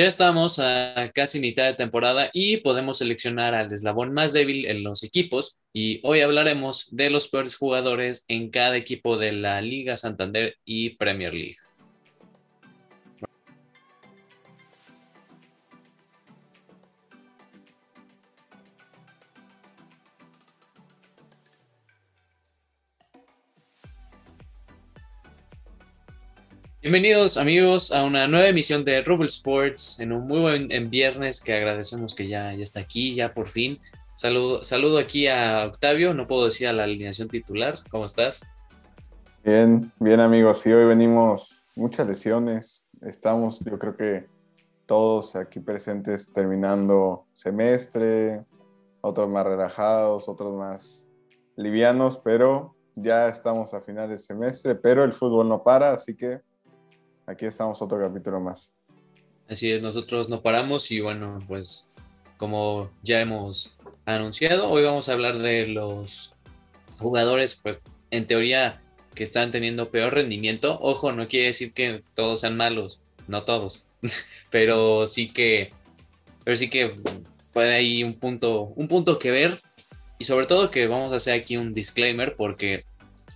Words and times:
Ya 0.00 0.06
estamos 0.06 0.58
a 0.58 1.10
casi 1.14 1.40
mitad 1.40 1.66
de 1.66 1.74
temporada 1.74 2.30
y 2.32 2.56
podemos 2.56 2.96
seleccionar 2.96 3.54
al 3.54 3.70
eslabón 3.70 4.14
más 4.14 4.32
débil 4.32 4.64
en 4.64 4.82
los 4.82 5.02
equipos 5.02 5.60
y 5.74 6.00
hoy 6.04 6.22
hablaremos 6.22 6.96
de 6.96 7.10
los 7.10 7.28
peores 7.28 7.54
jugadores 7.54 8.24
en 8.28 8.48
cada 8.48 8.78
equipo 8.78 9.18
de 9.18 9.32
la 9.32 9.60
Liga 9.60 9.98
Santander 9.98 10.56
y 10.64 10.96
Premier 10.96 11.34
League. 11.34 11.58
Bienvenidos 26.90 27.36
amigos 27.36 27.92
a 27.92 28.02
una 28.02 28.26
nueva 28.26 28.48
emisión 28.48 28.84
de 28.84 29.00
Rubble 29.02 29.28
Sports 29.28 30.00
en 30.00 30.10
un 30.10 30.26
muy 30.26 30.40
buen 30.40 30.72
en 30.72 30.90
viernes 30.90 31.40
que 31.40 31.54
agradecemos 31.54 32.16
que 32.16 32.26
ya, 32.26 32.52
ya 32.52 32.64
está 32.64 32.80
aquí, 32.80 33.14
ya 33.14 33.32
por 33.32 33.46
fin. 33.46 33.78
Saludo, 34.16 34.64
saludo 34.64 34.98
aquí 34.98 35.28
a 35.28 35.66
Octavio, 35.68 36.14
no 36.14 36.26
puedo 36.26 36.46
decir 36.46 36.66
a 36.66 36.72
la 36.72 36.82
alineación 36.82 37.28
titular, 37.28 37.76
¿cómo 37.92 38.06
estás? 38.06 38.44
Bien, 39.44 39.92
bien 40.00 40.18
amigos, 40.18 40.58
sí, 40.58 40.72
hoy 40.72 40.84
venimos 40.84 41.68
muchas 41.76 42.08
lesiones, 42.08 42.88
estamos 43.02 43.60
yo 43.60 43.78
creo 43.78 43.96
que 43.96 44.26
todos 44.86 45.36
aquí 45.36 45.60
presentes 45.60 46.32
terminando 46.32 47.24
semestre, 47.34 48.44
otros 49.00 49.28
más 49.28 49.46
relajados, 49.46 50.28
otros 50.28 50.56
más 50.56 51.08
livianos, 51.54 52.18
pero 52.18 52.74
ya 52.96 53.28
estamos 53.28 53.74
a 53.74 53.80
final 53.80 54.08
de 54.08 54.18
semestre, 54.18 54.74
pero 54.74 55.04
el 55.04 55.12
fútbol 55.12 55.48
no 55.48 55.62
para, 55.62 55.92
así 55.92 56.16
que 56.16 56.49
aquí 57.30 57.46
estamos 57.46 57.80
otro 57.80 57.98
capítulo 58.00 58.40
más. 58.40 58.72
Así 59.48 59.70
es, 59.70 59.82
nosotros 59.82 60.28
no 60.28 60.42
paramos 60.42 60.90
y 60.90 61.00
bueno, 61.00 61.38
pues 61.46 61.88
como 62.36 62.90
ya 63.02 63.20
hemos 63.20 63.76
anunciado, 64.04 64.68
hoy 64.68 64.82
vamos 64.82 65.08
a 65.08 65.12
hablar 65.12 65.38
de 65.38 65.68
los 65.68 66.36
jugadores, 66.98 67.60
pues 67.62 67.78
en 68.10 68.26
teoría 68.26 68.82
que 69.14 69.24
están 69.24 69.50
teniendo 69.50 69.90
peor 69.90 70.14
rendimiento. 70.14 70.78
Ojo, 70.80 71.12
no 71.12 71.28
quiere 71.28 71.48
decir 71.48 71.72
que 71.72 72.02
todos 72.14 72.40
sean 72.40 72.56
malos, 72.56 73.02
no 73.28 73.44
todos, 73.44 73.86
pero 74.50 75.06
sí 75.06 75.30
que, 75.30 75.70
pero 76.44 76.56
sí 76.56 76.70
que 76.70 76.96
puede 77.52 77.74
hay 77.74 78.04
un 78.04 78.14
punto, 78.14 78.72
un 78.76 78.88
punto 78.88 79.18
que 79.18 79.30
ver 79.30 79.58
y 80.18 80.24
sobre 80.24 80.46
todo 80.46 80.70
que 80.70 80.86
vamos 80.86 81.12
a 81.12 81.16
hacer 81.16 81.40
aquí 81.40 81.56
un 81.56 81.74
disclaimer 81.74 82.36
porque 82.36 82.84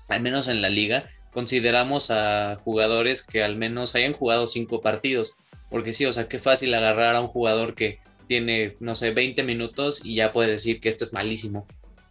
al 0.09 0.21
menos 0.23 0.49
en 0.49 0.63
la 0.63 0.69
liga 0.69 1.07
consideramos 1.35 2.11
a 2.11 2.57
jugadores 2.65 3.27
que 3.27 3.43
al 3.43 3.57
menos 3.57 3.95
hayan 3.95 4.15
jugado 4.15 4.47
cinco 4.47 4.81
partidos. 4.81 5.35
Porque 5.69 5.93
sí, 5.93 6.07
o 6.07 6.13
sea, 6.13 6.29
qué 6.29 6.39
fácil 6.39 6.73
agarrar 6.73 7.17
a 7.17 7.21
un 7.21 7.27
jugador 7.27 7.75
que 7.75 7.99
tiene, 8.27 8.77
no 8.81 8.95
sé, 8.95 9.11
20 9.11 9.43
minutos 9.43 10.05
y 10.05 10.15
ya 10.15 10.33
puede 10.33 10.51
decir 10.51 10.81
que 10.81 10.89
este 10.89 11.05
es 11.05 11.13
malísimo. 11.13 11.67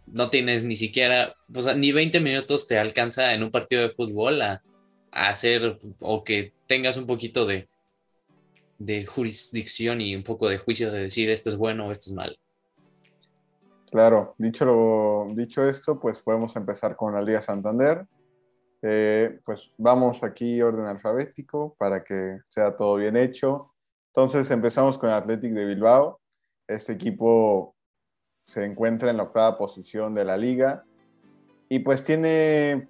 No 0.06 0.30
tienes 0.30 0.64
ni 0.64 0.76
siquiera, 0.76 1.34
o 1.52 1.62
sea, 1.62 1.74
ni 1.74 1.90
20 1.90 2.20
minutos 2.20 2.66
te 2.66 2.78
alcanza 2.78 3.34
en 3.34 3.42
un 3.42 3.50
partido 3.50 3.82
de 3.82 3.90
fútbol 3.90 4.42
a, 4.42 4.62
hacer 5.10 5.78
o 6.00 6.24
que 6.24 6.52
tengas 6.66 6.96
un 6.96 7.06
poquito 7.06 7.46
de, 7.46 7.68
de 8.78 9.06
jurisdicción 9.06 10.00
y 10.00 10.16
un 10.16 10.24
poco 10.24 10.48
de 10.48 10.58
juicio 10.58 10.90
de 10.90 11.04
decir 11.04 11.30
esto 11.30 11.48
es 11.48 11.56
bueno 11.56 11.86
o 11.86 11.92
esto 11.92 12.10
es 12.10 12.16
malo. 12.16 12.34
Claro, 13.90 14.34
dicho, 14.38 15.28
dicho 15.36 15.68
esto, 15.68 16.00
pues 16.00 16.20
podemos 16.20 16.56
empezar 16.56 16.96
con 16.96 17.14
la 17.14 17.22
Liga 17.22 17.40
Santander. 17.40 18.04
Eh, 18.86 19.40
pues 19.46 19.72
vamos 19.78 20.22
aquí 20.22 20.60
orden 20.60 20.84
alfabético 20.84 21.74
para 21.78 22.04
que 22.04 22.40
sea 22.48 22.76
todo 22.76 22.96
bien 22.96 23.16
hecho. 23.16 23.72
Entonces 24.08 24.50
empezamos 24.50 24.98
con 24.98 25.08
el 25.08 25.14
Athletic 25.14 25.54
de 25.54 25.64
Bilbao. 25.64 26.20
Este 26.68 26.92
equipo 26.92 27.74
se 28.44 28.62
encuentra 28.62 29.10
en 29.10 29.16
la 29.16 29.22
octava 29.22 29.56
posición 29.56 30.14
de 30.14 30.26
la 30.26 30.36
liga 30.36 30.84
y 31.70 31.78
pues 31.78 32.04
tiene 32.04 32.86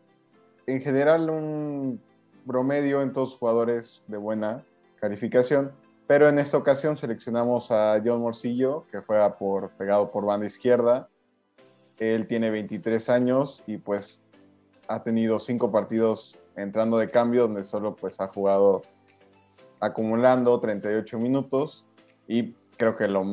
en 0.66 0.80
general 0.82 1.30
un 1.30 2.02
promedio 2.44 3.00
en 3.00 3.12
todos 3.12 3.36
jugadores 3.36 4.02
de 4.08 4.16
buena 4.16 4.64
calificación, 4.96 5.70
pero 6.08 6.28
en 6.28 6.40
esta 6.40 6.56
ocasión 6.56 6.96
seleccionamos 6.96 7.70
a 7.70 8.02
John 8.04 8.20
Morcillo, 8.20 8.84
que 8.90 8.98
juega 8.98 9.38
por, 9.38 9.70
pegado 9.76 10.10
por 10.10 10.24
banda 10.24 10.46
izquierda. 10.46 11.08
Él 11.98 12.26
tiene 12.26 12.50
23 12.50 13.08
años 13.10 13.62
y 13.68 13.76
pues 13.76 14.23
ha 14.88 15.02
tenido 15.02 15.40
cinco 15.40 15.70
partidos 15.70 16.38
entrando 16.56 16.98
de 16.98 17.10
cambio, 17.10 17.42
donde 17.42 17.62
solo 17.62 17.96
pues 17.96 18.20
ha 18.20 18.28
jugado 18.28 18.82
acumulando 19.80 20.58
38 20.60 21.18
minutos 21.18 21.84
y 22.26 22.54
creo 22.76 22.96
que 22.96 23.08
lo, 23.08 23.24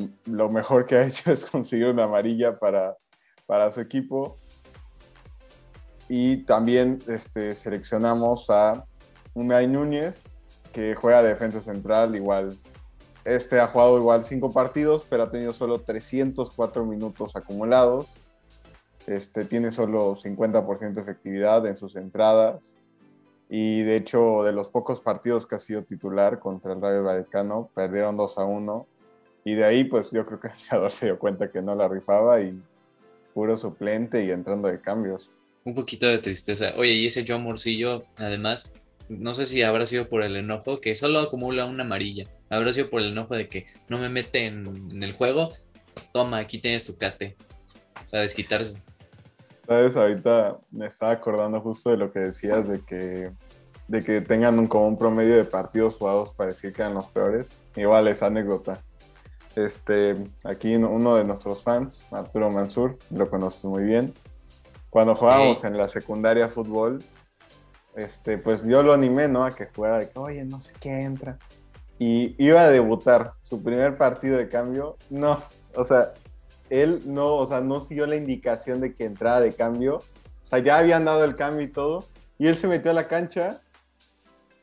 mejor 0.50 0.86
que 0.86 0.96
ha 0.96 1.04
hecho 1.08 1.32
es 1.32 1.46
conseguir 1.46 1.88
una 1.88 2.04
amarilla 2.04 2.58
para, 2.58 2.98
para 3.46 3.72
su 3.72 3.82
equipo. 3.82 4.38
Y 6.10 6.44
también 6.44 7.00
este, 7.08 7.56
seleccionamos 7.56 8.50
a 8.50 8.86
Unai 9.34 9.68
Núñez, 9.68 10.30
que 10.74 10.94
juega 10.96 11.24
defensa 11.24 11.62
central, 11.62 12.16
igual. 12.16 12.58
Este 13.24 13.60
ha 13.60 13.68
jugado 13.68 13.98
igual 13.98 14.24
cinco 14.24 14.52
partidos, 14.52 15.06
pero 15.10 15.24
ha 15.24 15.32
tenido 15.32 15.54
solo 15.54 15.80
304 15.80 16.86
minutos 16.86 17.36
acumulados. 17.36 18.08
Este, 19.08 19.46
tiene 19.46 19.72
solo 19.72 20.16
50% 20.16 20.94
de 20.94 21.02
efectividad 21.02 21.66
en 21.66 21.76
sus 21.76 21.96
entradas 21.96 22.78
y 23.50 23.82
de 23.82 23.98
hecho 23.98 24.44
de 24.44 24.54
los 24.54 24.70
pocos 24.70 25.02
partidos 25.02 25.46
que 25.46 25.56
ha 25.56 25.60
sido 25.60 25.84
titular 25.84 26.40
contra 26.40 26.74
el 26.74 26.82
Rayo 26.82 27.04
Vallecano 27.04 27.70
perdieron 27.74 28.16
2 28.16 28.38
a 28.38 28.46
1 28.46 28.88
y 29.44 29.56
de 29.56 29.66
ahí 29.66 29.84
pues 29.84 30.12
yo 30.12 30.26
creo 30.26 30.40
que 30.40 30.48
el 30.48 30.54
jugador 30.54 30.92
se 30.92 31.08
dio 31.08 31.20
cuenta 31.20 31.52
que 31.52 31.62
no 31.62 31.76
la 31.76 31.88
rifaba 31.88 32.42
y 32.42 32.62
puro 33.34 33.58
suplente 33.58 34.24
y 34.24 34.32
entrando 34.32 34.68
de 34.68 34.80
cambios. 34.80 35.30
Un 35.64 35.76
poquito 35.76 36.08
de 36.08 36.20
tristeza. 36.20 36.74
Oye, 36.78 36.94
y 36.94 37.06
ese 37.06 37.24
John 37.28 37.44
Morcillo, 37.44 38.04
además, 38.18 38.82
no 39.10 39.36
sé 39.36 39.46
si 39.46 39.62
habrá 39.62 39.86
sido 39.86 40.10
por 40.10 40.24
el 40.24 40.36
enojo, 40.36 40.82
que 40.82 40.96
solo 40.96 41.20
acumula 41.20 41.66
una 41.66 41.84
amarilla. 41.84 42.26
Habrá 42.50 42.74
sido 42.74 42.90
por 42.90 43.02
el 43.02 43.12
enojo 43.12 43.36
de 43.36 43.48
que 43.48 43.66
no 43.88 44.00
me 44.00 44.10
mete 44.10 44.46
en, 44.46 44.68
en 44.92 45.04
el 45.04 45.14
juego. 45.14 45.54
Toma, 46.14 46.40
aquí 46.40 46.58
tienes 46.58 46.86
tu 46.86 46.98
cate. 46.98 47.36
Para 48.10 48.24
desquitarse. 48.24 48.82
Sabes, 49.72 49.96
ahorita 49.96 50.60
me 50.70 50.88
estaba 50.88 51.14
acordando 51.14 51.62
justo 51.62 51.92
de 51.92 51.96
lo 51.96 52.12
que 52.12 52.20
decías 52.20 52.68
de 52.68 52.82
que, 52.82 53.32
de 53.88 54.04
que 54.04 54.20
tengan 54.20 54.60
un, 54.60 54.68
como 54.68 54.86
un 54.86 54.98
promedio 54.98 55.38
de 55.38 55.46
partidos 55.46 55.96
jugados 55.96 56.34
para 56.34 56.50
decir 56.50 56.74
que 56.74 56.82
eran 56.82 56.94
los 56.94 57.06
peores. 57.06 57.54
Igual 57.78 58.10
es 58.10 58.22
anécdota. 58.22 58.84
Este, 59.56 60.16
aquí 60.44 60.76
uno 60.76 61.16
de 61.16 61.24
nuestros 61.24 61.64
fans, 61.64 62.06
Arturo 62.12 62.52
Mansur, 62.52 62.98
lo 63.12 63.30
conoces 63.30 63.64
muy 63.64 63.84
bien. 63.84 64.14
Cuando 64.90 65.16
jugábamos 65.16 65.64
en 65.64 65.78
la 65.78 65.88
secundaria 65.88 66.50
fútbol, 66.50 67.02
este, 67.96 68.38
pues 68.40 68.66
yo 68.66 68.84
lo 68.84 68.92
animé, 68.92 69.30
¿no? 69.30 69.46
A 69.46 69.52
que 69.52 69.68
jugara 69.74 70.00
de 70.00 70.10
que, 70.10 70.20
oye, 70.20 70.44
no 70.44 70.60
sé 70.60 70.74
qué 70.82 71.04
entra. 71.04 71.38
Y 71.98 72.36
iba 72.46 72.60
a 72.60 72.70
debutar 72.70 73.36
su 73.44 73.64
primer 73.64 73.96
partido 73.96 74.36
de 74.36 74.50
cambio. 74.50 74.98
No, 75.10 75.42
o 75.76 75.86
sea, 75.86 76.12
él 76.72 77.02
no, 77.06 77.36
o 77.36 77.46
sea, 77.46 77.60
no 77.60 77.82
siguió 77.82 78.08
la 78.08 78.16
indicación 78.16 78.80
de 78.80 78.96
que 78.96 79.04
entrara 79.04 79.42
de 79.42 79.54
cambio. 79.54 79.98
O 79.98 80.46
sea, 80.46 80.60
ya 80.60 80.78
habían 80.78 81.04
dado 81.04 81.26
el 81.26 81.36
cambio 81.36 81.64
y 81.64 81.68
todo. 81.68 82.08
Y 82.40 82.48
él 82.48 82.56
se 82.56 82.68
metió 82.68 82.92
a 82.92 82.94
la 82.94 83.10
cancha 83.10 83.62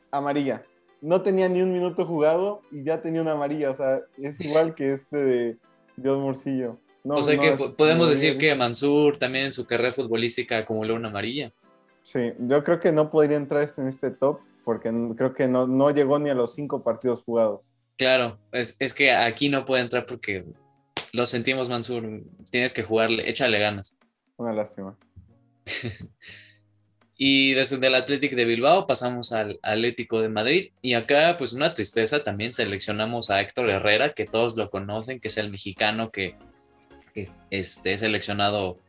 amarilla. 0.09 0.63
No 1.01 1.21
tenía 1.21 1.47
ni 1.47 1.61
un 1.61 1.71
minuto 1.71 2.05
jugado 2.05 2.61
y 2.71 2.83
ya 2.83 3.01
tenía 3.01 3.21
una 3.21 3.33
amarilla. 3.33 3.69
O 3.69 3.75
sea, 3.75 4.01
es 4.17 4.39
igual 4.45 4.73
que 4.73 4.93
este 4.93 5.17
de 5.17 5.57
Dios 5.97 6.17
Morcillo. 6.17 6.79
o 7.03 7.21
sea 7.21 7.37
que 7.37 7.51
podemos 7.77 8.09
decir 8.09 8.39
que 8.39 8.55
Mansur 8.55 9.15
también 9.17 9.45
en 9.45 9.53
su 9.53 9.67
carrera 9.67 9.93
futbolística 9.93 10.57
acumuló 10.57 10.95
una 10.95 11.09
amarilla. 11.09 11.53
Sí, 12.01 12.33
yo 12.39 12.63
creo 12.63 12.79
que 12.79 12.91
no 12.91 13.11
podría 13.11 13.37
entrar 13.37 13.61
este 13.61 13.81
en 13.81 13.87
este 13.87 14.09
top 14.09 14.39
porque 14.65 14.91
creo 15.15 15.33
que 15.35 15.47
no, 15.47 15.67
no 15.67 15.91
llegó 15.91 16.17
ni 16.17 16.29
a 16.29 16.33
los 16.33 16.55
cinco 16.55 16.83
partidos 16.83 17.21
jugados. 17.23 17.71
Claro, 17.97 18.39
es, 18.51 18.77
es 18.79 18.93
que 18.93 19.11
aquí 19.11 19.49
no 19.49 19.65
puede 19.65 19.83
entrar 19.83 20.05
porque 20.05 20.45
lo 21.13 21.25
sentimos, 21.25 21.69
Mansur. 21.69 22.23
Tienes 22.51 22.73
que 22.73 22.83
jugarle, 22.83 23.29
échale 23.29 23.59
ganas. 23.59 23.99
Una 24.37 24.53
lástima. 24.53 24.97
y 27.17 27.53
desde 27.53 27.85
el 27.85 27.95
Athletic 27.95 28.33
de 28.35 28.45
Bilbao 28.45 28.87
pasamos 28.87 29.31
al 29.33 29.59
Atlético 29.63 30.21
de 30.21 30.29
Madrid. 30.29 30.71
Y 30.81 30.93
acá, 30.93 31.35
pues 31.37 31.53
una 31.53 31.73
tristeza, 31.73 32.23
también 32.23 32.53
seleccionamos 32.53 33.29
a 33.29 33.41
Héctor 33.41 33.69
Herrera, 33.69 34.13
que 34.13 34.25
todos 34.25 34.55
lo 34.55 34.69
conocen, 34.69 35.19
que 35.19 35.29
es 35.29 35.37
el 35.37 35.49
mexicano 35.49 36.11
que, 36.11 36.35
que 37.13 37.29
este, 37.49 37.93
es 37.93 38.01
seleccionado 38.01 38.79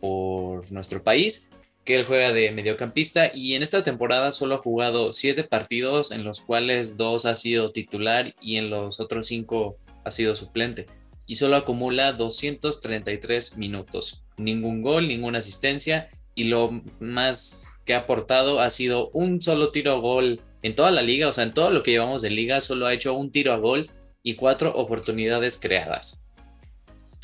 por 0.00 0.70
nuestro 0.72 1.04
país, 1.04 1.50
que 1.84 1.94
él 1.94 2.04
juega 2.04 2.32
de 2.32 2.50
mediocampista 2.52 3.30
y 3.34 3.54
en 3.54 3.62
esta 3.62 3.82
temporada 3.84 4.32
solo 4.32 4.56
ha 4.56 4.58
jugado 4.58 5.12
siete 5.12 5.44
partidos, 5.44 6.10
en 6.10 6.24
los 6.24 6.40
cuales 6.40 6.96
dos 6.96 7.26
ha 7.26 7.34
sido 7.34 7.72
titular 7.72 8.32
y 8.40 8.56
en 8.56 8.70
los 8.70 9.00
otros 9.00 9.26
cinco 9.26 9.76
ha 10.04 10.10
sido 10.10 10.34
suplente 10.36 10.86
y 11.30 11.36
solo 11.36 11.58
acumula 11.58 12.12
233 12.12 13.56
minutos. 13.56 14.24
Ningún 14.36 14.82
gol, 14.82 15.06
ninguna 15.06 15.38
asistencia 15.38 16.10
y 16.34 16.48
lo 16.48 16.72
más 16.98 17.78
que 17.84 17.94
ha 17.94 17.98
aportado 17.98 18.58
ha 18.58 18.68
sido 18.68 19.10
un 19.10 19.40
solo 19.40 19.70
tiro 19.70 19.92
a 19.92 20.00
gol 20.00 20.40
en 20.62 20.74
toda 20.74 20.90
la 20.90 21.02
liga, 21.02 21.28
o 21.28 21.32
sea, 21.32 21.44
en 21.44 21.54
todo 21.54 21.70
lo 21.70 21.84
que 21.84 21.92
llevamos 21.92 22.22
de 22.22 22.30
liga, 22.30 22.60
solo 22.60 22.88
ha 22.88 22.94
hecho 22.94 23.14
un 23.14 23.30
tiro 23.30 23.52
a 23.52 23.58
gol 23.58 23.88
y 24.24 24.34
cuatro 24.34 24.74
oportunidades 24.74 25.60
creadas. 25.60 26.26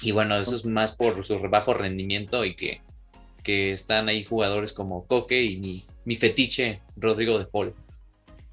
Y 0.02 0.12
bueno, 0.12 0.38
eso 0.38 0.54
es 0.54 0.64
más 0.64 0.94
por 0.94 1.26
su 1.26 1.40
bajo 1.50 1.74
rendimiento 1.74 2.44
y 2.44 2.54
que, 2.54 2.82
que 3.42 3.72
están 3.72 4.08
ahí 4.08 4.22
jugadores 4.22 4.72
como 4.72 5.04
Coque 5.08 5.42
y 5.42 5.56
mi, 5.56 5.82
mi 6.04 6.14
fetiche 6.14 6.80
Rodrigo 6.98 7.40
de 7.40 7.46
Paul. 7.46 7.72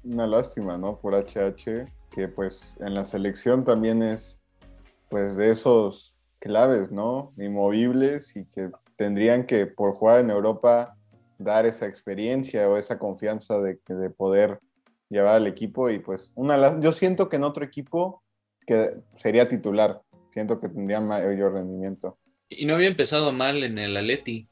Una 0.02 0.26
lástima, 0.26 0.76
¿no? 0.76 0.98
Por 0.98 1.14
HH, 1.14 1.84
que 2.10 2.26
pues 2.26 2.74
en 2.80 2.94
la 2.94 3.04
selección 3.04 3.64
también 3.64 4.02
es 4.02 4.40
pues 5.14 5.36
de 5.36 5.48
esos 5.52 6.16
claves, 6.40 6.90
¿no? 6.90 7.32
Inmovibles 7.38 8.34
y 8.34 8.46
que 8.46 8.70
tendrían 8.96 9.46
que 9.46 9.64
por 9.64 9.94
jugar 9.94 10.18
en 10.18 10.28
Europa 10.28 10.96
dar 11.38 11.66
esa 11.66 11.86
experiencia 11.86 12.68
o 12.68 12.76
esa 12.76 12.98
confianza 12.98 13.60
de, 13.60 13.78
de 13.86 14.10
poder 14.10 14.58
llevar 15.08 15.36
al 15.36 15.46
equipo 15.46 15.88
y 15.88 16.00
pues 16.00 16.32
una 16.34 16.80
yo 16.80 16.90
siento 16.90 17.28
que 17.28 17.36
en 17.36 17.44
otro 17.44 17.64
equipo 17.64 18.24
que 18.66 18.96
sería 19.14 19.46
titular, 19.46 20.02
siento 20.32 20.58
que 20.58 20.68
tendría 20.68 21.00
mayor 21.00 21.52
rendimiento. 21.52 22.18
Y 22.48 22.66
no 22.66 22.74
había 22.74 22.88
empezado 22.88 23.30
mal 23.30 23.62
en 23.62 23.78
el 23.78 23.96
Atleti. 23.96 24.48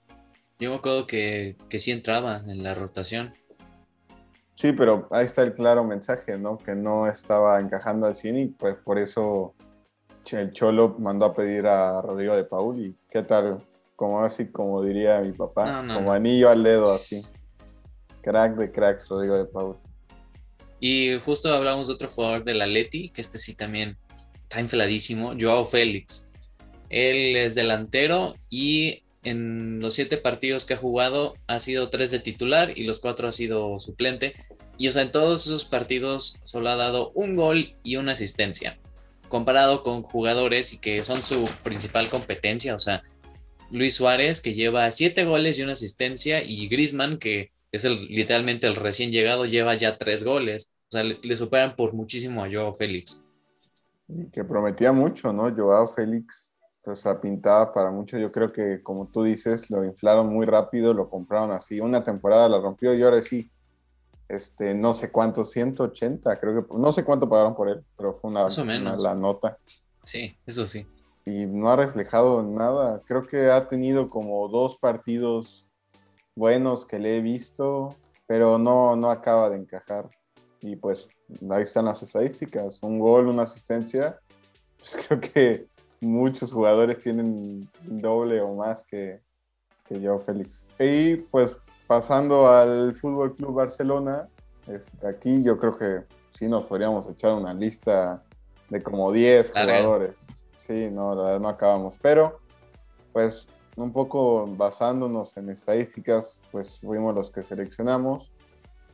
Yo 0.61 0.71
me 0.71 0.77
acuerdo 0.77 1.09
que, 1.09 1.57
que 1.69 1.81
sí 1.81 1.91
entraba 1.91 2.37
en 2.37 2.63
la 2.63 2.75
rotación. 2.75 3.33
Sí, 4.55 4.71
pero 4.71 5.09
ahí 5.11 5.27
está 5.27 5.43
el 5.43 5.55
claro 5.55 5.83
mensaje, 5.83 6.39
¿no? 6.39 6.57
Que 6.57 6.77
no 6.77 7.09
estaba 7.09 7.59
encajando 7.59 8.07
al 8.07 8.15
cine 8.15 8.43
y 8.43 8.47
pues 8.47 8.77
por 8.77 9.01
eso 9.01 9.57
el 10.31 10.53
Cholo 10.53 10.97
mandó 10.99 11.27
a 11.27 11.33
pedir 11.33 11.67
a 11.67 12.01
Rodrigo 12.03 12.37
de 12.37 12.45
Paul 12.45 12.81
y 12.81 12.97
qué 13.11 13.23
tal, 13.23 13.65
como 13.97 14.23
así 14.23 14.47
como 14.47 14.83
diría 14.83 15.21
mi 15.21 15.33
papá, 15.33 15.85
como 15.93 16.13
anillo 16.13 16.49
al 16.49 16.63
dedo 16.63 16.85
así. 16.85 17.23
Crack 18.23 18.57
de 18.57 18.71
cracks, 18.71 19.09
Rodrigo 19.09 19.37
de 19.37 19.45
Paul. 19.47 19.77
Y 20.81 21.19
justo 21.21 21.53
hablamos 21.53 21.89
de 21.89 21.95
otro 21.95 22.11
jugador 22.11 22.45
del 22.45 22.63
Atleti, 22.63 23.09
que 23.09 23.21
este 23.21 23.39
sí 23.39 23.55
también 23.55 23.97
está 24.43 24.61
infladísimo, 24.61 25.35
Joao 25.41 25.67
Félix. 25.67 26.33
Él 26.89 27.37
es 27.37 27.55
delantero 27.55 28.35
y 28.51 29.03
en 29.23 29.81
los 29.81 29.95
siete 29.95 30.17
partidos 30.17 30.65
que 30.65 30.75
ha 30.75 30.79
jugado 30.79 31.35
ha 31.47 31.61
sido 31.61 31.89
tres 31.89 32.11
de 32.11 32.19
titular 32.19 32.77
y 32.77 32.85
los 32.85 33.01
cuatro 33.01 33.29
ha 33.29 33.33
sido 33.33 33.79
suplente. 33.79 34.35
Y 34.77 34.89
o 34.89 34.93
sea, 34.93 35.03
en 35.03 35.13
todos 35.13 35.47
esos 35.47 35.65
partidos 35.65 36.41
solo 36.45 36.71
ha 36.71 36.77
dado 36.77 37.13
un 37.15 37.37
gol 37.37 37.73
y 37.83 37.97
una 37.97 38.13
asistencia. 38.13 38.79
Comparado 39.33 39.83
con 39.83 40.03
jugadores 40.03 40.75
y 40.75 40.79
que 40.79 41.03
son 41.03 41.23
su 41.23 41.49
principal 41.65 42.07
competencia, 42.11 42.75
o 42.75 42.79
sea, 42.79 43.03
Luis 43.71 43.95
Suárez 43.95 44.43
que 44.43 44.53
lleva 44.53 44.91
siete 44.91 45.25
goles 45.25 45.59
y 45.59 45.63
una 45.63 45.73
asistencia 45.73 46.43
y 46.45 46.69
Grisman 46.69 47.17
que 47.17 47.51
es 47.73 47.87
el, 47.87 48.05
literalmente 48.09 48.67
el 48.67 48.77
recién 48.77 49.11
llegado, 49.11 49.47
lleva 49.47 49.75
ya 49.75 49.97
tres 49.97 50.25
goles. 50.25 50.77
O 50.89 50.93
sea, 50.93 51.05
le, 51.05 51.37
superan 51.37 51.75
por 51.75 51.95
muchísimo 51.95 52.45
a 52.45 52.49
Joao 52.53 52.75
Félix. 52.75 53.25
Y 54.07 54.29
que 54.29 54.45
prometía 54.45 54.93
mucho, 54.93 55.33
¿no? 55.33 55.51
Joao 55.57 55.87
Félix, 55.89 56.53
o 56.85 56.95
sea, 56.95 57.19
pintaba 57.19 57.73
para 57.73 57.91
mucho. 57.91 58.19
Yo 58.19 58.31
creo 58.31 58.53
que, 58.53 58.83
como 58.83 59.09
tú 59.09 59.25
dices, 59.25 59.71
lo 59.71 59.87
inflaron 59.87 60.29
muy 60.29 60.45
rápido, 60.45 60.93
lo 60.93 61.09
compraron 61.09 61.51
así. 61.51 61.81
Una 61.81 62.05
temporada 62.05 62.47
la 62.51 62.61
rompió 62.61 62.93
y 62.93 63.03
ahora 63.03 63.23
sí, 63.23 63.51
este, 64.33 64.75
no 64.75 64.95
sé 64.95 65.13
cuánto, 65.13 65.45
180, 65.45 66.37
creo 66.37 66.67
que, 66.67 66.75
no 66.75 66.91
sé 66.91 67.05
cuánto 67.05 67.29
pagaron 67.29 67.55
por 67.55 67.69
él, 67.69 67.85
pero 67.97 68.15
fue 68.15 68.31
una, 68.31 68.47
la 68.97 69.15
nota. 69.15 69.59
Sí, 70.03 70.35
eso 70.47 70.67
sí. 70.67 70.87
Y 71.27 71.45
no 71.45 71.71
ha 71.71 71.77
reflejado 71.77 72.43
nada. 72.43 73.03
Creo 73.07 73.23
que 73.23 73.51
ha 73.51 73.69
tenido 73.69 74.09
como 74.09 74.49
dos 74.49 74.79
partidos 74.79 75.67
buenos 76.35 76.87
que 76.87 76.99
le 76.99 77.19
he 77.19 77.21
visto, 77.21 77.95
pero 78.27 78.59
no, 78.59 78.97
no 78.97 79.11
acaba 79.11 79.51
de 79.51 79.59
encajar. 79.59 80.09
Y 80.61 80.77
pues 80.77 81.09
ahí 81.51 81.65
están 81.65 81.85
las 81.85 82.03
estadísticas, 82.03 82.79
un 82.83 82.99
gol, 82.99 83.29
una 83.29 83.43
asistencia. 83.43 84.19
Pues 84.79 84.97
creo 85.07 85.21
que 85.21 85.67
muchos 86.01 86.53
jugadores 86.53 87.01
tienen 87.01 87.69
doble 87.83 88.41
o 88.41 88.55
más 88.55 88.83
que, 88.85 89.21
que 89.85 90.01
yo, 90.01 90.19
Félix. 90.19 90.65
Y 90.79 91.17
pues 91.17 91.59
pasando 91.93 92.49
al 92.49 92.95
Fútbol 92.95 93.37
Club 93.37 93.53
Barcelona, 93.53 94.27
este, 94.67 95.07
aquí 95.07 95.43
yo 95.43 95.59
creo 95.59 95.77
que 95.77 96.05
sí 96.31 96.49
nos 96.49 96.65
podríamos 96.65 97.07
echar 97.07 97.35
una 97.35 97.53
lista 97.53 98.23
de 98.71 98.83
como 98.83 99.13
10 99.13 99.53
jugadores. 99.53 100.51
Sí, 100.57 100.89
no, 100.91 101.15
la 101.15 101.23
verdad 101.25 101.41
no 101.41 101.49
acabamos. 101.51 101.99
Pero, 102.01 102.39
pues 103.13 103.47
un 103.77 103.93
poco 103.93 104.47
basándonos 104.57 105.37
en 105.37 105.51
estadísticas, 105.51 106.41
pues 106.51 106.81
fuimos 106.81 107.15
los 107.15 107.31
que 107.31 107.43
seleccionamos. 107.43 108.33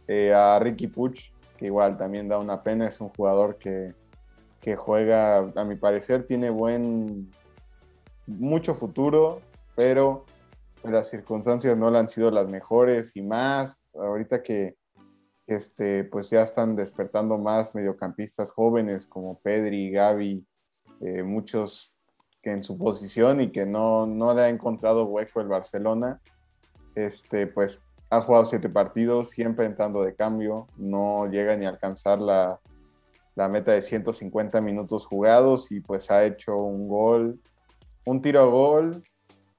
Eh, 0.09 0.35
a 0.35 0.59
Ricky 0.59 0.89
Puch, 0.89 1.31
que 1.57 1.67
igual 1.67 1.97
también 1.97 2.29
da 2.29 2.39
una 2.39 2.65
pena, 2.65 2.89
es 2.89 3.01
un 3.01 3.11
jugador 3.11 3.59
que, 3.59 3.95
que 4.61 4.75
juega, 4.75 5.39
a 5.55 5.65
mi 5.65 5.77
parecer, 5.77 6.25
tiene 6.25 6.51
buen, 6.51 7.31
mucho 8.27 8.75
futuro, 8.75 9.41
pero 9.77 10.25
las 10.85 11.11
circunstancias 11.11 11.77
no 11.77 11.91
le 11.91 11.99
han 11.99 12.09
sido 12.09 12.31
las 12.31 12.49
mejores 12.49 13.17
y 13.17 13.23
más, 13.23 13.83
ahorita 13.95 14.43
que 14.43 14.77
este, 15.47 16.05
pues 16.05 16.31
ya 16.31 16.43
están 16.43 16.77
despertando 16.77 17.39
más 17.39 17.75
mediocampistas 17.75 18.51
jóvenes 18.51 19.07
como 19.07 19.41
Pedri, 19.41 19.91
Gaby, 19.91 20.47
eh, 21.01 21.23
muchos 21.23 21.95
en 22.51 22.63
su 22.63 22.77
posición 22.79 23.41
y 23.41 23.51
que 23.51 23.67
no, 23.67 24.07
no 24.07 24.35
le 24.35 24.43
ha 24.43 24.49
encontrado 24.49 25.05
hueco 25.05 25.41
el 25.41 25.49
Barcelona. 25.49 26.21
Este, 26.95 27.47
pues 27.47 27.83
ha 28.11 28.21
jugado 28.21 28.47
siete 28.47 28.69
partidos, 28.69 29.31
siempre 29.31 29.67
entrando 29.67 30.03
de 30.03 30.15
cambio, 30.15 30.67
no 30.77 31.27
llega 31.27 31.57
ni 31.57 31.67
a 31.67 31.69
alcanzar 31.69 32.21
la, 32.21 32.59
la 33.35 33.49
meta 33.49 33.73
de 33.73 33.83
150 33.83 34.61
minutos 34.61 35.07
jugados 35.07 35.71
y 35.71 35.81
pues 35.81 36.11
ha 36.11 36.25
hecho 36.25 36.57
un 36.57 36.89
gol, 36.89 37.41
un 38.05 38.23
tiro 38.23 38.41
a 38.41 38.45
gol, 38.45 39.03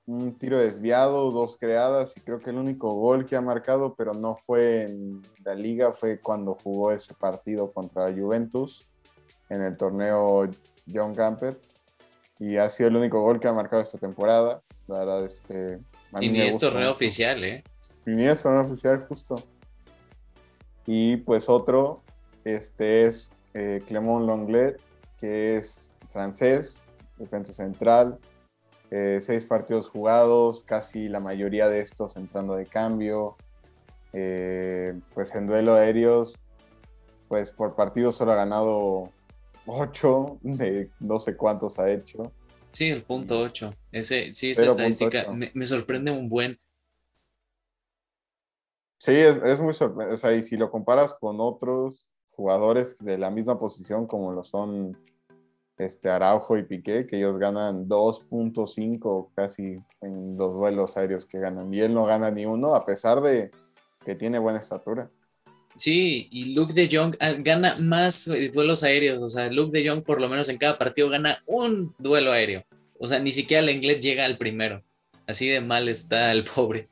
un 0.09 0.35
tiro 0.39 0.57
desviado, 0.57 1.29
dos 1.29 1.55
creadas 1.55 2.17
y 2.17 2.21
creo 2.21 2.39
que 2.39 2.49
el 2.49 2.57
único 2.57 2.93
gol 2.93 3.27
que 3.27 3.35
ha 3.35 3.41
marcado, 3.41 3.93
pero 3.95 4.15
no 4.15 4.35
fue 4.35 4.81
en 4.83 5.21
la 5.45 5.53
liga, 5.53 5.93
fue 5.93 6.19
cuando 6.19 6.55
jugó 6.55 6.91
ese 6.91 7.13
partido 7.13 7.71
contra 7.71 8.11
Juventus 8.11 8.87
en 9.49 9.61
el 9.61 9.77
torneo 9.77 10.49
John 10.91 11.13
Camper 11.13 11.59
y 12.39 12.57
ha 12.57 12.67
sido 12.71 12.89
el 12.89 12.95
único 12.95 13.21
gol 13.21 13.39
que 13.39 13.49
ha 13.49 13.53
marcado 13.53 13.83
esta 13.83 13.99
temporada. 13.99 14.63
La 14.87 14.99
verdad, 14.99 15.25
este. 15.25 15.79
Y 16.19 16.29
ni 16.29 16.41
es 16.41 16.57
torneo 16.57 16.91
oficial, 16.91 17.43
¿eh? 17.43 17.63
Y 18.07 18.11
ni 18.11 18.27
es 18.27 18.41
torneo 18.41 18.65
oficial, 18.65 19.05
justo. 19.07 19.35
Y 20.87 21.17
pues 21.17 21.47
otro, 21.49 22.01
este 22.45 23.05
es 23.05 23.31
eh, 23.53 23.83
Clément 23.85 24.25
Longlet, 24.25 24.81
que 25.19 25.57
es 25.57 25.87
francés, 26.09 26.79
defensa 27.17 27.53
central. 27.53 28.17
Eh, 28.91 29.19
seis 29.21 29.45
partidos 29.45 29.89
jugados, 29.89 30.63
casi 30.63 31.09
la 31.09 31.19
mayoría 31.19 31.67
de 31.67 31.81
estos 31.81 32.15
entrando 32.15 32.55
de 32.55 32.65
cambio. 32.65 33.37
Eh, 34.13 34.99
pues 35.13 35.35
en 35.35 35.45
duelo 35.45 35.75
aéreos, 35.75 36.35
pues 37.27 37.51
por 37.51 37.75
partido 37.75 38.11
solo 38.11 38.31
ha 38.31 38.35
ganado 38.35 39.11
8 39.67 40.39
de 40.41 40.89
no 40.99 41.19
sé 41.19 41.37
cuántos 41.37 41.77
ha 41.77 41.91
hecho. 41.91 42.31
Sí, 42.69 42.89
el 42.89 43.03
punto 43.03 43.39
8. 43.39 43.73
Ese, 43.91 44.33
sí, 44.33 44.51
esa 44.51 44.65
estadística 44.65 45.27
me, 45.31 45.65
sorprende 45.65 46.11
un 46.11 46.27
buen. 46.27 46.59
Sí, 48.97 49.11
es, 49.13 49.59
muy 49.59 49.73
sorprendente. 49.73 50.15
O 50.15 50.17
sea, 50.17 50.33
y 50.33 50.43
si 50.43 50.57
lo 50.57 50.71
comparas 50.71 51.13
con 51.13 51.39
otros 51.39 52.07
jugadores 52.31 52.97
de 52.97 53.17
la 53.17 53.29
misma 53.29 53.59
posición, 53.59 54.07
como 54.07 54.31
lo 54.31 54.43
son 54.43 54.97
este 55.79 56.09
Araujo 56.09 56.57
y 56.57 56.63
Piqué, 56.63 57.07
que 57.07 57.17
ellos 57.17 57.37
ganan 57.37 57.87
2.5 57.87 59.29
casi 59.33 59.79
en 60.01 60.37
los 60.37 60.53
vuelos 60.53 60.97
aéreos 60.97 61.25
que 61.25 61.39
ganan. 61.39 61.73
Y 61.73 61.79
él 61.79 61.93
no 61.93 62.05
gana 62.05 62.29
ni 62.29 62.45
uno, 62.45 62.75
a 62.75 62.85
pesar 62.85 63.21
de 63.21 63.49
que 64.05 64.15
tiene 64.15 64.39
buena 64.39 64.59
estatura. 64.59 65.09
Sí, 65.75 66.27
y 66.31 66.53
Luke 66.53 66.73
de 66.73 66.89
Jong 66.91 67.15
ah, 67.21 67.33
gana 67.39 67.73
más 67.81 68.27
eh, 68.27 68.49
duelos 68.53 68.83
aéreos. 68.83 69.23
O 69.23 69.29
sea, 69.29 69.49
Luke 69.49 69.71
de 69.71 69.87
Jong 69.87 70.03
por 70.03 70.19
lo 70.19 70.27
menos 70.27 70.49
en 70.49 70.57
cada 70.57 70.77
partido 70.77 71.09
gana 71.09 71.41
un 71.45 71.93
duelo 71.99 72.33
aéreo. 72.33 72.63
O 72.99 73.07
sea, 73.07 73.19
ni 73.19 73.31
siquiera 73.31 73.63
el 73.63 73.69
inglés 73.69 74.01
llega 74.01 74.25
al 74.25 74.37
primero. 74.37 74.83
Así 75.27 75.47
de 75.47 75.61
mal 75.61 75.87
está 75.87 76.31
el 76.31 76.43
pobre. 76.43 76.89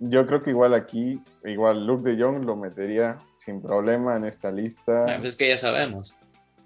Yo 0.00 0.26
creo 0.26 0.42
que 0.42 0.50
igual 0.50 0.74
aquí, 0.74 1.20
igual 1.44 1.86
Luke 1.86 2.06
de 2.06 2.22
Jong 2.22 2.44
lo 2.44 2.56
metería 2.56 3.18
sin 3.38 3.62
problema 3.62 4.16
en 4.16 4.26
esta 4.26 4.50
lista. 4.50 5.04
Ah, 5.04 5.16
pues 5.16 5.28
es 5.28 5.36
que 5.36 5.48
ya 5.48 5.56
sabemos. 5.56 6.18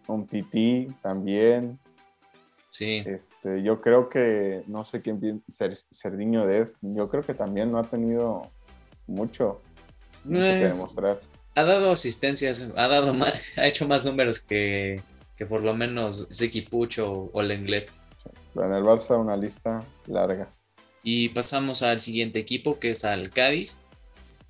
Un 0.09 0.27
Titi 0.27 0.89
también. 1.01 1.79
Sí. 2.71 3.03
Este, 3.07 3.63
yo 3.63 3.81
creo 3.81 4.09
que, 4.09 4.65
no 4.67 4.85
sé 4.85 5.01
quién 5.01 5.43
Cerdiño 5.49 6.47
de 6.47 6.63
es, 6.63 6.77
yo 6.83 7.09
creo 7.09 7.23
que 7.23 7.35
también 7.35 7.71
no 7.71 7.79
ha 7.79 7.85
tenido 7.85 8.51
mucho 9.07 9.63
eh, 10.31 10.75
ha 11.55 11.65
dado 11.65 11.93
asistencias, 11.93 12.73
ha, 12.77 12.89
dado 12.89 13.13
ha 13.57 13.67
hecho 13.67 13.89
más 13.89 14.05
números 14.05 14.41
que, 14.41 15.03
por 15.49 15.63
lo 15.63 15.75
menos 15.75 16.39
Ricky 16.39 16.63
Pucho 16.63 17.31
o 17.33 17.43
Lenglet. 17.43 17.91
en 18.55 18.73
el 18.73 18.83
Barça 18.83 19.19
una 19.19 19.37
lista 19.37 19.85
larga. 20.07 20.53
Y 21.03 21.31
pasamos 21.31 21.83
al 21.83 22.01
siguiente 22.01 22.39
equipo, 22.39 22.79
que 22.79 22.91
es 22.91 23.05
al 23.05 23.31
Cádiz. 23.31 23.83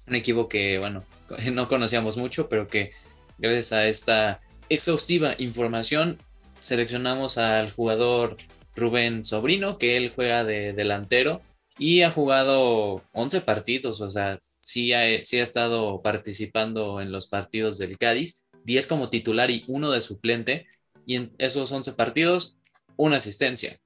Un 0.07 0.17
equipo 0.17 0.49
que, 0.49 0.79
bueno, 0.79 1.03
no 1.53 1.69
conocíamos 1.69 2.17
mucho, 2.17 2.49
pero 2.49 2.69
que 2.69 2.93
gracias 3.39 3.73
a 3.73 3.87
esta 3.87 4.37
exhaustiva 4.69 5.35
información 5.39 6.19
seleccionamos 6.61 7.39
al 7.39 7.73
jugador 7.73 8.37
Rubén 8.75 9.25
Sobrino, 9.25 9.79
que 9.79 9.97
él 9.97 10.11
juega 10.15 10.45
de 10.45 10.73
delantero 10.73 11.41
y 11.79 12.03
ha 12.03 12.11
jugado 12.11 13.03
11 13.13 13.41
partidos, 13.43 14.01
o 14.01 14.11
sea, 14.11 14.41
sí 14.61 14.93
ha, 14.93 15.25
sí 15.25 15.39
ha 15.39 15.43
estado 15.43 16.03
participando 16.03 17.01
en 17.01 17.13
los 17.13 17.29
partidos 17.29 17.79
del 17.79 17.97
Cádiz, 17.99 18.45
10 18.65 18.87
como 18.87 19.11
titular 19.11 19.51
y 19.51 19.65
uno 19.69 19.91
de 19.91 20.01
suplente, 20.01 20.67
y 21.07 21.17
en 21.17 21.33
esos 21.39 21.71
11 21.73 21.93
partidos, 21.93 22.59
una 22.97 23.17
asistencia. 23.17 23.77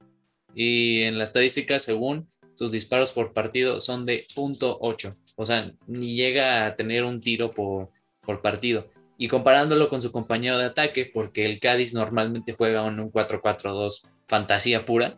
Y 0.55 1.03
en 1.03 1.17
la 1.17 1.23
estadística, 1.23 1.79
según 1.79 2.27
sus 2.55 2.71
disparos 2.71 3.11
por 3.11 3.33
partido, 3.33 3.81
son 3.81 4.05
de 4.05 4.17
.8, 4.17 5.33
o 5.37 5.45
sea, 5.45 5.71
ni 5.87 6.15
llega 6.15 6.65
a 6.65 6.75
tener 6.75 7.03
un 7.03 7.21
tiro 7.21 7.51
por, 7.51 7.89
por 8.21 8.41
partido. 8.41 8.87
Y 9.23 9.29
comparándolo 9.29 9.87
con 9.87 10.01
su 10.01 10.11
compañero 10.11 10.57
de 10.57 10.65
ataque, 10.65 11.09
porque 11.13 11.45
el 11.45 11.61
Cádiz 11.61 11.93
normalmente 11.93 12.51
juega 12.51 12.85
en 12.85 12.99
un 12.99 13.09
4-4-2 13.09 14.05
fantasía 14.27 14.83
pura, 14.83 15.17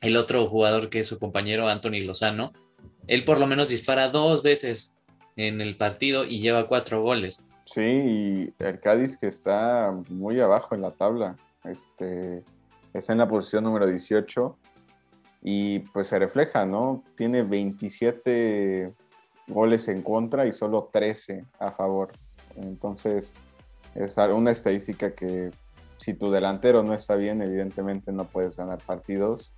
el 0.00 0.16
otro 0.16 0.48
jugador 0.48 0.90
que 0.90 0.98
es 0.98 1.06
su 1.06 1.20
compañero 1.20 1.68
Anthony 1.68 2.04
Lozano, 2.04 2.52
él 3.06 3.22
por 3.22 3.38
lo 3.38 3.46
menos 3.46 3.68
dispara 3.68 4.08
dos 4.08 4.42
veces 4.42 4.96
en 5.36 5.60
el 5.60 5.76
partido 5.76 6.24
y 6.24 6.40
lleva 6.40 6.66
cuatro 6.66 7.00
goles. 7.00 7.48
Sí, 7.64 7.80
y 7.80 8.54
el 8.58 8.80
Cádiz 8.80 9.16
que 9.16 9.28
está 9.28 9.96
muy 10.08 10.40
abajo 10.40 10.74
en 10.74 10.82
la 10.82 10.90
tabla, 10.90 11.36
este, 11.62 12.42
está 12.92 13.12
en 13.12 13.18
la 13.18 13.28
posición 13.28 13.62
número 13.62 13.86
18 13.86 14.58
y 15.42 15.78
pues 15.78 16.08
se 16.08 16.18
refleja, 16.18 16.66
¿no? 16.66 17.04
Tiene 17.14 17.44
27 17.44 18.92
goles 19.46 19.86
en 19.86 20.02
contra 20.02 20.44
y 20.44 20.52
solo 20.52 20.90
13 20.92 21.44
a 21.60 21.70
favor. 21.70 22.10
Entonces, 22.62 23.34
es 23.94 24.16
una 24.16 24.50
estadística 24.50 25.14
que 25.14 25.50
si 25.96 26.14
tu 26.14 26.30
delantero 26.30 26.82
no 26.82 26.94
está 26.94 27.16
bien, 27.16 27.42
evidentemente 27.42 28.12
no 28.12 28.24
puedes 28.24 28.56
ganar 28.56 28.78
partidos 28.84 29.52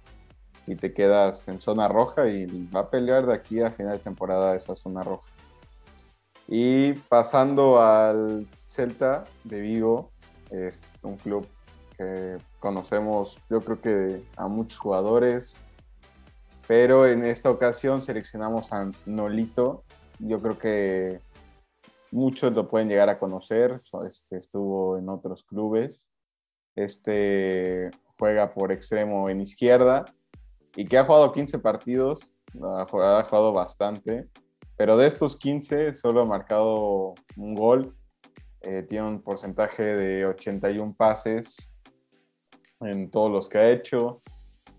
y 0.66 0.76
te 0.76 0.92
quedas 0.92 1.48
en 1.48 1.60
zona 1.60 1.88
roja 1.88 2.28
y 2.28 2.46
va 2.68 2.80
a 2.80 2.90
pelear 2.90 3.26
de 3.26 3.34
aquí 3.34 3.60
a 3.60 3.70
final 3.70 3.98
de 3.98 4.04
temporada 4.04 4.54
esa 4.54 4.74
zona 4.74 5.02
roja. 5.02 5.28
Y 6.48 6.94
pasando 6.94 7.80
al 7.80 8.48
Celta 8.68 9.24
de 9.44 9.60
Vigo, 9.60 10.10
es 10.50 10.84
un 11.02 11.16
club 11.16 11.46
que 11.96 12.38
conocemos 12.58 13.40
yo 13.48 13.60
creo 13.60 13.80
que 13.80 14.24
a 14.36 14.48
muchos 14.48 14.78
jugadores, 14.78 15.56
pero 16.66 17.06
en 17.06 17.24
esta 17.24 17.50
ocasión 17.50 18.00
seleccionamos 18.00 18.72
a 18.72 18.90
Nolito. 19.06 19.84
Yo 20.18 20.40
creo 20.40 20.58
que 20.58 21.20
muchos 22.10 22.52
lo 22.52 22.68
pueden 22.68 22.88
llegar 22.88 23.08
a 23.08 23.18
conocer, 23.18 23.80
este, 24.06 24.36
estuvo 24.36 24.98
en 24.98 25.08
otros 25.08 25.44
clubes. 25.44 26.08
Este 26.76 27.90
juega 28.18 28.52
por 28.52 28.70
extremo 28.70 29.28
en 29.28 29.40
izquierda 29.40 30.04
y 30.76 30.84
que 30.84 30.98
ha 30.98 31.04
jugado 31.04 31.32
15 31.32 31.58
partidos, 31.58 32.34
ha 32.62 32.86
jugado, 32.86 33.52
bastante, 33.52 34.28
pero 34.76 34.96
de 34.96 35.06
estos 35.06 35.36
15 35.36 35.94
solo 35.94 36.22
ha 36.22 36.26
marcado 36.26 37.14
un 37.36 37.54
gol, 37.54 37.96
eh, 38.60 38.82
tiene 38.82 39.08
un 39.08 39.22
porcentaje 39.22 39.82
de 39.82 40.26
81 40.26 40.94
pases 40.96 41.72
en 42.80 43.10
todos 43.10 43.30
los 43.30 43.48
que 43.48 43.58
ha 43.58 43.70
hecho, 43.70 44.22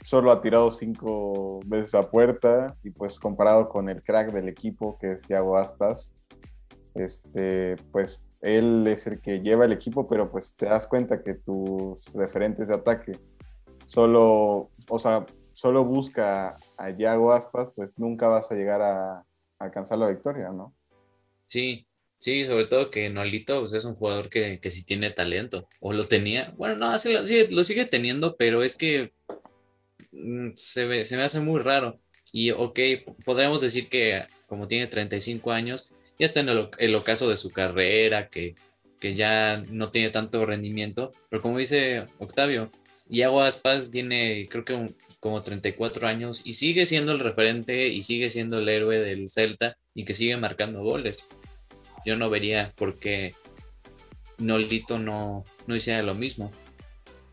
solo 0.03 0.31
ha 0.31 0.39
tirado 0.39 0.71
5 0.71 1.59
veces 1.65 1.95
a 1.95 2.09
puerta 2.09 2.75
y 2.83 2.91
pues 2.91 3.19
comparado 3.19 3.69
con 3.69 3.89
el 3.89 4.01
crack 4.01 4.31
del 4.31 4.49
equipo 4.49 4.97
que 4.99 5.13
es 5.13 5.23
Thiago 5.23 5.57
Aspas, 5.57 6.13
este, 6.95 7.75
pues 7.91 8.25
él 8.41 8.85
es 8.87 9.07
el 9.07 9.21
que 9.21 9.41
lleva 9.41 9.65
el 9.65 9.71
equipo, 9.71 10.07
pero 10.07 10.31
pues 10.31 10.55
te 10.55 10.65
das 10.65 10.87
cuenta 10.87 11.23
que 11.23 11.35
tus 11.35 12.11
referentes 12.13 12.67
de 12.67 12.75
ataque 12.75 13.19
solo, 13.85 14.69
o 14.89 14.99
sea, 14.99 15.25
solo 15.53 15.85
busca 15.85 16.55
a 16.77 16.89
Yago 16.91 17.33
Aspas, 17.33 17.69
pues 17.75 17.97
nunca 17.97 18.27
vas 18.27 18.51
a 18.51 18.55
llegar 18.55 18.81
a, 18.81 19.25
alcanzar 19.59 19.99
la 19.99 20.07
victoria, 20.07 20.49
¿no? 20.49 20.73
Sí, 21.45 21.85
sí, 22.17 22.45
sobre 22.45 22.65
todo 22.65 22.89
que 22.89 23.09
Nolito 23.11 23.59
pues, 23.59 23.73
es 23.73 23.85
un 23.85 23.93
jugador 23.93 24.29
que, 24.29 24.59
que 24.59 24.71
sí 24.71 24.83
tiene 24.83 25.11
talento, 25.11 25.65
o 25.79 25.93
lo 25.93 26.07
tenía, 26.07 26.53
bueno, 26.57 26.77
no, 26.77 26.97
sí, 26.97 27.13
lo, 27.51 27.63
sigue, 27.63 27.85
teniendo, 27.85 28.37
pero 28.37 28.63
es 28.63 28.75
que 28.75 29.11
mm, 30.13 30.51
se, 30.55 31.05
se 31.05 31.17
me 31.17 31.23
hace 31.23 31.39
muy 31.41 31.59
raro. 31.59 31.99
Y 32.33 32.51
ok, 32.51 32.79
podríamos 33.25 33.59
decir 33.59 33.89
que 33.89 34.25
como 34.47 34.67
tiene 34.67 34.87
35 34.87 35.51
años, 35.51 35.93
ya 36.21 36.25
está 36.25 36.41
en 36.41 36.49
el, 36.49 36.95
ocaso 36.95 37.27
de 37.27 37.35
su 37.35 37.49
carrera, 37.49 38.27
que, 38.27 38.53
que 38.99 39.15
ya 39.15 39.63
no 39.71 39.89
tiene 39.89 40.11
tanto 40.11 40.45
rendimiento, 40.45 41.13
pero 41.31 41.41
como 41.41 41.57
dice 41.57 42.05
Octavio, 42.19 42.69
Iago 43.09 43.41
Aspas 43.41 43.89
tiene 43.89 44.43
creo 44.47 44.63
que 44.63 44.93
como 45.19 45.41
34 45.41 46.07
años 46.07 46.43
y 46.45 46.53
sigue 46.53 46.85
siendo 46.85 47.11
el 47.11 47.19
referente 47.21 47.87
y 47.87 48.03
sigue 48.03 48.29
siendo 48.29 48.59
el 48.59 48.69
héroe 48.69 48.99
del 48.99 49.29
Celta 49.29 49.75
y 49.95 50.05
que 50.05 50.13
sigue 50.13 50.37
marcando 50.37 50.83
goles. 50.83 51.27
Yo 52.05 52.15
no 52.15 52.29
vería 52.29 52.71
por 52.75 52.99
qué 52.99 53.33
Nolito 54.37 54.99
no, 54.99 55.43
no 55.65 55.75
hiciera 55.75 56.03
lo 56.03 56.13
mismo. 56.13 56.51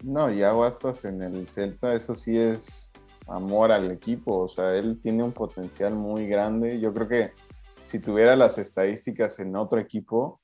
No, 0.02 0.33
Iago 0.33 0.64
Aspas 0.64 1.04
en 1.04 1.21
el 1.21 1.47
Celta, 1.47 1.92
eso 1.92 2.14
sí 2.14 2.38
es 2.38 2.90
amor 3.26 3.71
al 3.71 3.90
equipo, 3.90 4.38
o 4.38 4.49
sea, 4.49 4.75
él 4.76 4.99
tiene 5.02 5.23
un 5.25 5.33
potencial 5.33 5.92
muy 5.92 6.26
grande. 6.26 6.80
Yo 6.80 6.95
creo 6.95 7.07
que 7.07 7.48
si 7.88 8.00
tuviera 8.00 8.37
las 8.37 8.59
estadísticas 8.59 9.38
en 9.38 9.57
otro 9.57 9.80
equipo 9.80 10.42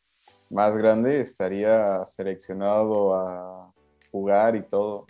más 0.49 0.75
grande, 0.75 1.21
estaría 1.21 2.07
seleccionado 2.07 3.15
a 3.15 3.71
jugar 4.11 4.57
y 4.57 4.63
todo. 4.63 5.07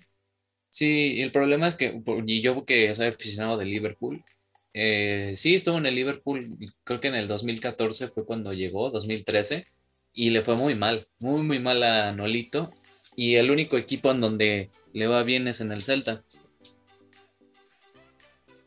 Sí, 0.68 1.20
el 1.20 1.30
problema 1.30 1.68
es 1.68 1.76
que, 1.76 2.02
y 2.26 2.40
yo 2.40 2.64
que 2.64 2.92
soy 2.92 3.06
aficionado 3.06 3.56
de 3.56 3.66
Liverpool, 3.66 4.24
eh, 4.72 5.34
sí 5.36 5.54
estuvo 5.54 5.78
en 5.78 5.86
el 5.86 5.94
Liverpool, 5.94 6.44
creo 6.82 7.00
que 7.00 7.06
en 7.06 7.14
el 7.14 7.28
2014 7.28 8.08
fue 8.08 8.26
cuando 8.26 8.52
llegó, 8.52 8.90
2013, 8.90 9.64
y 10.12 10.30
le 10.30 10.42
fue 10.42 10.56
muy 10.56 10.74
mal, 10.74 11.06
muy, 11.20 11.42
muy 11.42 11.60
mal 11.60 11.84
a 11.84 12.12
Nolito, 12.12 12.72
y 13.14 13.36
el 13.36 13.52
único 13.52 13.76
equipo 13.76 14.10
en 14.10 14.20
donde 14.20 14.70
le 14.92 15.06
va 15.06 15.22
bien 15.22 15.46
es 15.46 15.60
en 15.60 15.70
el 15.70 15.80
Celta. 15.80 16.24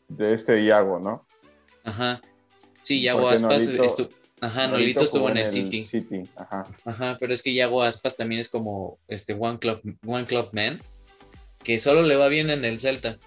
De 0.08 0.32
este 0.32 0.62
Iago, 0.62 0.98
¿no? 0.98 1.26
Ajá. 1.84 2.22
Sí, 2.88 3.02
Iago 3.02 3.28
Aspas 3.28 3.66
estuvo. 3.66 4.08
Ajá, 4.40 4.66
Nolito, 4.68 5.04
estuvo 5.04 5.28
en 5.28 5.36
el, 5.36 5.50
City. 5.50 6.26
Ajá. 6.36 6.64
Ajá, 6.86 7.18
pero 7.20 7.34
es 7.34 7.42
que 7.42 7.50
Iago 7.50 7.82
Aspas 7.82 8.16
también 8.16 8.40
es 8.40 8.48
como 8.48 8.98
este 9.08 9.34
One 9.34 9.58
Club, 9.58 9.82
One 10.06 10.24
Club 10.24 10.48
Man 10.54 10.80
que 11.62 11.78
solo 11.78 12.00
le 12.00 12.16
va 12.16 12.28
bien 12.28 12.48
en 12.48 12.64
el 12.64 12.78
Celta. 12.78 13.18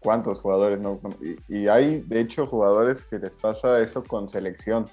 ¿Cuántos 0.00 0.40
jugadores 0.40 0.80
no? 0.80 1.00
Y, 1.48 1.68
hay, 1.68 2.00
de 2.00 2.18
hecho, 2.18 2.46
jugadores 2.46 3.04
que 3.04 3.20
les 3.20 3.36
pasa 3.36 3.80
eso 3.80 4.02
con 4.02 4.28
selección. 4.28 4.90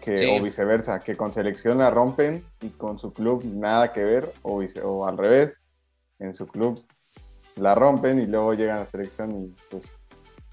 Que, 0.00 0.36
O 0.36 0.42
viceversa, 0.42 0.98
que 0.98 1.16
con 1.16 1.32
selección 1.32 1.78
la 1.78 1.90
rompen 1.90 2.44
y 2.60 2.70
con 2.70 2.98
su 2.98 3.12
club 3.12 3.44
nada 3.44 3.92
que 3.92 4.02
ver, 4.02 4.32
o, 4.42 4.64
o 4.82 5.06
al 5.06 5.16
revés, 5.16 5.60
en 6.18 6.34
su 6.34 6.48
club 6.48 6.76
la 7.54 7.76
rompen 7.76 8.18
y 8.18 8.26
luego 8.26 8.54
llegan 8.54 8.78
a 8.78 8.80
la 8.80 8.86
selección 8.86 9.30
y 9.30 9.54
pues 9.70 9.99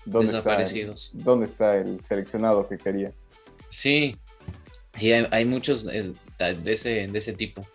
¿dónde 0.07 0.27
Desaparecidos. 0.27 1.07
Está 1.07 1.23
¿Dónde 1.23 1.45
está 1.45 1.75
el 1.75 2.03
seleccionado 2.03 2.67
que 2.67 2.77
quería? 2.77 3.11
Sí, 3.67 4.15
sí, 4.93 5.11
hay, 5.11 5.45
muchos 5.45 5.85
de 5.85 6.13
ese, 6.65 7.07
de 7.07 7.17
ese 7.17 7.33
tipo. 7.33 7.65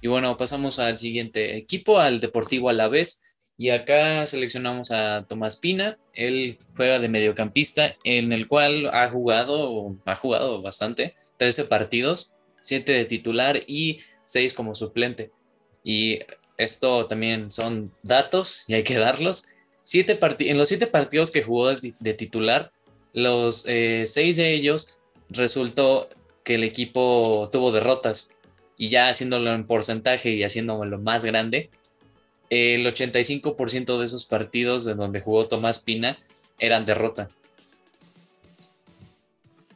Y 0.00 0.08
bueno, 0.08 0.36
pasamos 0.36 0.78
al 0.78 0.98
siguiente 0.98 1.56
equipo, 1.56 1.98
al 1.98 2.20
Deportivo 2.20 2.68
Alavés. 2.68 3.22
Y 3.56 3.70
acá 3.70 4.26
seleccionamos 4.26 4.90
a 4.90 5.26
Tomás 5.28 5.56
Pina. 5.56 5.98
Él 6.14 6.58
juega 6.76 6.98
de 6.98 7.08
mediocampista, 7.08 7.94
en 8.02 8.32
el 8.32 8.48
cual 8.48 8.90
ha 8.92 9.08
jugado, 9.08 9.96
ha 10.04 10.16
jugado 10.16 10.62
bastante, 10.62 11.14
13 11.36 11.64
partidos, 11.64 12.32
7 12.62 12.92
de 12.92 13.04
titular 13.04 13.60
y 13.66 14.00
6 14.24 14.54
como 14.54 14.74
suplente. 14.74 15.30
Y 15.84 16.18
esto 16.62 17.06
también 17.06 17.50
son 17.50 17.92
datos 18.02 18.64
y 18.66 18.74
hay 18.74 18.84
que 18.84 18.98
darlos. 18.98 19.52
Siete 19.82 20.18
en 20.40 20.58
los 20.58 20.68
7 20.68 20.86
partidos 20.86 21.30
que 21.30 21.42
jugó 21.42 21.74
de, 21.74 22.14
titular, 22.14 22.70
los 23.12 23.62
6 23.62 23.68
eh, 23.68 24.34
de 24.34 24.52
ellos 24.52 25.00
resultó 25.28 26.08
que 26.44 26.54
el 26.56 26.64
equipo 26.64 27.48
tuvo 27.52 27.72
derrotas 27.72 28.32
y 28.76 28.88
ya 28.88 29.08
haciéndolo 29.08 29.52
en 29.52 29.66
porcentaje 29.66 30.30
y 30.30 30.44
haciéndolo 30.44 30.98
más 30.98 31.24
grande, 31.24 31.70
el 32.50 32.86
85% 32.86 33.98
de 33.98 34.04
esos 34.04 34.24
partidos 34.24 34.84
de 34.84 34.94
donde 34.94 35.20
jugó 35.20 35.48
Tomás 35.48 35.78
Pina 35.78 36.16
eran 36.58 36.84
derrota. 36.84 37.28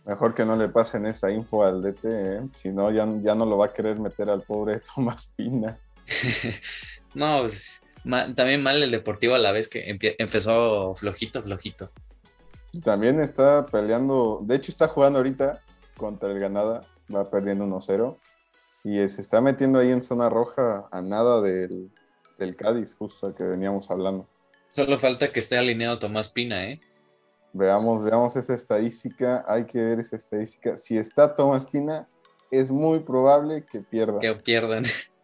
Mejor 0.04 0.34
que 0.34 0.44
no 0.44 0.54
le 0.56 0.68
pasen 0.68 1.04
esa 1.06 1.30
info 1.30 1.64
al 1.64 1.82
DT, 1.82 2.04
¿eh? 2.04 2.40
si 2.54 2.68
no, 2.68 2.92
ya, 2.92 3.08
ya 3.20 3.34
no 3.34 3.44
lo 3.44 3.58
va 3.58 3.66
a 3.66 3.72
querer 3.72 3.98
meter 3.98 4.30
al 4.30 4.42
pobre 4.42 4.80
Tomás 4.94 5.30
Pina. 5.34 5.78
no, 7.14 7.40
pues, 7.40 7.82
también 8.34 8.62
mal 8.62 8.82
el 8.82 8.90
Deportivo 8.90 9.34
a 9.34 9.38
la 9.38 9.52
vez 9.52 9.68
que 9.68 9.98
empezó 10.18 10.94
flojito, 10.94 11.42
flojito. 11.42 11.90
También 12.84 13.20
está 13.20 13.66
peleando, 13.66 14.40
de 14.42 14.56
hecho 14.56 14.70
está 14.70 14.88
jugando 14.88 15.18
ahorita 15.18 15.62
contra 15.96 16.30
el 16.30 16.38
Ganada, 16.38 16.86
va 17.14 17.30
perdiendo 17.30 17.64
1-0 17.64 18.16
Y 18.84 19.08
se 19.08 19.22
está 19.22 19.40
metiendo 19.40 19.78
ahí 19.78 19.90
en 19.90 20.02
zona 20.02 20.28
roja 20.28 20.88
a 20.90 21.02
nada 21.02 21.40
del, 21.40 21.90
del 22.38 22.54
Cádiz, 22.54 22.94
justo 22.94 23.34
que 23.34 23.44
veníamos 23.44 23.90
hablando. 23.90 24.28
Solo 24.68 24.98
falta 24.98 25.32
que 25.32 25.40
esté 25.40 25.56
alineado 25.56 25.98
Tomás 25.98 26.28
Pina, 26.28 26.68
¿eh? 26.68 26.78
Veamos, 27.52 28.04
veamos 28.04 28.36
esa 28.36 28.54
estadística. 28.54 29.44
Hay 29.48 29.64
que 29.64 29.80
ver 29.80 30.00
esa 30.00 30.16
estadística. 30.16 30.76
Si 30.76 30.98
está 30.98 31.34
Tomás 31.34 31.64
Pina, 31.64 32.06
es 32.50 32.70
muy 32.70 33.00
probable 33.00 33.64
que 33.64 33.80
pierda. 33.80 34.20
Que 34.20 34.34
pierdan. 34.34 34.84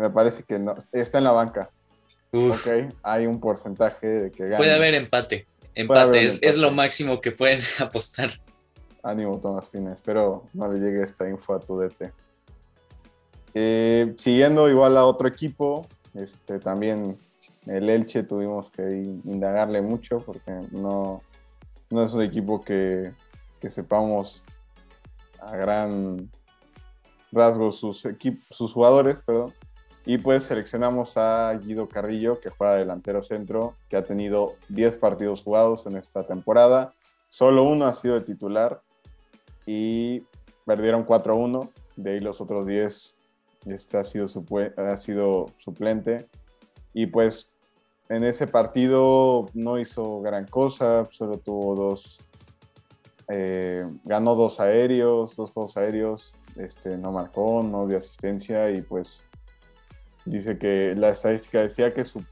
Me 0.00 0.10
parece 0.10 0.42
que 0.42 0.58
no. 0.58 0.74
Está 0.92 1.18
en 1.18 1.24
la 1.24 1.32
banca. 1.32 1.70
Ok, 2.32 2.92
hay 3.02 3.26
un 3.26 3.38
porcentaje 3.38 4.06
de 4.06 4.30
que 4.30 4.44
gane. 4.44 4.56
Puede 4.56 4.74
haber 4.74 4.94
empate. 4.94 5.46
Empate, 5.74 6.24
es, 6.24 6.58
lo 6.58 6.70
máximo 6.70 7.20
que 7.20 7.32
pueden 7.32 7.60
apostar. 7.80 8.30
Ánimo, 9.02 9.38
Tomás 9.38 9.68
Pina. 9.68 9.92
Espero 9.92 10.44
no 10.54 10.72
le 10.72 10.78
llegue 10.78 11.02
esta 11.02 11.28
info 11.28 11.54
a 11.54 11.60
tu 11.60 11.78
DT. 11.78 12.12
Eh, 13.54 14.14
siguiendo 14.16 14.68
igual 14.68 14.96
a 14.96 15.04
otro 15.04 15.28
equipo, 15.28 15.86
este, 16.14 16.58
también 16.60 17.18
el 17.66 17.90
Elche 17.90 18.22
tuvimos 18.22 18.70
que 18.70 18.82
indagarle 19.24 19.82
mucho 19.82 20.20
porque 20.20 20.52
no, 20.70 21.22
no 21.90 22.04
es 22.04 22.12
un 22.12 22.22
equipo 22.22 22.62
que, 22.62 23.12
que 23.60 23.70
sepamos 23.70 24.44
a 25.40 25.56
gran 25.56 26.30
rasgo 27.32 27.72
sus, 27.72 28.06
sus 28.50 28.72
jugadores, 28.72 29.20
perdón. 29.22 29.52
Y 30.06 30.18
pues 30.18 30.44
seleccionamos 30.44 31.16
a 31.16 31.52
Guido 31.62 31.88
Carrillo, 31.88 32.40
que 32.40 32.50
juega 32.50 32.76
delantero 32.76 33.22
centro, 33.22 33.76
que 33.88 33.96
ha 33.96 34.04
tenido 34.04 34.54
10 34.68 34.96
partidos 34.96 35.42
jugados 35.42 35.86
en 35.86 35.96
esta 35.96 36.26
temporada. 36.26 36.94
Solo 37.28 37.64
uno 37.64 37.86
ha 37.86 37.92
sido 37.92 38.14
de 38.14 38.22
titular 38.22 38.82
y 39.66 40.24
perdieron 40.64 41.06
4-1. 41.06 41.70
De 41.96 42.12
ahí 42.12 42.20
los 42.20 42.40
otros 42.40 42.66
10 42.66 43.16
este 43.66 43.98
ha, 43.98 44.04
sido 44.04 44.26
ha 44.76 44.96
sido 44.96 45.46
suplente. 45.58 46.28
Y 46.92 47.06
pues 47.06 47.52
en 48.08 48.24
ese 48.24 48.46
partido 48.46 49.46
no 49.54 49.78
hizo 49.78 50.20
gran 50.20 50.46
cosa, 50.46 51.06
solo 51.12 51.38
tuvo 51.38 51.74
dos, 51.76 52.20
eh, 53.28 53.86
ganó 54.04 54.34
dos 54.34 54.58
aéreos, 54.58 55.36
dos 55.36 55.52
juegos 55.52 55.76
aéreos, 55.76 56.34
este, 56.56 56.96
no 56.96 57.12
marcó, 57.12 57.62
no 57.62 57.86
dio 57.86 57.98
asistencia 57.98 58.70
y 58.70 58.82
pues 58.82 59.22
dice 60.24 60.58
que 60.58 60.94
la 60.96 61.10
estadística 61.10 61.60
decía 61.60 61.94
que 61.94 62.04
su 62.04 62.22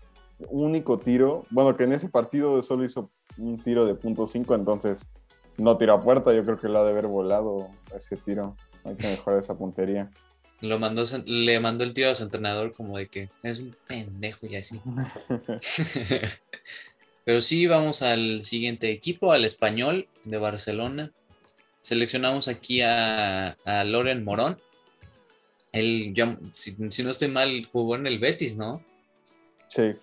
único 0.48 0.98
tiro, 0.98 1.46
bueno, 1.50 1.76
que 1.76 1.84
en 1.84 1.92
ese 1.92 2.08
partido 2.08 2.62
solo 2.62 2.84
hizo 2.84 3.10
un 3.36 3.62
tiro 3.62 3.86
de 3.86 3.94
punto 3.94 4.26
5, 4.26 4.54
entonces 4.54 5.06
no 5.56 5.76
tiró 5.76 5.94
a 5.94 6.02
puerta, 6.02 6.32
yo 6.32 6.44
creo 6.44 6.58
que 6.58 6.68
lo 6.68 6.78
ha 6.80 6.84
de 6.84 6.90
haber 6.90 7.06
volado 7.06 7.68
ese 7.94 8.16
tiro, 8.16 8.56
hay 8.84 8.94
que 8.96 9.06
mejorar 9.06 9.40
esa 9.40 9.56
puntería. 9.56 10.10
Lo 10.60 10.78
mandó, 10.78 11.04
le 11.24 11.60
mandó 11.60 11.84
el 11.84 11.94
tiro 11.94 12.10
a 12.10 12.14
su 12.14 12.24
entrenador 12.24 12.72
como 12.72 12.98
de 12.98 13.06
que 13.06 13.30
es 13.42 13.60
un 13.60 13.76
pendejo 13.86 14.46
y 14.46 14.56
así. 14.56 14.80
Pero 17.24 17.40
sí, 17.40 17.66
vamos 17.66 18.02
al 18.02 18.44
siguiente 18.44 18.90
equipo, 18.90 19.32
al 19.32 19.44
español 19.44 20.08
de 20.24 20.38
Barcelona. 20.38 21.12
Seleccionamos 21.80 22.48
aquí 22.48 22.80
a, 22.82 23.56
Loren 23.84 24.24
Morón. 24.24 24.58
Él, 25.72 26.14
si, 26.54 27.02
no 27.02 27.10
estoy 27.10 27.28
mal, 27.28 27.68
jugó 27.72 27.96
en 27.96 28.06
el 28.06 28.18
Betis, 28.18 28.56
¿no? 28.56 28.82
Sí. 29.68 29.94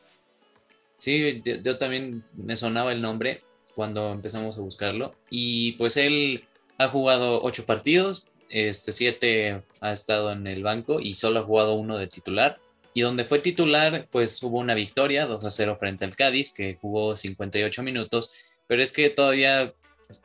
Sí, 0.98 1.42
yo, 1.44 1.78
también 1.78 2.24
me 2.34 2.56
sonaba 2.56 2.92
el 2.92 3.02
nombre 3.02 3.42
cuando 3.76 4.12
empezamos 4.12 4.58
a 4.58 4.62
buscarlo. 4.62 5.16
Y 5.30 5.74
pues 5.74 5.98
él 5.98 6.44
ha 6.78 6.88
jugado 6.88 7.42
ocho 7.44 7.66
partidos, 7.66 8.30
este, 8.50 8.92
siete 8.92 9.64
ha 9.82 9.92
estado 9.92 10.32
en 10.32 10.48
el 10.48 10.64
banco 10.64 11.00
y 11.00 11.14
solo 11.16 11.40
ha 11.40 11.44
jugado 11.44 11.76
uno 11.76 11.98
de 11.98 12.08
titular. 12.08 12.60
Y 12.94 13.02
donde 13.02 13.26
fue 13.26 13.40
titular, 13.40 14.08
pues 14.10 14.42
hubo 14.42 14.58
una 14.58 14.74
victoria, 14.74 15.25
2 15.25 15.44
a 15.44 15.51
0 15.51 15.75
frente 15.78 16.06
al 16.06 16.16
Cádiz, 16.16 16.54
que 16.54 16.75
jugó 16.75 17.16
58 17.16 17.84
minutos, 17.84 18.34
pero 18.68 18.82
es 18.82 18.94
que 18.94 19.10
todavía, 19.10 19.74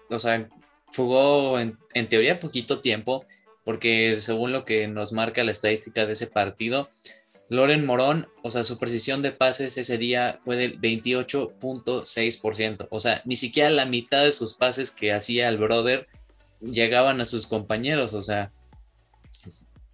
o 0.08 0.18
sea, 0.20 0.48
jugó 0.94 1.58
en, 1.58 1.76
teoría 2.08 2.38
poquito 2.38 2.80
tiempo, 2.80 3.26
porque 3.64 4.18
según 4.20 4.52
lo 4.52 4.64
que 4.64 4.88
nos 4.88 5.12
marca 5.12 5.44
la 5.44 5.52
estadística 5.52 6.06
de 6.06 6.14
ese 6.14 6.26
partido, 6.26 6.88
Loren 7.50 7.84
Morón, 7.84 8.28
o 8.42 8.50
sea, 8.50 8.62
su 8.62 8.78
precisión 8.78 9.22
de 9.22 9.32
pases 9.32 9.76
ese 9.76 9.98
día 9.98 10.38
fue 10.44 10.56
del 10.56 10.80
28.6%, 10.80 12.86
o 12.90 13.00
sea, 13.00 13.22
ni 13.24 13.34
siquiera 13.36 13.70
la 13.70 13.86
mitad 13.86 14.24
de 14.24 14.30
sus 14.30 14.54
pases 14.54 14.92
que 14.92 15.12
hacía 15.12 15.48
el 15.48 15.58
brother 15.58 16.06
llegaban 16.60 17.20
a 17.20 17.24
sus 17.24 17.48
compañeros, 17.48 18.14
o 18.14 18.22
sea, 18.22 18.52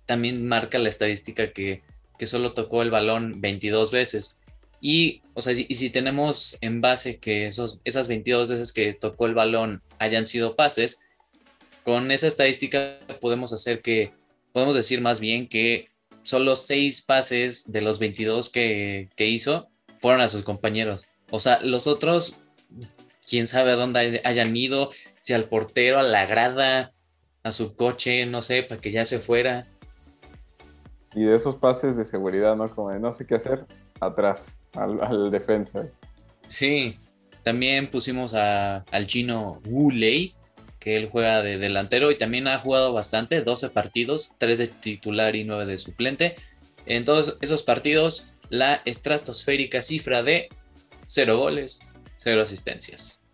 también 0.05 0.47
marca 0.47 0.79
la 0.79 0.91
estadística 0.91 1.51
que, 1.53 1.83
solo 2.25 2.53
tocó 2.53 2.83
el 2.83 2.91
balón 2.91 3.41
22 3.41 3.91
veces. 3.91 4.41
Y, 4.81 5.23
o 5.35 5.43
sea, 5.43 5.53
y 5.53 5.75
si 5.75 5.91
tenemos 5.91 6.59
en 6.61 6.81
base 6.81 7.19
que 7.19 7.47
esos, 7.47 7.81
esas 7.85 8.09
22 8.09 8.49
veces 8.49 8.73
que 8.73 8.95
tocó 8.95 9.27
el 9.27 9.35
balón 9.35 9.83
hayan 9.99 10.27
sido 10.27 10.57
pases, 10.57 11.06
con 11.87 12.11
esa 12.11 12.27
estadística 12.27 12.99
podemos 13.21 13.53
hacer 13.53 13.81
que, 13.81 14.13
podemos 14.53 14.75
decir 14.75 15.01
más 15.01 15.21
bien 15.21 15.49
que 15.49 15.85
solo 16.25 16.57
6 16.57 17.03
pases 17.03 17.71
de 17.71 17.81
los 17.81 18.01
22 18.01 18.51
que, 18.51 19.09
que 19.15 19.27
hizo 19.27 19.69
fueron 20.01 20.21
a 20.21 20.27
sus 20.27 20.43
compañeros. 20.43 21.07
O 21.31 21.39
sea, 21.39 21.61
los 21.63 21.87
otros 21.87 22.41
quién 23.29 23.47
sabe 23.47 23.71
a 23.71 23.77
dónde 23.77 24.21
hayan 24.25 24.57
ido, 24.57 24.91
si 25.21 25.33
al 25.33 25.45
portero, 25.45 26.01
a 26.01 26.03
la 26.03 26.27
grada, 26.27 26.91
a 27.45 27.53
su 27.53 27.77
coche, 27.77 28.27
no 28.27 28.43
sé, 28.43 28.65
para 28.65 28.81
que 28.81 28.91
ya 28.91 29.05
se 29.05 29.21
fuera. 29.21 29.69
Y 31.15 31.23
de 31.23 31.37
esos 31.37 31.55
pases 31.55 31.97
de 31.97 32.05
seguridad, 32.05 32.57
¿no? 32.57 32.69
Como 32.75 32.91
de 32.91 32.99
no 32.99 33.13
sé 33.13 33.27
qué 33.27 33.37
hacer, 33.37 33.65
atrás, 34.01 34.59
al, 34.73 35.31
defensa. 35.31 35.89
Sí, 36.49 36.99
también 37.45 37.87
pusimos 37.87 38.35
al 38.35 39.07
chino 39.07 39.61
Wu 39.67 39.93
Lei, 39.93 40.36
que 40.87 40.97
él 40.97 41.09
juega 41.11 41.43
de 41.43 41.59
delantero 41.59 42.13
y 42.13 42.17
también 42.17 42.47
ha 42.47 42.61
jugado 42.61 42.93
bastante, 42.93 43.41
12 43.41 43.71
partidos, 43.71 44.37
3 44.39 44.57
de 44.57 44.67
titular 44.69 45.35
y 45.35 45.43
9 45.43 45.67
de 45.67 45.81
suplente. 45.81 46.37
En 46.87 47.05
todos 47.05 47.39
esos 47.41 47.65
partidos, 47.65 48.35
la 48.51 48.83
estratosférica 48.85 49.83
cifra 49.83 50.23
de 50.23 50.49
0 51.07 51.39
goles, 51.39 51.81
cero 52.15 52.41
asistencias. 52.41 53.25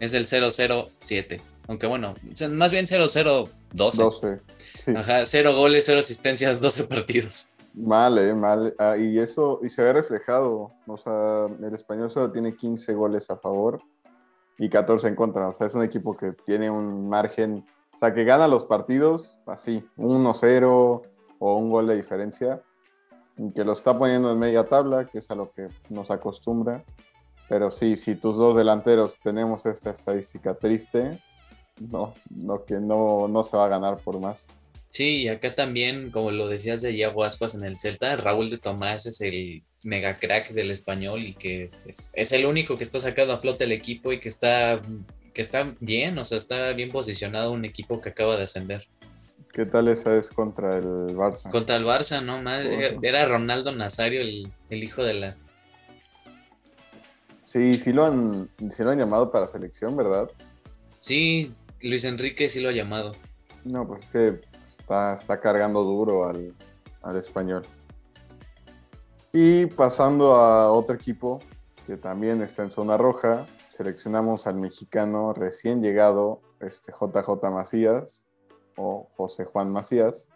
Es 0.00 0.12
el 0.14 0.26
007. 0.26 1.40
Aunque 1.68 1.86
bueno, 1.86 2.16
más 2.50 2.72
bien 2.72 2.88
0012. 2.88 3.52
12. 3.72 4.40
Ajá, 4.96 5.24
cero 5.24 5.54
goles, 5.54 5.84
cero 5.86 6.00
asistencias, 6.00 6.60
12 6.60 6.82
partidos. 6.88 7.52
Mal, 7.74 8.18
eh, 8.18 8.34
mal. 8.34 8.74
Ah, 8.80 8.96
y 8.98 9.20
eso, 9.20 9.60
y 9.62 9.70
se 9.70 9.84
ve 9.84 9.92
reflejado. 9.92 10.72
O 10.88 10.96
sea, 10.96 11.46
el 11.64 11.74
español 11.76 12.10
solo 12.10 12.32
tiene 12.32 12.56
15 12.56 12.92
goles 12.94 13.30
a 13.30 13.36
favor 13.36 13.80
y 14.58 14.68
14 14.68 15.08
en 15.08 15.14
contra. 15.14 15.48
O 15.48 15.52
sea, 15.52 15.66
es 15.66 15.74
un 15.74 15.84
equipo 15.84 16.16
que 16.16 16.32
tiene 16.46 16.70
un 16.70 17.08
margen, 17.08 17.64
o 17.94 17.98
sea, 17.98 18.14
que 18.14 18.24
gana 18.24 18.48
los 18.48 18.64
partidos 18.64 19.38
así, 19.46 19.84
1-0 19.96 21.02
o 21.38 21.56
un 21.56 21.70
gol 21.70 21.86
de 21.86 21.96
diferencia, 21.96 22.62
que 23.54 23.64
lo 23.64 23.72
está 23.72 23.98
poniendo 23.98 24.30
en 24.30 24.38
media 24.38 24.64
tabla, 24.64 25.08
que 25.08 25.18
es 25.18 25.30
a 25.30 25.34
lo 25.34 25.52
que 25.52 25.68
nos 25.88 26.10
acostumbra. 26.10 26.84
Pero 27.48 27.70
sí, 27.70 27.96
si 27.96 28.14
tus 28.14 28.36
dos 28.36 28.56
delanteros 28.56 29.18
tenemos 29.22 29.66
esta 29.66 29.90
estadística 29.90 30.54
triste, 30.54 31.20
no, 31.80 32.14
no 32.30 32.64
que 32.64 32.74
no, 32.74 33.28
no 33.28 33.42
se 33.42 33.56
va 33.56 33.66
a 33.66 33.68
ganar 33.68 33.98
por 33.98 34.20
más. 34.20 34.46
Sí, 34.88 35.22
y 35.22 35.28
acá 35.28 35.54
también, 35.54 36.10
como 36.10 36.30
lo 36.30 36.48
decías 36.48 36.82
de 36.82 36.94
Iago 36.94 37.24
Aspas 37.24 37.54
en 37.54 37.64
el 37.64 37.78
Celta, 37.78 38.14
Raúl 38.16 38.50
de 38.50 38.58
Tomás 38.58 39.06
es 39.06 39.20
el 39.22 39.64
mega 39.82 40.14
crack 40.14 40.50
del 40.50 40.70
español 40.70 41.22
y 41.22 41.34
que 41.34 41.70
es, 41.86 42.32
el 42.32 42.46
único 42.46 42.76
que 42.76 42.82
está 42.82 43.00
sacando 43.00 43.32
a 43.32 43.38
flote 43.38 43.64
el 43.64 43.72
equipo 43.72 44.12
y 44.12 44.20
que 44.20 44.28
está, 44.28 44.80
que 45.34 45.42
está 45.42 45.74
bien, 45.80 46.18
o 46.18 46.24
sea, 46.24 46.38
está 46.38 46.72
bien 46.72 46.90
posicionado 46.90 47.52
un 47.52 47.64
equipo 47.64 48.00
que 48.00 48.10
acaba 48.10 48.36
de 48.36 48.44
ascender. 48.44 48.86
¿Qué 49.52 49.66
tal 49.66 49.88
esa 49.88 50.16
es 50.16 50.30
contra 50.30 50.78
el 50.78 51.14
Barça? 51.14 51.50
Contra 51.50 51.76
el 51.76 51.84
Barça, 51.84 52.22
no, 52.22 52.40
era 53.02 53.26
Ronaldo 53.26 53.72
Nazario, 53.72 54.22
el, 54.22 54.50
el 54.70 54.82
hijo 54.82 55.04
de 55.04 55.14
la, 55.14 55.36
Sí, 57.52 57.74
sí 57.74 57.92
lo 57.92 58.06
han, 58.06 58.48
lo 58.58 58.90
han 58.90 58.98
llamado 58.98 59.30
para 59.30 59.46
selección, 59.46 59.94
¿verdad? 59.94 60.30
Sí, 60.96 61.52
Luis 61.82 62.04
Enrique 62.06 62.48
sí 62.48 62.60
lo 62.60 62.70
ha 62.70 62.72
llamado. 62.72 63.12
No, 63.64 63.86
pues 63.86 64.04
es 64.04 64.10
que 64.10 64.40
está, 64.66 65.18
cargando 65.38 65.82
duro 65.82 66.26
al, 66.26 66.54
español. 67.14 67.62
Y 69.32 69.64
pasando 69.64 70.34
a 70.34 70.70
otro 70.70 70.94
equipo 70.94 71.40
que 71.86 71.96
también 71.96 72.42
está 72.42 72.64
en 72.64 72.70
zona 72.70 72.98
roja, 72.98 73.46
seleccionamos 73.68 74.46
al 74.46 74.56
mexicano 74.56 75.32
recién 75.32 75.82
llegado, 75.82 76.42
este 76.60 76.92
JJ 76.92 77.50
Macías, 77.50 78.26
o 78.76 79.08
José 79.16 79.46
Juan 79.46 79.72
Macías, 79.72 80.28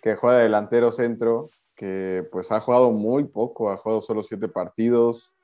que 0.00 0.14
juega 0.14 0.38
delantero 0.38 0.92
centro, 0.92 1.50
que 1.74 2.26
pues 2.30 2.52
ha 2.52 2.60
jugado 2.60 2.92
muy 2.92 3.24
poco, 3.24 3.70
ha 3.70 3.76
jugado 3.76 4.00
solo 4.00 4.22
siete 4.22 4.46
partidos, 4.48 5.34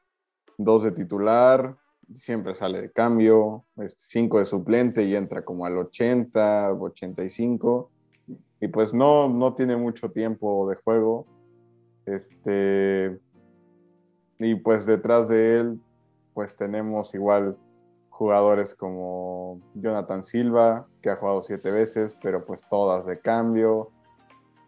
dos 0.56 0.84
de 0.84 0.92
titular, 0.92 1.76
siempre 2.14 2.54
sale 2.54 2.82
de 2.82 2.92
cambio, 2.92 3.64
este, 3.78 4.00
cinco 4.00 4.38
de 4.38 4.46
suplente 4.46 5.02
y 5.02 5.16
entra 5.16 5.44
como 5.44 5.66
al 5.66 5.76
80, 5.76 6.72
85. 6.72 7.90
y 8.60 8.68
pues 8.68 8.94
no, 8.94 9.28
no 9.28 9.54
tiene 9.54 9.76
mucho 9.76 10.12
tiempo 10.12 10.68
de 10.68 10.76
juego. 10.76 11.26
Este, 12.06 13.18
y 14.38 14.54
pues 14.56 14.86
detrás 14.86 15.28
de 15.28 15.60
él, 15.60 15.80
pues 16.34 16.56
tenemos 16.56 17.14
igual 17.14 17.56
jugadores 18.10 18.74
como 18.74 19.60
Jonathan 19.74 20.24
Silva, 20.24 20.86
que 21.00 21.10
ha 21.10 21.16
jugado 21.16 21.42
siete 21.42 21.70
veces, 21.70 22.16
pero 22.22 22.44
pues 22.44 22.62
todas 22.68 23.06
de 23.06 23.20
cambio. 23.20 23.90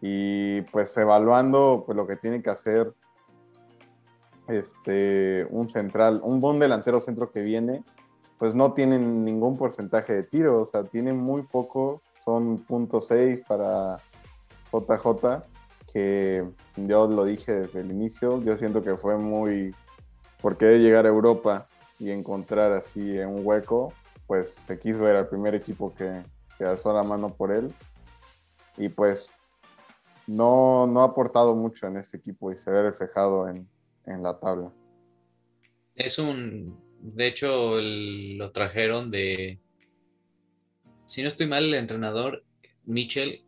Y 0.01 0.61
pues 0.63 0.95
evaluando 0.97 1.83
pues, 1.85 1.95
lo 1.95 2.05
que 2.05 2.15
tiene 2.15 2.41
que 2.41 2.49
hacer 2.49 2.93
este, 4.47 5.47
un 5.49 5.69
central, 5.69 6.21
un 6.23 6.39
buen 6.39 6.59
delantero 6.59 7.01
centro 7.01 7.29
que 7.29 7.41
viene, 7.41 7.83
pues 8.37 8.53
no 8.53 8.73
tienen 8.73 9.23
ningún 9.23 9.57
porcentaje 9.57 10.13
de 10.13 10.23
tiro, 10.23 10.61
o 10.61 10.65
sea, 10.65 10.83
tienen 10.83 11.17
muy 11.17 11.43
poco, 11.43 12.01
son 12.23 12.65
.6 12.67 13.45
para 13.47 13.97
JJ, 14.71 15.43
que 15.95 16.43
yo 16.75 17.07
lo 17.07 17.23
dije 17.23 17.53
desde 17.53 17.79
el 17.79 17.89
inicio, 17.89 18.43
yo 18.43 18.57
siento 18.57 18.83
que 18.83 18.97
fue 18.97 19.17
muy 19.17 19.73
por 20.41 20.57
querer 20.57 20.81
llegar 20.81 21.05
a 21.05 21.09
Europa 21.09 21.69
y 21.99 22.11
encontrar 22.11 22.73
así 22.73 23.17
en 23.17 23.29
un 23.29 23.47
hueco, 23.47 23.93
pues 24.27 24.59
se 24.67 24.77
quiso 24.77 25.07
era 25.07 25.19
el 25.19 25.27
primer 25.27 25.55
equipo 25.55 25.95
que, 25.95 26.21
que 26.57 26.65
alzó 26.65 26.91
la 26.91 27.03
mano 27.03 27.33
por 27.33 27.53
él 27.53 27.73
y 28.75 28.89
pues 28.89 29.31
no, 30.27 30.85
no 30.85 30.99
ha 30.99 31.05
aportado 31.05 31.55
mucho 31.55 31.87
en 31.87 31.95
este 31.95 32.17
equipo 32.17 32.51
y 32.51 32.57
se 32.57 32.69
ve 32.71 32.83
reflejado 32.83 33.47
en, 33.47 33.65
en 34.05 34.21
la 34.21 34.37
tabla. 34.37 34.73
Es 35.95 36.19
un, 36.19 36.77
de 36.99 37.27
hecho, 37.27 37.79
lo 37.79 38.51
trajeron 38.51 39.11
de, 39.11 39.61
si 41.05 41.21
no 41.21 41.29
estoy 41.29 41.47
mal, 41.47 41.63
el 41.63 41.75
entrenador 41.75 42.43
Mitchell 42.83 43.44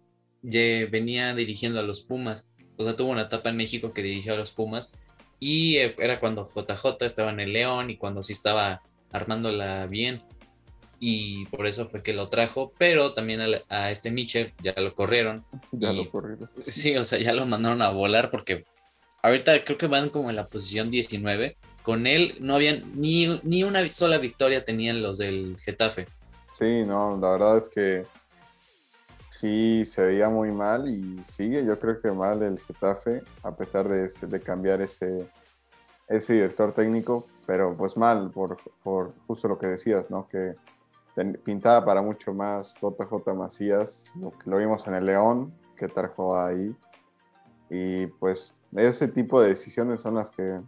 venía 0.89 1.33
dirigiendo 1.35 1.79
a 1.79 1.83
los 1.83 2.01
Pumas, 2.01 2.51
o 2.77 2.83
sea, 2.83 2.95
tuvo 2.95 3.09
una 3.09 3.23
etapa 3.23 3.49
en 3.49 3.57
México 3.57 3.93
que 3.93 4.03
dirigió 4.03 4.33
a 4.33 4.37
los 4.37 4.51
Pumas 4.51 4.97
y 5.39 5.77
eh, 5.77 5.95
era 5.99 6.19
cuando 6.19 6.49
JJ 6.49 7.05
estaba 7.05 7.31
en 7.31 7.39
el 7.39 7.53
León 7.53 7.89
y 7.89 7.97
cuando 7.97 8.23
sí 8.23 8.33
estaba 8.33 8.81
armándola 9.11 9.87
bien 9.87 10.23
y 10.99 11.45
por 11.47 11.67
eso 11.67 11.87
fue 11.89 12.01
que 12.01 12.13
lo 12.13 12.29
trajo, 12.29 12.71
pero 12.77 13.13
también 13.13 13.41
a, 13.69 13.91
este 13.91 14.09
Mitchell 14.09 14.53
ya 14.63 14.73
lo 14.77 14.95
corrieron. 14.95 15.45
Ya 15.71 15.93
lo 15.93 16.09
corrieron. 16.09 16.49
Sí, 16.65 16.95
o 16.97 17.05
sea, 17.05 17.19
ya 17.19 17.33
lo 17.33 17.45
mandaron 17.45 17.81
a 17.81 17.89
volar 17.89 18.31
porque 18.31 18.65
ahorita 19.21 19.63
creo 19.63 19.77
que 19.77 19.87
van 19.87 20.09
como 20.09 20.29
en 20.29 20.35
la 20.35 20.47
posición 20.47 20.89
19. 20.89 21.57
Con 21.83 22.07
él 22.07 22.35
no 22.39 22.55
habían 22.55 22.83
ni, 22.95 23.39
ni 23.43 23.63
una 23.63 23.87
sola 23.89 24.17
victoria 24.17 24.63
tenían 24.63 25.01
los 25.01 25.19
del 25.19 25.55
Getafe. 25.59 26.07
Sí, 26.51 26.83
no, 26.85 27.17
la 27.21 27.31
verdad 27.31 27.57
es 27.57 27.69
que 27.69 28.05
sí 29.29 29.83
se 29.85 30.05
veía 30.05 30.29
muy 30.29 30.51
mal 30.51 30.87
y 30.87 31.23
sigue 31.25 31.65
yo 31.65 31.77
creo 31.79 32.01
que 32.01 32.11
mal 32.11 32.41
el 32.43 32.59
Getafe, 32.59 33.23
a 33.43 33.55
pesar 33.55 33.87
de, 33.87 34.07
de 34.07 34.39
cambiar 34.39 34.81
ese, 34.81 35.29
ese 36.07 36.33
director 36.33 36.73
técnico, 36.73 37.27
pero 37.45 37.75
pues 37.75 37.97
mal 37.97 38.31
por, 38.31 38.57
por 38.83 39.13
justo 39.27 39.47
lo 39.47 39.57
que 39.57 39.67
decías, 39.67 40.09
¿no? 40.09 40.27
Que 40.27 40.55
pintaba 41.43 41.83
para 41.83 42.01
mucho 42.01 42.33
más 42.33 42.75
JJ 42.75 43.33
Macías, 43.33 44.03
lo, 44.19 44.31
lo 44.45 44.57
vimos 44.57 44.85
en 44.87 44.95
el 44.95 45.05
León, 45.05 45.53
que 45.75 45.87
trajo 45.87 46.39
ahí. 46.39 46.75
Y 47.69 48.07
pues 48.07 48.53
ese 48.75 49.07
tipo 49.07 49.41
de 49.41 49.49
decisiones 49.49 50.01
son 50.01 50.15
las 50.15 50.29
que 50.29 50.59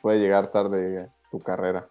puede 0.00 0.18
llegar 0.18 0.50
tarde 0.50 1.10
tu 1.30 1.38
carrera. 1.38 1.88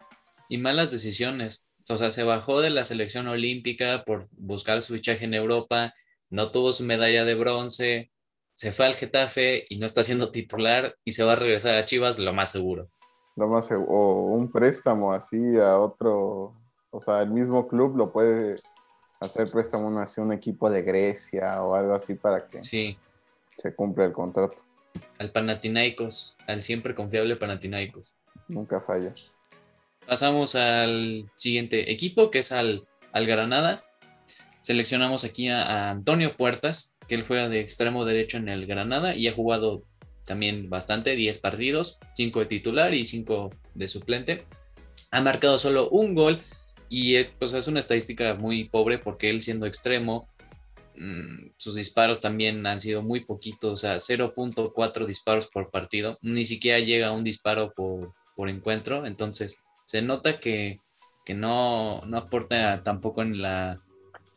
Y 0.47 0.57
malas 0.57 0.91
decisiones. 0.91 1.69
O 1.89 1.97
sea, 1.97 2.11
se 2.11 2.23
bajó 2.23 2.61
de 2.61 2.69
la 2.69 2.83
selección 2.83 3.27
olímpica 3.27 4.03
por 4.05 4.25
buscar 4.37 4.81
su 4.81 4.93
fichaje 4.93 5.25
en 5.25 5.33
Europa, 5.33 5.93
no 6.29 6.51
tuvo 6.51 6.73
su 6.73 6.83
medalla 6.83 7.25
de 7.25 7.35
bronce, 7.35 8.11
se 8.53 8.73
fue 8.73 8.85
al 8.85 8.93
Getafe 8.93 9.65
y 9.69 9.79
no 9.79 9.85
está 9.85 10.03
siendo 10.03 10.31
titular 10.31 10.95
y 11.05 11.11
se 11.11 11.23
va 11.23 11.33
a 11.33 11.35
regresar 11.37 11.77
a 11.77 11.85
Chivas, 11.85 12.19
lo 12.19 12.33
más 12.33 12.51
seguro. 12.51 12.89
Lo 13.35 13.47
más 13.47 13.67
seguro. 13.67 13.87
O 13.89 14.23
un 14.33 14.51
préstamo 14.51 15.13
así 15.13 15.37
a 15.57 15.79
otro, 15.79 16.53
o 16.89 17.01
sea, 17.01 17.21
el 17.21 17.29
mismo 17.29 17.67
club 17.69 17.95
lo 17.95 18.11
puede 18.11 18.57
hacer 19.21 19.47
préstamo 19.51 19.97
hacia 19.99 20.23
un 20.23 20.33
equipo 20.33 20.69
de 20.69 20.81
Grecia 20.81 21.61
o 21.63 21.73
algo 21.75 21.93
así 21.93 22.15
para 22.15 22.45
que 22.47 22.61
sí. 22.61 22.97
se 23.51 23.73
cumpla 23.73 24.05
el 24.05 24.11
contrato. 24.11 24.63
Al 25.19 25.31
Panathinaikos, 25.31 26.37
al 26.47 26.61
siempre 26.61 26.95
confiable 26.95 27.35
Panathinaikos. 27.37 28.15
Nunca 28.49 28.81
falla. 28.81 29.13
Pasamos 30.05 30.55
al 30.55 31.31
siguiente 31.35 31.91
equipo, 31.91 32.31
que 32.31 32.39
es 32.39 32.51
al, 32.51 32.87
al 33.13 33.25
Granada. 33.25 33.83
Seleccionamos 34.69 35.23
aquí 35.23 35.47
a, 35.47 35.89
Antonio 35.89 36.37
Puertas, 36.37 36.99
que 37.07 37.15
él 37.15 37.25
juega 37.27 37.49
de 37.49 37.59
extremo 37.59 38.05
derecho 38.05 38.37
en 38.37 38.49
el 38.49 38.67
Granada 38.67 39.15
y 39.15 39.27
ha 39.27 39.33
jugado 39.33 39.81
también 40.27 40.69
bastante, 40.69 41.15
10 41.15 41.39
partidos, 41.39 41.97
5 42.13 42.41
de 42.41 42.45
titular 42.45 42.93
y 42.93 43.03
5 43.03 43.49
de 43.73 43.87
suplente. 43.87 44.45
Ha 45.09 45.21
marcado 45.21 45.57
solo 45.57 45.89
un 45.89 46.13
gol 46.13 46.39
y 46.87 47.15
eh, 47.15 47.33
pues 47.39 47.53
es 47.53 47.67
una 47.67 47.79
estadística 47.79 48.35
muy 48.35 48.65
pobre 48.65 48.99
porque 48.99 49.31
él 49.31 49.41
siendo 49.41 49.65
extremo, 49.65 50.29
mm, 50.97 51.53
sus 51.57 51.73
disparos 51.73 52.19
también 52.19 52.67
han 52.67 52.79
sido 52.79 53.01
muy 53.01 53.21
poquitos, 53.25 53.71
o 53.71 53.77
sea, 53.77 53.95
0.4 53.99 55.07
disparos 55.07 55.47
por 55.47 55.71
partido, 55.71 56.19
ni 56.21 56.45
siquiera 56.45 56.77
llega 56.77 57.07
a 57.07 57.13
un 57.13 57.23
disparo 57.23 57.73
por, 57.73 58.13
encuentro, 58.47 59.07
entonces 59.07 59.57
se 59.85 60.03
nota 60.03 60.39
que, 60.39 60.79
no, 61.35 62.03
no, 62.05 62.17
aporta 62.17 62.83
tampoco 62.83 63.23
en, 63.23 63.41
la, 63.41 63.81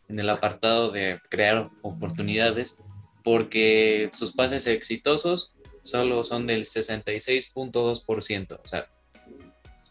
en 0.09 0.19
el 0.19 0.31
apartado 0.31 0.91
de 0.91 1.21
crear 1.31 1.71
oportunidades, 1.83 2.83
porque 3.25 4.11
sus 4.13 4.33
pases 4.33 4.67
exitosos 4.67 5.55
solo 5.83 6.25
son 6.25 6.47
del 6.47 6.65
66.2%, 6.65 8.61
o 8.63 8.69
sea, 8.69 8.89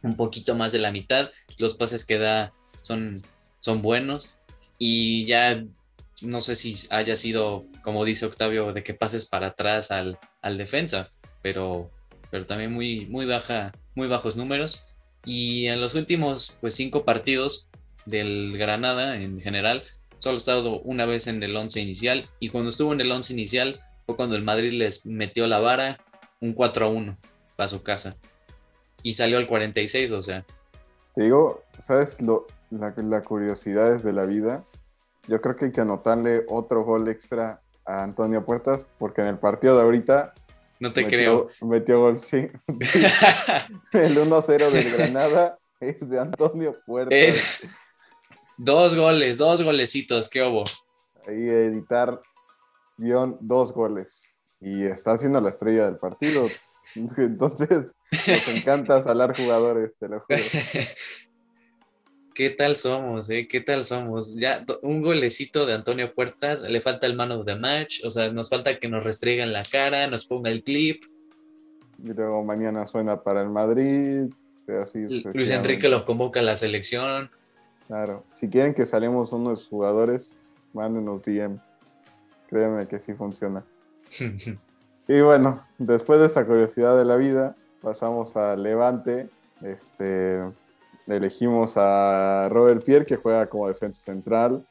un 0.04 0.16
poquito 0.16 0.56
más 0.56 0.72
de 0.72 0.80
la 0.80 0.92
mitad. 0.92 1.30
Los 1.60 1.76
pases 1.76 2.06
que 2.06 2.18
da 2.18 2.54
son, 2.82 3.22
son 3.60 3.82
buenos 3.82 4.40
y 4.78 5.26
ya 5.26 5.64
no 6.22 6.42
sé 6.42 6.56
si 6.56 6.76
haya 6.90 7.16
sido, 7.16 7.66
como 7.84 8.06
dice 8.06 8.26
Octavio, 8.26 8.74
de 8.74 8.84
que 8.84 8.94
pases 8.94 9.28
para 9.28 9.48
atrás 9.48 9.92
al, 9.92 10.18
defensa, 10.58 11.10
pero, 11.42 11.92
pero 12.30 12.46
también 12.46 12.72
muy, 12.72 13.06
muy, 13.08 13.26
baja, 13.26 13.72
muy 13.96 14.08
bajos 14.08 14.36
números. 14.36 14.84
Y 15.26 15.68
en 15.68 15.82
los 15.82 15.96
últimos 15.96 16.58
pues, 16.62 16.76
cinco 16.76 17.06
partidos 17.06 17.70
del 18.06 18.58
Granada 18.58 19.18
en 19.18 19.40
general, 19.40 19.84
solo 20.22 20.36
ha 20.36 20.38
estado 20.38 20.82
una 20.82 21.06
vez 21.08 21.26
en 21.26 21.42
el 21.42 21.56
11 21.56 21.80
inicial 21.82 22.30
y 22.40 22.50
cuando 22.50 22.70
estuvo 22.70 22.94
en 22.94 23.02
el 23.02 23.12
11 23.12 23.34
inicial 23.34 23.82
fue 24.06 24.16
cuando 24.16 24.36
el 24.36 24.44
Madrid 24.44 24.72
les 24.74 25.06
metió 25.08 25.48
la 25.48 25.60
vara 25.60 26.00
un 26.40 26.54
4 26.54 26.86
a 26.86 26.90
1 26.90 27.18
para 27.56 27.68
su 27.68 27.82
casa 27.82 28.16
y 29.02 29.14
salió 29.14 29.38
al 29.38 29.48
46, 29.48 30.12
o 30.12 30.22
sea. 30.22 30.46
Te 31.16 31.24
digo, 31.24 31.64
¿sabes 31.80 32.22
lo, 32.22 32.46
la, 32.70 33.22
curiosidad 33.24 33.94
es 33.94 34.04
de 34.04 34.14
la 34.14 34.26
vida? 34.26 34.64
Yo 35.28 35.42
creo 35.42 35.56
que 35.56 35.66
hay 35.66 35.72
que 35.72 35.82
anotarle 35.82 36.46
otro 36.50 36.84
gol 36.84 37.08
extra 37.08 37.60
a 37.86 38.04
Antonio 38.04 38.46
Puertas, 38.46 38.86
porque 39.00 39.22
en 39.22 39.28
el 39.28 39.40
partido 39.40 39.76
de 39.76 39.82
ahorita. 39.82 40.34
No 40.80 40.94
te 40.94 41.08
creo. 41.08 41.50
Metió 41.62 42.00
gol, 42.00 42.20
sí. 42.20 42.38
el 43.92 44.18
1-0 44.18 44.70
del 44.70 44.98
Granada 44.98 45.56
es 45.80 46.08
de 46.08 46.20
Antonio 46.20 46.76
Puertas. 46.86 47.64
Dos 48.58 48.96
goles, 48.96 49.38
dos 49.38 49.64
golecitos, 49.64 50.30
qué 50.30 50.44
hubo. 50.44 50.64
Ahí 51.28 51.50
editar 51.50 52.22
guion, 52.98 53.38
dos 53.40 53.74
goles. 53.74 54.38
Y 54.60 54.84
está 54.84 55.14
haciendo 55.14 55.42
la 55.42 55.50
estrella 55.50 55.86
del 55.86 55.98
partido. 55.98 56.48
Entonces, 56.96 57.94
nos 58.12 58.58
encanta 58.58 59.02
salar 59.04 59.36
jugadores, 59.36 59.92
te 60.00 60.08
lo 60.08 60.20
juro. 60.20 60.40
¿Qué 62.34 62.50
tal 62.50 62.76
somos, 62.76 63.30
eh? 63.30 63.48
¿Qué 63.48 63.60
tal 63.60 63.84
somos? 63.84 64.36
Ya 64.36 64.66
un 64.84 65.02
golecito 65.02 65.66
de 65.66 65.74
Antonio 65.74 66.14
Puertas, 66.14 66.62
le 66.62 66.82
falta 66.82 67.06
el 67.06 67.16
mano 67.16 67.44
de 67.44 67.56
match, 67.56 68.06
o 68.06 68.10
sea, 68.10 68.32
nos 68.32 68.50
falta 68.50 68.80
que 68.80 68.88
nos 68.88 69.04
restringan 69.04 69.52
la 69.52 69.64
cara, 69.64 70.08
nos 70.08 70.26
ponga 70.26 70.50
el 70.50 70.64
clip. 70.64 71.04
Y 72.02 72.14
luego 72.14 72.44
mañana 72.44 72.86
suena 72.88 73.22
para 73.22 73.42
el 73.42 73.50
Madrid. 73.50 74.32
Así 74.82 75.00
Luis 75.34 75.52
Enrique 75.52 75.90
lo 75.90 76.06
convoca 76.06 76.40
a 76.40 76.44
la 76.44 76.56
selección. 76.56 77.30
Claro, 77.92 78.24
si 78.36 78.48
quieren 78.48 78.74
que 78.74 78.86
salemos 78.86 79.34
unos 79.34 79.68
jugadores, 79.68 80.34
mándenos 80.72 81.24
DM. 81.24 81.60
Créeme 82.48 82.88
que 82.88 83.02
sí 83.02 83.14
funciona. 83.14 83.66
Y 85.08 85.20
bueno, 85.20 85.62
después 85.78 86.22
de 86.22 86.28
esta 86.28 86.46
curiosidad 86.46 86.96
de 86.96 87.04
la 87.04 87.18
vida, 87.18 87.58
pasamos 87.82 88.38
a 88.38 88.56
Levante. 88.56 89.30
Este, 89.62 90.40
elegimos 91.06 91.74
a 91.76 92.48
Robert 92.50 92.82
Pierre, 92.86 93.06
que 93.06 93.18
juega 93.18 93.48
como 93.48 93.68
defensa 93.68 94.02
central. 94.06 94.64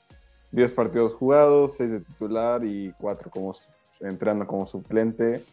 10 0.53 0.73
partidos 0.73 1.13
jugados, 1.13 1.75
6 1.75 1.91
de 1.91 2.01
titular 2.01 2.65
y 2.65 2.95
4 2.99 3.29
como, 3.29 3.55
entrando 4.01 4.47
como 4.47 4.67
suplente. 4.67 5.45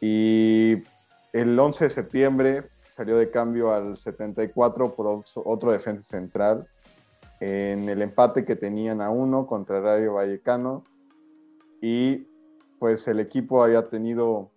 Y 0.00 0.84
el 1.32 1.58
11 1.58 1.84
de 1.84 1.90
septiembre 1.90 2.62
salió 3.00 3.16
de 3.16 3.30
cambio 3.30 3.72
al 3.72 3.96
74 3.96 4.94
por 4.94 5.22
otro 5.36 5.72
defensa 5.72 6.04
central 6.04 6.68
en 7.40 7.88
el 7.88 8.02
empate 8.02 8.44
que 8.44 8.56
tenían 8.56 9.00
a 9.00 9.08
uno 9.08 9.46
contra 9.46 9.80
Radio 9.80 10.12
Vallecano 10.12 10.84
y 11.80 12.26
pues 12.78 13.08
el 13.08 13.18
equipo 13.18 13.64
había 13.64 13.88
tenido 13.88 14.50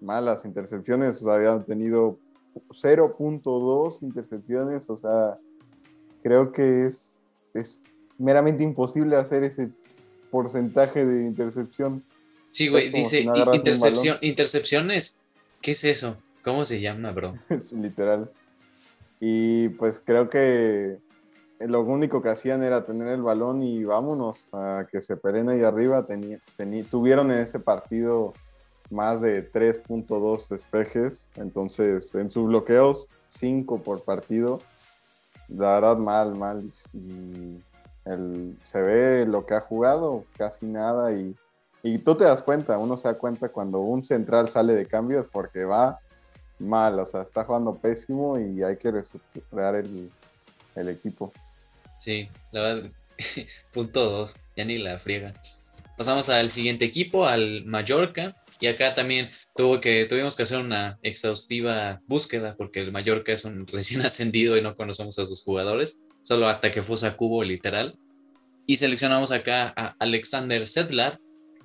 malas 0.00 0.46
intercepciones, 0.46 1.20
o 1.20 1.26
sea, 1.26 1.34
habían 1.34 1.66
tenido 1.66 2.16
0.2 2.70 3.98
intercepciones, 4.00 4.88
o 4.88 4.96
sea, 4.96 5.36
creo 6.22 6.52
que 6.52 6.86
es, 6.86 7.12
es 7.52 7.82
meramente 8.16 8.64
imposible 8.64 9.16
hacer 9.16 9.44
ese 9.44 9.68
porcentaje 10.30 11.04
de 11.04 11.26
intercepción. 11.26 12.02
Sí, 12.48 12.68
güey, 12.68 12.90
dice 12.90 13.20
intercepción, 13.52 14.16
intercepciones. 14.22 15.20
¿Qué 15.60 15.72
es 15.72 15.84
eso? 15.84 16.16
¿Cómo 16.42 16.64
se 16.64 16.80
llama, 16.80 17.10
bro? 17.12 17.34
es 17.48 17.72
literal. 17.72 18.30
Y 19.20 19.68
pues 19.70 20.02
creo 20.04 20.30
que 20.30 20.98
lo 21.58 21.82
único 21.82 22.22
que 22.22 22.30
hacían 22.30 22.62
era 22.62 22.86
tener 22.86 23.08
el 23.08 23.22
balón 23.22 23.62
y 23.62 23.84
vámonos 23.84 24.48
a 24.54 24.86
que 24.90 25.02
se 25.02 25.16
perena 25.16 25.52
ahí 25.52 25.62
arriba. 25.62 26.06
tuvieron 26.90 27.30
en 27.30 27.40
ese 27.40 27.60
partido 27.60 28.32
más 28.88 29.20
de 29.20 29.50
3.2 29.50 30.48
despejes, 30.48 31.28
entonces 31.36 32.14
en 32.14 32.30
sus 32.30 32.46
bloqueos 32.46 33.06
5 33.28 33.82
por 33.82 34.02
partido. 34.02 34.58
La 35.48 35.74
verdad, 35.74 35.96
mal, 35.98 36.36
mal. 36.36 36.70
Y 36.94 37.58
se 38.64 38.82
ve 38.82 39.26
lo 39.26 39.44
que 39.44 39.54
ha 39.54 39.60
jugado, 39.60 40.24
casi 40.38 40.64
nada. 40.64 41.12
Y, 41.12 41.36
y 41.82 41.98
tú 41.98 42.16
te 42.16 42.24
das 42.24 42.42
cuenta, 42.42 42.78
uno 42.78 42.96
se 42.96 43.08
da 43.08 43.18
cuenta 43.18 43.50
cuando 43.50 43.80
un 43.80 44.02
central 44.02 44.48
sale 44.48 44.74
de 44.74 44.86
cambios 44.86 45.28
porque 45.28 45.64
va 45.64 45.98
mal, 46.60 46.98
o 46.98 47.06
sea, 47.06 47.22
está 47.22 47.44
jugando 47.44 47.76
pésimo 47.76 48.38
y 48.38 48.62
hay 48.62 48.76
que 48.76 48.90
reestructurar 48.90 49.76
el, 49.76 50.10
el 50.76 50.88
equipo. 50.88 51.32
Sí, 51.98 52.28
la 52.52 52.60
verdad, 52.60 52.90
punto 53.72 54.10
dos, 54.10 54.36
ya 54.56 54.64
ni 54.64 54.78
la 54.78 54.98
friega. 54.98 55.34
Pasamos 55.96 56.30
al 56.30 56.50
siguiente 56.50 56.84
equipo, 56.84 57.26
al 57.26 57.64
Mallorca, 57.66 58.32
y 58.60 58.66
acá 58.66 58.94
también 58.94 59.28
tuvo 59.56 59.80
que, 59.80 60.06
tuvimos 60.06 60.36
que 60.36 60.44
hacer 60.44 60.58
una 60.58 60.98
exhaustiva 61.02 62.00
búsqueda 62.06 62.54
porque 62.56 62.80
el 62.80 62.92
Mallorca 62.92 63.32
es 63.32 63.44
un 63.44 63.66
recién 63.72 64.02
ascendido 64.02 64.56
y 64.56 64.62
no 64.62 64.74
conocemos 64.76 65.18
a 65.18 65.26
sus 65.26 65.42
jugadores, 65.42 66.04
solo 66.22 66.48
hasta 66.48 66.72
que 66.72 66.82
fue 66.82 66.96
a 67.06 67.16
Cubo 67.16 67.42
literal. 67.42 67.94
Y 68.66 68.76
seleccionamos 68.76 69.32
acá 69.32 69.72
a 69.76 69.96
Alexander 69.98 70.66
Sedlar, 70.68 71.18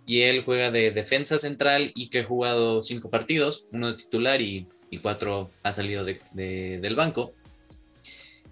y 0.05 0.21
él 0.21 0.43
juega 0.43 0.71
de 0.71 0.91
defensa 0.91 1.37
central 1.37 1.91
y 1.95 2.09
que 2.09 2.19
ha 2.19 2.23
jugado 2.25 2.81
cinco 2.81 3.09
partidos, 3.09 3.67
uno 3.71 3.91
de 3.91 3.97
titular 3.97 4.41
y 4.41 4.67
y 4.89 4.99
cuatro 4.99 5.49
ha 5.63 5.71
salido 5.71 6.05
del 6.05 6.95
banco. 6.95 7.33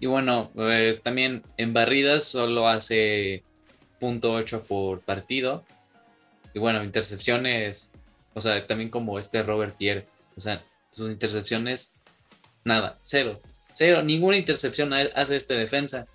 Y 0.00 0.06
bueno, 0.06 0.50
eh, 0.56 0.98
también 1.02 1.42
en 1.56 1.72
barridas 1.72 2.24
solo 2.24 2.68
hace 2.68 3.42
.8 4.00 4.64
por 4.64 5.00
partido. 5.00 5.64
Y 6.52 6.58
bueno, 6.58 6.84
intercepciones, 6.84 7.92
o 8.34 8.40
sea, 8.40 8.64
también 8.64 8.90
como 8.90 9.18
este 9.18 9.42
Robert 9.42 9.76
Pierre, 9.76 10.06
o 10.36 10.40
sea, 10.40 10.62
sus 10.90 11.10
intercepciones, 11.10 11.94
nada, 12.64 12.98
cero, 13.02 13.40
cero, 13.72 14.02
ninguna 14.02 14.36
intercepción 14.36 14.92
hace 14.92 15.36
este 15.36 15.54
defensa, 15.54 16.06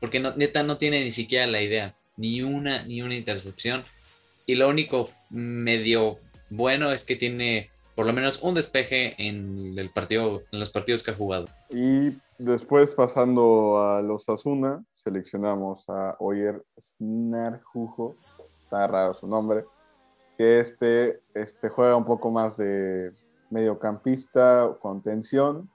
porque 0.00 0.20
neta 0.20 0.62
no 0.62 0.78
tiene 0.78 1.02
ni 1.02 1.10
siquiera 1.10 1.46
la 1.46 1.62
idea, 1.62 1.94
ni 2.16 2.42
una, 2.42 2.82
ni 2.82 3.02
una 3.02 3.14
intercepción. 3.14 3.84
Y 4.46 4.56
lo 4.56 4.68
único 4.68 5.08
medio 5.30 6.18
bueno 6.50 6.92
es 6.92 7.04
que 7.04 7.16
tiene 7.16 7.70
por 7.94 8.06
lo 8.06 8.12
menos 8.12 8.42
un 8.42 8.54
despeje 8.54 9.14
en 9.18 9.78
el 9.78 9.90
partido, 9.90 10.42
en 10.52 10.60
los 10.60 10.70
partidos 10.70 11.02
que 11.02 11.12
ha 11.12 11.14
jugado. 11.14 11.46
Y 11.70 12.18
después 12.38 12.90
pasando 12.90 13.78
a 13.82 14.02
los 14.02 14.28
Asuna, 14.28 14.84
seleccionamos 14.94 15.88
a 15.88 16.16
Oyer 16.18 16.64
Snarjujo, 16.80 18.14
está 18.64 18.86
raro 18.86 19.14
su 19.14 19.26
nombre, 19.26 19.64
que 20.36 20.58
este, 20.58 21.20
este 21.34 21.68
juega 21.68 21.96
un 21.96 22.04
poco 22.04 22.30
más 22.30 22.56
de 22.56 23.12
mediocampista, 23.50 24.76
contención, 24.80 25.70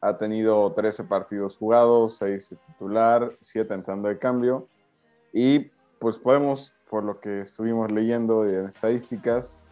ha 0.00 0.18
tenido 0.18 0.70
13 0.72 1.04
partidos 1.04 1.56
jugados, 1.56 2.18
6 2.18 2.50
de 2.50 2.56
titular, 2.56 3.30
7 3.40 3.72
entrando 3.72 4.08
de 4.08 4.18
cambio. 4.18 4.68
Y 5.32 5.70
pues 5.98 6.18
podemos, 6.18 6.74
por 6.90 7.04
lo 7.04 7.20
que 7.20 7.40
estuvimos 7.40 7.90
leyendo 7.90 8.46
en 8.46 8.66
estadísticas, 8.66 9.62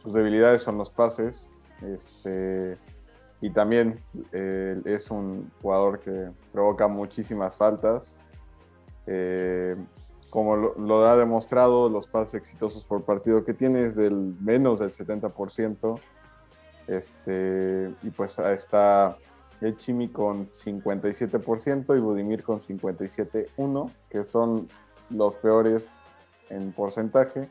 sus 0.00 0.12
debilidades 0.14 0.62
son 0.62 0.78
los 0.78 0.90
pases. 0.90 1.50
Este, 1.82 2.78
y 3.40 3.50
también 3.50 3.94
eh, 4.32 4.80
es 4.84 5.10
un 5.10 5.50
jugador 5.60 6.00
que 6.00 6.30
provoca 6.52 6.88
muchísimas 6.88 7.56
faltas. 7.56 8.18
Eh, 9.06 9.76
como 10.30 10.56
lo, 10.56 11.06
ha 11.06 11.16
demostrado, 11.16 11.88
los 11.88 12.06
pases 12.06 12.34
exitosos 12.34 12.84
por 12.84 13.04
partido 13.04 13.44
que 13.44 13.52
tiene 13.52 13.84
es 13.84 13.96
del 13.96 14.36
menos 14.40 14.80
del 14.80 14.90
70%. 14.90 16.00
Este, 16.86 17.94
y 18.02 18.10
pues 18.10 18.38
está 18.38 19.18
Echimi 19.60 20.08
con 20.08 20.48
57% 20.48 21.96
y 21.96 22.00
Budimir 22.00 22.42
con 22.42 22.60
57.1%, 22.60 23.90
que 24.08 24.24
son 24.24 24.66
los 25.10 25.36
peores 25.36 25.98
en 26.48 26.72
porcentaje. 26.72 27.50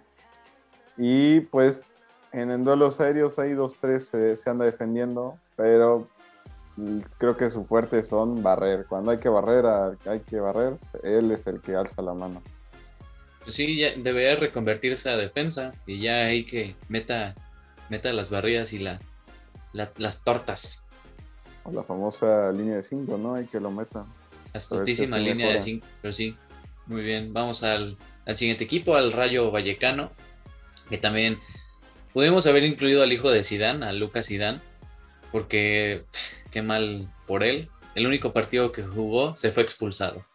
Y 0.98 1.42
pues 1.42 1.84
en, 2.32 2.64
duelos 2.64 3.00
aéreos 3.00 3.40
hay 3.40 3.54
dos, 3.54 3.78
tres 3.78 4.08
se, 4.08 4.38
se 4.38 4.50
anda 4.50 4.66
defendiendo, 4.66 5.38
pero 5.56 6.08
creo 7.18 7.38
que 7.38 7.50
su 7.50 7.64
fuerte 7.64 8.04
son 8.04 8.42
barrer. 8.42 8.86
Cuando 8.88 9.12
hay 9.12 9.18
que 9.18 9.30
barrer, 9.30 9.98
hay 10.06 10.20
que 10.22 10.40
barrer, 10.40 10.78
él 11.04 11.32
es 11.32 11.48
el 11.48 11.62
que 11.62 11.76
alza 11.76 12.02
la 12.02 12.14
mano. 12.14 12.42
Pues 13.40 13.54
sí, 13.54 13.78
ya 13.78 13.92
debería 13.96 14.36
reconvertirse 14.36 15.10
a 15.10 15.18
defensa 15.18 15.74
y 15.86 16.02
ya 16.02 16.26
hay 16.26 16.46
que 16.46 16.76
meta, 16.88 17.36
meta 17.90 18.14
las 18.14 18.30
barridas 18.30 18.74
y 18.74 18.80
la, 18.80 19.00
las 19.74 20.24
tortas. 20.24 20.88
O 21.64 21.72
la 21.72 21.84
famosa 21.84 22.52
línea 22.52 22.76
de 22.76 22.84
5, 22.84 23.18
¿no? 23.18 23.36
Hay 23.36 23.46
que 23.46 23.60
lo 23.60 23.72
meta. 23.72 24.06
Astutísima 24.54 25.18
línea 25.18 25.54
de 25.54 25.62
5, 25.62 25.86
pero 26.02 26.14
sí. 26.14 26.36
Muy 26.88 27.04
bien, 27.04 27.34
vamos 27.34 27.64
al, 27.64 27.98
al 28.26 28.38
siguiente 28.38 28.64
equipo, 28.64 28.96
al 28.96 29.12
Rayo 29.12 29.52
Vallecano, 29.52 30.12
que 30.90 30.98
también 30.98 31.38
Pudimos 32.14 32.48
haber 32.48 32.64
incluido 32.64 33.04
al 33.04 33.14
hijo 33.14 33.32
de 33.32 33.44
Sidán, 33.44 33.84
a 33.84 33.94
Lucas 33.94 34.26
Sidán, 34.26 34.62
porque 35.32 36.04
qué 36.52 36.62
mal 36.62 37.08
por 37.28 37.44
él. 37.44 37.70
El 37.96 38.08
único 38.08 38.34
partido 38.34 38.72
que 38.72 38.84
jugó 38.84 39.36
se 39.36 39.52
fue 39.52 39.64
expulsado. 39.64 40.26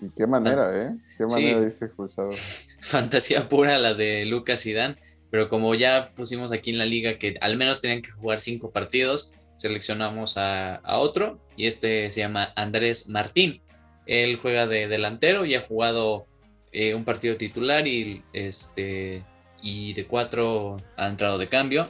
¿Y 0.00 0.10
qué 0.10 0.26
manera, 0.26 0.76
eh? 0.76 0.96
¿Qué 1.16 1.24
manera 1.24 1.60
dice 1.60 1.86
expulsado? 1.86 2.30
Fantasía 2.80 3.48
pura 3.48 3.78
la 3.78 3.94
de 3.94 4.24
Lucas 4.24 4.60
Sidán, 4.60 4.96
pero 5.30 5.48
como 5.48 5.74
ya 5.74 6.08
pusimos 6.16 6.52
aquí 6.52 6.70
en 6.70 6.78
la 6.78 6.86
liga 6.86 7.14
que 7.14 7.36
al 7.40 7.56
menos 7.56 7.80
tenían 7.80 8.02
que 8.02 8.10
jugar 8.10 8.40
cinco 8.40 8.70
partidos, 8.70 9.32
seleccionamos 9.56 10.38
a, 10.38 10.80
otro 10.84 11.40
y 11.56 11.66
este 11.66 12.10
se 12.12 12.20
llama 12.20 12.52
Andrés 12.54 13.08
Martín. 13.08 13.60
Él 14.06 14.38
juega 14.40 14.66
de 14.66 14.86
delantero 14.86 15.44
y 15.44 15.54
ha 15.56 15.60
jugado 15.60 16.26
eh, 16.72 16.94
un 16.94 17.04
partido 17.04 17.36
titular 17.36 17.86
y 17.86 18.22
este 18.32 19.24
y 19.62 19.92
de 19.94 20.06
cuatro 20.06 20.76
ha 20.96 21.08
entrado 21.08 21.38
de 21.38 21.48
cambio. 21.48 21.86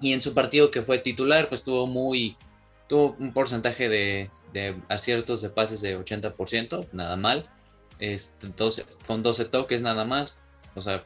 Y 0.00 0.12
en 0.12 0.22
su 0.22 0.34
partido 0.34 0.70
que 0.70 0.82
fue 0.82 0.98
titular, 0.98 1.48
pues 1.48 1.64
tuvo 1.64 1.86
muy, 1.86 2.36
tuvo 2.88 3.16
un 3.18 3.32
porcentaje 3.32 3.88
de, 3.88 4.30
aciertos 4.88 5.42
de 5.42 5.50
pases 5.50 5.80
de 5.82 5.98
80%, 5.98 6.88
nada 6.92 7.16
mal. 7.16 7.48
Este, 8.00 8.48
con 9.06 9.22
12 9.22 9.44
toques 9.46 9.82
nada 9.82 10.04
más, 10.04 10.40
o 10.74 10.82
sea, 10.82 11.04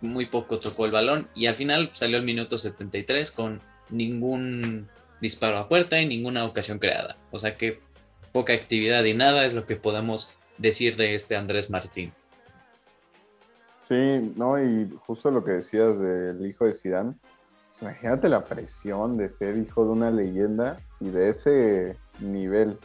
muy 0.00 0.26
poco 0.26 0.58
tocó 0.58 0.84
el 0.84 0.90
balón 0.90 1.28
y 1.34 1.46
al 1.46 1.54
final 1.54 1.90
salió 1.92 2.16
el 2.18 2.24
minuto 2.24 2.58
73 2.58 3.30
con 3.30 3.60
ningún 3.90 4.88
disparo 5.20 5.58
a 5.58 5.68
puerta 5.68 6.00
y 6.00 6.06
ninguna 6.06 6.44
ocasión 6.44 6.78
creada. 6.78 7.16
O 7.30 7.38
sea 7.38 7.56
que 7.56 7.80
poca 8.32 8.52
actividad 8.52 9.04
y 9.04 9.14
nada 9.14 9.44
es 9.46 9.54
lo 9.54 9.66
que 9.66 9.76
podemos 9.76 10.38
decir 10.58 10.96
de 10.96 11.14
este 11.14 11.36
Andrés 11.36 11.70
Martín. 11.70 12.12
Sí, 13.86 14.32
no, 14.34 14.60
y 14.60 14.90
justo 15.06 15.30
lo 15.30 15.44
que 15.44 15.52
decías 15.52 15.96
del 16.00 16.44
hijo 16.44 16.64
de 16.64 16.72
Zidane, 16.72 17.14
pues 17.68 17.82
imagínate 17.82 18.28
la 18.28 18.44
presión 18.44 19.16
de 19.16 19.30
ser 19.30 19.56
hijo 19.56 19.84
de 19.84 19.90
una 19.90 20.10
leyenda 20.10 20.76
y 20.98 21.10
de 21.10 21.28
ese 21.28 21.96
nivel. 22.18 22.80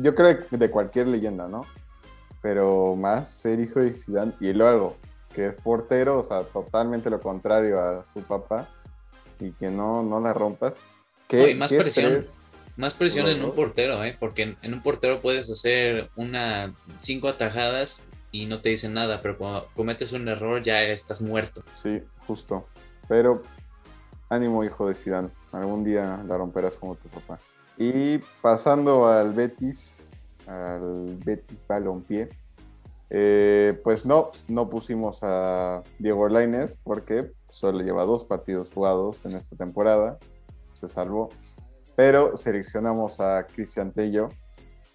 yo 0.00 0.14
creo 0.14 0.48
que 0.48 0.56
de 0.56 0.70
cualquier 0.70 1.08
leyenda, 1.08 1.48
¿no? 1.48 1.66
Pero 2.40 2.96
más 2.96 3.30
ser 3.30 3.60
hijo 3.60 3.80
de 3.80 3.94
Zidane 3.94 4.32
y 4.40 4.54
luego 4.54 4.96
que 5.34 5.48
es 5.48 5.54
portero, 5.54 6.20
o 6.20 6.22
sea, 6.22 6.44
totalmente 6.44 7.10
lo 7.10 7.20
contrario 7.20 7.78
a 7.78 8.02
su 8.02 8.22
papá 8.22 8.70
y 9.40 9.52
que 9.52 9.70
no, 9.70 10.02
no 10.02 10.18
la 10.18 10.32
rompas. 10.32 10.78
¿Qué, 11.28 11.54
más 11.56 11.74
presión. 11.74 12.24
Más 12.78 12.94
presión 12.94 13.28
en 13.28 13.44
un 13.44 13.54
portero, 13.54 14.02
¿eh? 14.02 14.16
Porque 14.18 14.56
en, 14.62 14.72
un 14.72 14.82
portero 14.82 15.20
puedes 15.20 15.50
hacer 15.50 16.08
una 16.16 16.74
cinco 17.00 17.28
atajadas 17.28 18.06
y 18.30 18.46
no 18.46 18.60
te 18.60 18.68
dicen 18.70 18.94
nada, 18.94 19.20
pero 19.20 19.38
cuando 19.38 19.68
cometes 19.74 20.12
un 20.12 20.28
error 20.28 20.62
ya 20.62 20.82
estás 20.82 21.22
muerto. 21.22 21.62
Sí, 21.74 22.02
justo. 22.26 22.66
Pero 23.08 23.42
ánimo, 24.28 24.64
hijo 24.64 24.88
de 24.88 24.94
Zidane. 24.94 25.30
Algún 25.52 25.84
día 25.84 26.22
la 26.26 26.36
romperás 26.36 26.76
como 26.76 26.94
tu 26.94 27.08
papá. 27.08 27.38
Y 27.78 28.18
pasando 28.42 29.06
al 29.06 29.32
Betis, 29.32 30.06
al 30.46 31.16
Betis 31.24 31.64
Balompié, 31.66 32.28
Eh, 33.10 33.80
pues 33.84 34.04
no, 34.04 34.30
no 34.48 34.68
pusimos 34.68 35.20
a 35.22 35.82
Diego 35.98 36.28
Lainez 36.28 36.76
porque 36.84 37.32
solo 37.48 37.80
lleva 37.80 38.04
dos 38.04 38.26
partidos 38.26 38.70
jugados 38.70 39.24
en 39.24 39.34
esta 39.34 39.56
temporada, 39.56 40.18
se 40.74 40.90
salvó. 40.90 41.30
Pero 41.96 42.36
seleccionamos 42.36 43.18
a 43.18 43.46
Cristian 43.46 43.92
Tello, 43.92 44.28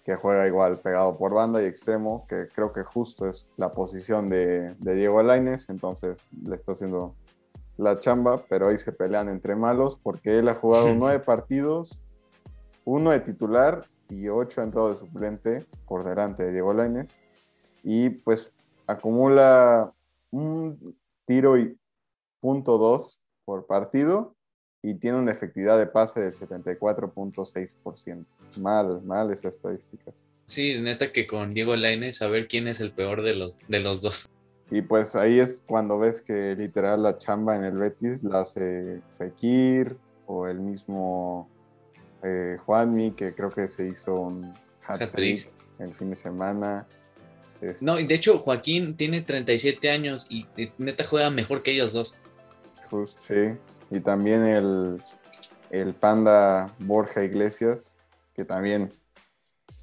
que 0.04 0.16
juega 0.16 0.46
igual 0.46 0.78
pegado 0.80 1.16
por 1.16 1.32
banda 1.32 1.62
y 1.62 1.64
extremo, 1.64 2.26
que 2.28 2.48
creo 2.54 2.72
que 2.72 2.82
justo 2.82 3.26
es 3.26 3.48
la 3.56 3.72
posición 3.72 4.28
de, 4.28 4.74
Diego 4.78 5.22
Lainez, 5.22 5.70
entonces 5.70 6.18
le 6.44 6.56
está 6.56 6.72
haciendo 6.72 7.14
la 7.78 7.98
chamba, 7.98 8.42
pero 8.48 8.68
ahí 8.68 8.76
se 8.76 8.92
pelean 8.92 9.30
entre 9.30 9.56
malos 9.56 9.98
porque 10.00 10.38
él 10.38 10.48
ha 10.48 10.54
jugado 10.54 10.94
nueve 10.94 11.20
partidos, 11.20 12.02
uno 12.84 13.12
de 13.12 13.20
titular 13.20 13.86
y 14.10 14.28
ocho 14.28 14.60
ha 14.60 14.64
entrado 14.64 14.90
de 14.90 14.96
suplente 14.96 15.66
por 15.86 16.04
delante 16.04 16.44
de 16.44 16.52
Diego 16.52 16.74
Lainez 16.74 17.16
y 17.82 18.10
pues 18.10 18.52
acumula 18.86 19.90
un 20.30 20.94
tiro 21.24 21.56
y 21.56 21.78
punto 22.40 22.76
dos 22.76 23.22
por 23.46 23.66
partido 23.66 24.33
y 24.84 24.94
tiene 24.94 25.18
una 25.18 25.32
efectividad 25.32 25.78
de 25.78 25.86
pase 25.86 26.20
del 26.20 26.32
74.6%. 26.32 28.26
Mal, 28.58 29.02
mal 29.02 29.32
esas 29.32 29.56
estadísticas. 29.56 30.28
Sí, 30.44 30.78
neta 30.78 31.10
que 31.10 31.26
con 31.26 31.54
Diego 31.54 31.74
Lainez 31.74 32.20
a 32.20 32.28
ver 32.28 32.46
quién 32.46 32.68
es 32.68 32.80
el 32.80 32.92
peor 32.92 33.22
de 33.22 33.34
los, 33.34 33.58
de 33.66 33.80
los 33.80 34.02
dos. 34.02 34.28
Y 34.70 34.82
pues 34.82 35.16
ahí 35.16 35.38
es 35.38 35.64
cuando 35.66 35.98
ves 35.98 36.20
que 36.20 36.54
literal 36.54 37.02
la 37.02 37.16
chamba 37.16 37.56
en 37.56 37.64
el 37.64 37.78
Betis 37.78 38.24
la 38.24 38.42
hace 38.42 39.00
Fekir 39.16 39.96
o 40.26 40.46
el 40.46 40.60
mismo 40.60 41.48
eh, 42.22 42.58
Juanmi, 42.66 43.12
que 43.12 43.34
creo 43.34 43.50
que 43.50 43.68
se 43.68 43.88
hizo 43.88 44.20
un 44.20 44.52
hat-trick 44.86 45.50
el 45.78 45.94
fin 45.94 46.10
de 46.10 46.16
semana. 46.16 46.86
No, 47.80 47.98
y 47.98 48.06
de 48.06 48.16
hecho 48.16 48.38
Joaquín 48.40 48.96
tiene 48.96 49.22
37 49.22 49.90
años 49.90 50.26
y, 50.28 50.46
neta 50.76 51.06
juega 51.06 51.30
mejor 51.30 51.62
que 51.62 51.70
ellos 51.70 51.94
dos. 51.94 52.20
Justo, 52.90 53.22
sí. 53.26 53.56
Y 53.90 54.00
también 54.00 54.44
el, 54.44 55.02
el 55.70 55.94
panda 55.94 56.74
Borja 56.78 57.24
Iglesias, 57.24 57.96
que 58.34 58.44
también 58.44 58.92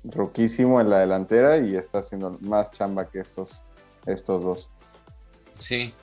roquísimo 0.03 0.81
en 0.81 0.89
la 0.89 0.99
delantera 0.99 1.57
y 1.57 1.75
está 1.75 1.99
haciendo 1.99 2.37
más 2.41 2.71
chamba 2.71 3.09
que 3.09 3.19
estos, 3.19 3.63
estos 4.05 4.43
dos. 4.43 4.69
Sí. 5.59 5.93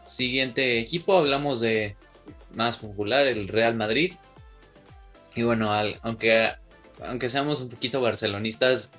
Siguiente 0.00 0.80
equipo, 0.80 1.16
hablamos 1.16 1.60
de 1.60 1.96
más 2.54 2.78
popular, 2.78 3.26
el 3.26 3.48
Real 3.48 3.74
Madrid. 3.74 4.12
Y 5.34 5.42
bueno, 5.42 5.70
aunque, 6.02 6.52
aunque 7.02 7.28
seamos 7.28 7.60
un 7.60 7.68
poquito 7.68 8.00
barcelonistas, 8.00 8.92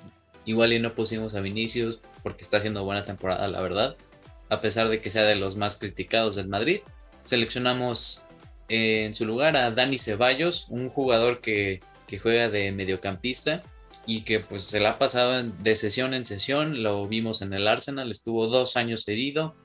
Igual 0.46 0.72
y 0.72 0.78
no 0.78 0.94
pusimos 0.94 1.34
a 1.34 1.40
Vinicius 1.40 2.00
porque 2.22 2.42
está 2.42 2.58
haciendo 2.58 2.84
buena 2.84 3.02
temporada, 3.02 3.46
la 3.48 3.60
verdad. 3.60 3.96
A 4.48 4.60
pesar 4.60 4.88
de 4.88 5.02
que 5.02 5.10
sea 5.10 5.24
de 5.24 5.34
los 5.34 5.56
más 5.56 5.76
criticados 5.78 6.36
del 6.36 6.48
Madrid. 6.48 6.80
Seleccionamos 7.26 8.24
eh, 8.68 9.04
en 9.04 9.14
su 9.14 9.26
lugar 9.26 9.56
a 9.56 9.72
Dani 9.72 9.98
Ceballos, 9.98 10.68
un 10.70 10.88
jugador 10.88 11.40
que, 11.40 11.80
juega 12.22 12.48
de 12.48 12.70
mediocampista 12.70 13.64
y 14.06 14.22
que 14.22 14.38
pues 14.38 14.62
se 14.62 14.78
la 14.78 14.90
ha 14.90 14.98
pasado 14.98 15.42
de 15.42 15.74
sesión 15.74 16.14
en 16.14 16.24
sesión. 16.24 16.84
Lo 16.84 17.06
vimos 17.08 17.42
en 17.42 17.52
el 17.52 17.66
Arsenal, 17.66 18.12
estuvo 18.12 18.46
dos 18.46 18.76
años 18.76 19.04
cedido 19.04 19.56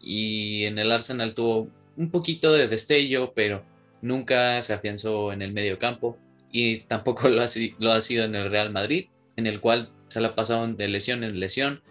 y 0.00 0.64
en 0.64 0.78
el 0.78 0.90
Arsenal 0.90 1.34
tuvo 1.34 1.68
un 1.98 2.10
poquito 2.10 2.54
de 2.54 2.68
destello, 2.68 3.34
pero 3.34 3.62
nunca 4.00 4.62
se 4.62 4.72
afianzó 4.72 5.34
en 5.34 5.42
el 5.42 5.52
mediocampo 5.52 6.16
y 6.50 6.78
tampoco 6.80 7.28
lo 7.28 7.42
ha, 7.42 7.46
lo 7.78 7.92
ha 7.92 8.00
sido 8.00 8.24
en 8.24 8.34
el 8.34 8.50
Real 8.50 8.70
Madrid, 8.70 9.08
en 9.36 9.46
el 9.46 9.60
cual 9.60 9.92
se 10.08 10.22
la 10.22 10.34
pasaron 10.34 10.78
de 10.78 10.88
lesión 10.88 11.22
en 11.22 11.38
lesión 11.38 11.82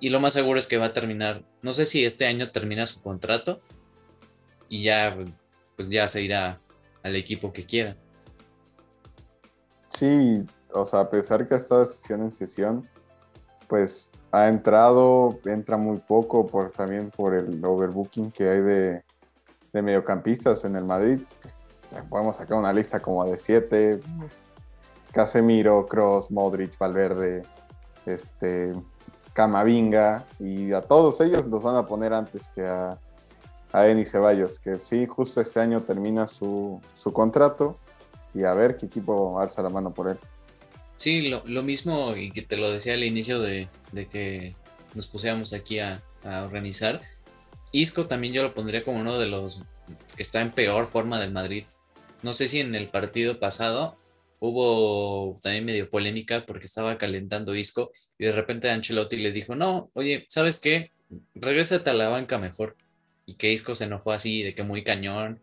y 0.00 0.08
lo 0.08 0.20
más 0.20 0.32
seguro 0.32 0.58
es 0.58 0.66
que 0.66 0.78
va 0.78 0.86
a 0.86 0.92
terminar, 0.94 1.42
no 1.60 1.74
sé 1.74 1.84
si 1.84 2.04
este 2.04 2.26
año 2.26 2.50
termina 2.50 2.86
su 2.86 3.02
contrato 3.02 3.60
y 4.68 4.82
ya 4.82 5.16
pues 5.76 5.88
ya 5.88 6.08
se 6.08 6.22
irá 6.22 6.58
al 7.02 7.16
equipo 7.16 7.52
que 7.52 7.64
quiera. 7.64 7.96
Sí, 9.88 10.44
o 10.72 10.84
sea, 10.84 11.00
a 11.00 11.10
pesar 11.10 11.46
que 11.46 11.54
ha 11.54 11.58
estado 11.58 11.84
sesión 11.84 12.22
en 12.22 12.32
sesión, 12.32 12.88
pues 13.68 14.10
ha 14.32 14.48
entrado, 14.48 15.38
entra 15.44 15.76
muy 15.76 15.98
poco 15.98 16.46
por 16.46 16.70
también 16.70 17.10
por 17.10 17.34
el 17.34 17.64
overbooking 17.64 18.30
que 18.30 18.48
hay 18.48 18.60
de, 18.60 19.04
de 19.72 19.82
mediocampistas 19.82 20.64
en 20.64 20.76
el 20.76 20.84
Madrid. 20.84 21.20
Podemos 22.08 22.36
sacar 22.36 22.58
una 22.58 22.72
lista 22.72 23.00
como 23.00 23.24
de 23.24 23.38
siete. 23.38 24.00
Pues, 24.18 24.44
Casemiro, 25.12 25.86
Cross, 25.86 26.30
Modric, 26.30 26.76
Valverde, 26.78 27.42
este, 28.06 28.74
Camavinga, 29.32 30.26
y 30.38 30.72
a 30.72 30.82
todos 30.82 31.20
ellos 31.20 31.46
los 31.46 31.62
van 31.62 31.76
a 31.76 31.86
poner 31.86 32.12
antes 32.12 32.48
que 32.50 32.66
a, 32.66 32.98
a 33.72 33.82
Denis 33.82 34.10
Ceballos, 34.10 34.58
que 34.58 34.78
sí, 34.82 35.06
justo 35.06 35.40
este 35.40 35.60
año 35.60 35.82
termina 35.82 36.26
su, 36.26 36.80
contrato 37.12 37.78
y 38.34 38.44
a 38.44 38.54
ver 38.54 38.76
qué 38.76 38.86
equipo 38.86 39.40
alza 39.40 39.62
la 39.62 39.68
mano 39.68 39.92
por 39.92 40.10
él. 40.10 40.18
Sí, 40.96 41.28
lo, 41.28 41.62
mismo, 41.62 42.16
y 42.16 42.30
que 42.30 42.42
te 42.42 42.56
lo 42.56 42.72
decía 42.72 42.94
al 42.94 43.04
inicio 43.04 43.40
de, 43.40 43.68
que 44.10 44.56
nos 44.94 45.06
pusiéramos 45.06 45.52
aquí 45.52 45.78
a, 45.78 46.02
a, 46.24 46.44
organizar. 46.44 47.00
Isco 47.70 48.06
también 48.06 48.34
yo 48.34 48.42
lo 48.42 48.54
pondría 48.54 48.82
como 48.82 48.98
uno 48.98 49.18
de 49.18 49.28
los 49.28 49.62
que 50.16 50.22
está 50.22 50.40
en 50.40 50.50
peor 50.50 50.88
forma 50.88 51.20
del 51.20 51.32
Madrid. 51.32 51.64
No 52.22 52.32
sé 52.32 52.48
si 52.48 52.60
en 52.60 52.74
el 52.74 52.88
partido 52.88 53.38
pasado 53.38 53.96
hubo 54.40 55.34
también 55.42 55.64
medio 55.64 55.90
polémica 55.90 56.46
porque 56.46 56.66
estaba 56.66 56.98
calentando 56.98 57.54
Isco 57.54 57.92
y 58.18 58.26
de 58.26 58.32
repente 58.32 58.70
Ancelotti 58.70 59.16
le 59.18 59.32
dijo, 59.32 59.54
no, 59.54 59.90
oye, 59.94 60.24
¿sabes 60.28 60.58
qué? 60.58 60.92
Regrésate 61.34 61.90
a 61.90 61.94
la 61.94 62.08
banca 62.08 62.38
mejor. 62.38 62.76
Y 63.28 63.34
que 63.34 63.52
Isco 63.52 63.74
se 63.74 63.84
enojó 63.84 64.12
así, 64.12 64.42
de 64.42 64.54
que 64.54 64.62
muy 64.62 64.82
cañón. 64.82 65.38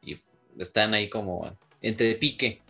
Y 0.00 0.18
están 0.58 0.94
ahí 0.94 1.10
como 1.10 1.46
entre 1.82 2.14
pique. 2.14 2.62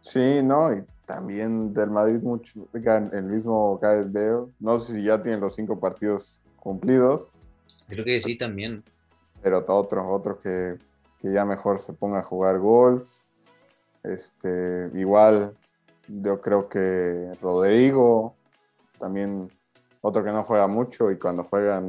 Sí, 0.00 0.42
no, 0.42 0.74
y 0.74 0.84
también 1.06 1.72
del 1.72 1.90
Madrid 1.90 2.20
mucho, 2.20 2.66
el 2.74 3.24
mismo 3.24 3.78
Bale, 3.78 4.46
no 4.58 4.78
sé 4.80 4.94
si 4.94 5.04
ya 5.04 5.22
tienen 5.22 5.40
los 5.40 5.54
cinco 5.54 5.78
partidos 5.78 6.40
cumplidos. 6.56 7.28
Creo 7.86 8.04
que 8.04 8.20
sí 8.20 8.36
también. 8.36 8.82
Pero 9.40 9.64
otros, 9.68 10.04
otros 10.08 10.38
que, 10.42 10.76
que 11.20 11.32
ya 11.32 11.44
mejor 11.44 11.78
se 11.78 11.92
ponga 11.92 12.18
a 12.18 12.22
jugar 12.24 12.58
golf 12.58 13.20
este, 14.02 14.90
igual, 14.94 15.54
yo 16.08 16.40
creo 16.40 16.68
que 16.68 17.32
Rodrigo, 17.40 18.34
también 18.98 19.48
otro 20.00 20.24
que 20.24 20.32
no 20.32 20.42
juega 20.42 20.66
mucho 20.66 21.12
y 21.12 21.18
cuando 21.18 21.44
juega 21.44 21.80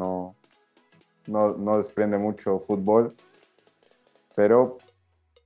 no, 1.32 1.78
desprende 1.78 2.18
mucho 2.18 2.60
fútbol. 2.60 3.16
Pero, 4.36 4.78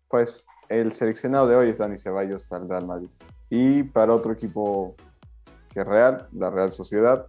pues, 0.10 0.46
el 0.70 0.92
seleccionado 0.92 1.48
de 1.48 1.56
hoy 1.56 1.70
es 1.70 1.78
Dani 1.78 1.98
Ceballos 1.98 2.44
para 2.46 2.64
el 2.64 2.70
Real 2.70 2.86
Madrid. 2.86 3.10
Y 3.50 3.84
para 3.84 4.14
otro 4.14 4.34
equipo 4.34 4.96
que 5.70 5.82
es 5.82 5.86
Real, 5.86 6.28
la 6.32 6.50
Real 6.50 6.72
Sociedad, 6.72 7.28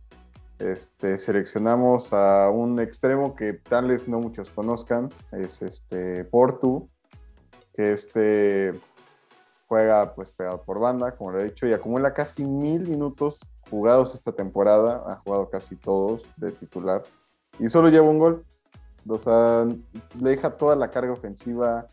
este, 0.59 1.19
seleccionamos 1.19 2.13
a 2.13 2.49
un 2.51 2.81
extremo 2.81 3.35
que 3.35 3.53
tal 3.53 3.89
vez 3.89 4.09
no 4.09 4.21
muchos 4.21 4.51
conozcan, 4.51 5.11
es 5.33 5.61
este 5.61 6.25
Portu, 6.25 6.89
que 7.75 7.93
este 7.93 8.73
juega 9.69 10.15
pues 10.15 10.33
pegado 10.33 10.63
por 10.63 10.79
banda, 10.79 11.17
como 11.17 11.33
lo 11.33 11.41
he 11.41 11.45
dicho, 11.45 11.67
y 11.67 11.73
acumula 11.73 12.15
casi 12.15 12.45
mil 12.45 12.89
minutos 12.89 13.41
jugados 13.69 14.15
esta 14.15 14.33
temporada, 14.33 15.03
ha 15.07 15.17
jugado 15.17 15.51
casi 15.51 15.77
todos 15.77 16.31
de 16.37 16.53
titular, 16.53 17.03
y 17.59 17.69
solo 17.69 17.89
lleva 17.89 18.09
un 18.09 18.19
gol. 18.19 18.45
O 19.09 19.19
sea, 19.19 19.65
le 20.21 20.31
deja 20.31 20.57
toda 20.57 20.75
la 20.75 20.91
carga 20.91 21.13
ofensiva 21.13 21.89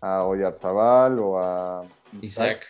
a 0.00 0.24
Oyarzabal 0.24 1.18
o 1.18 1.38
a 1.38 1.84
Isaac, 2.20 2.66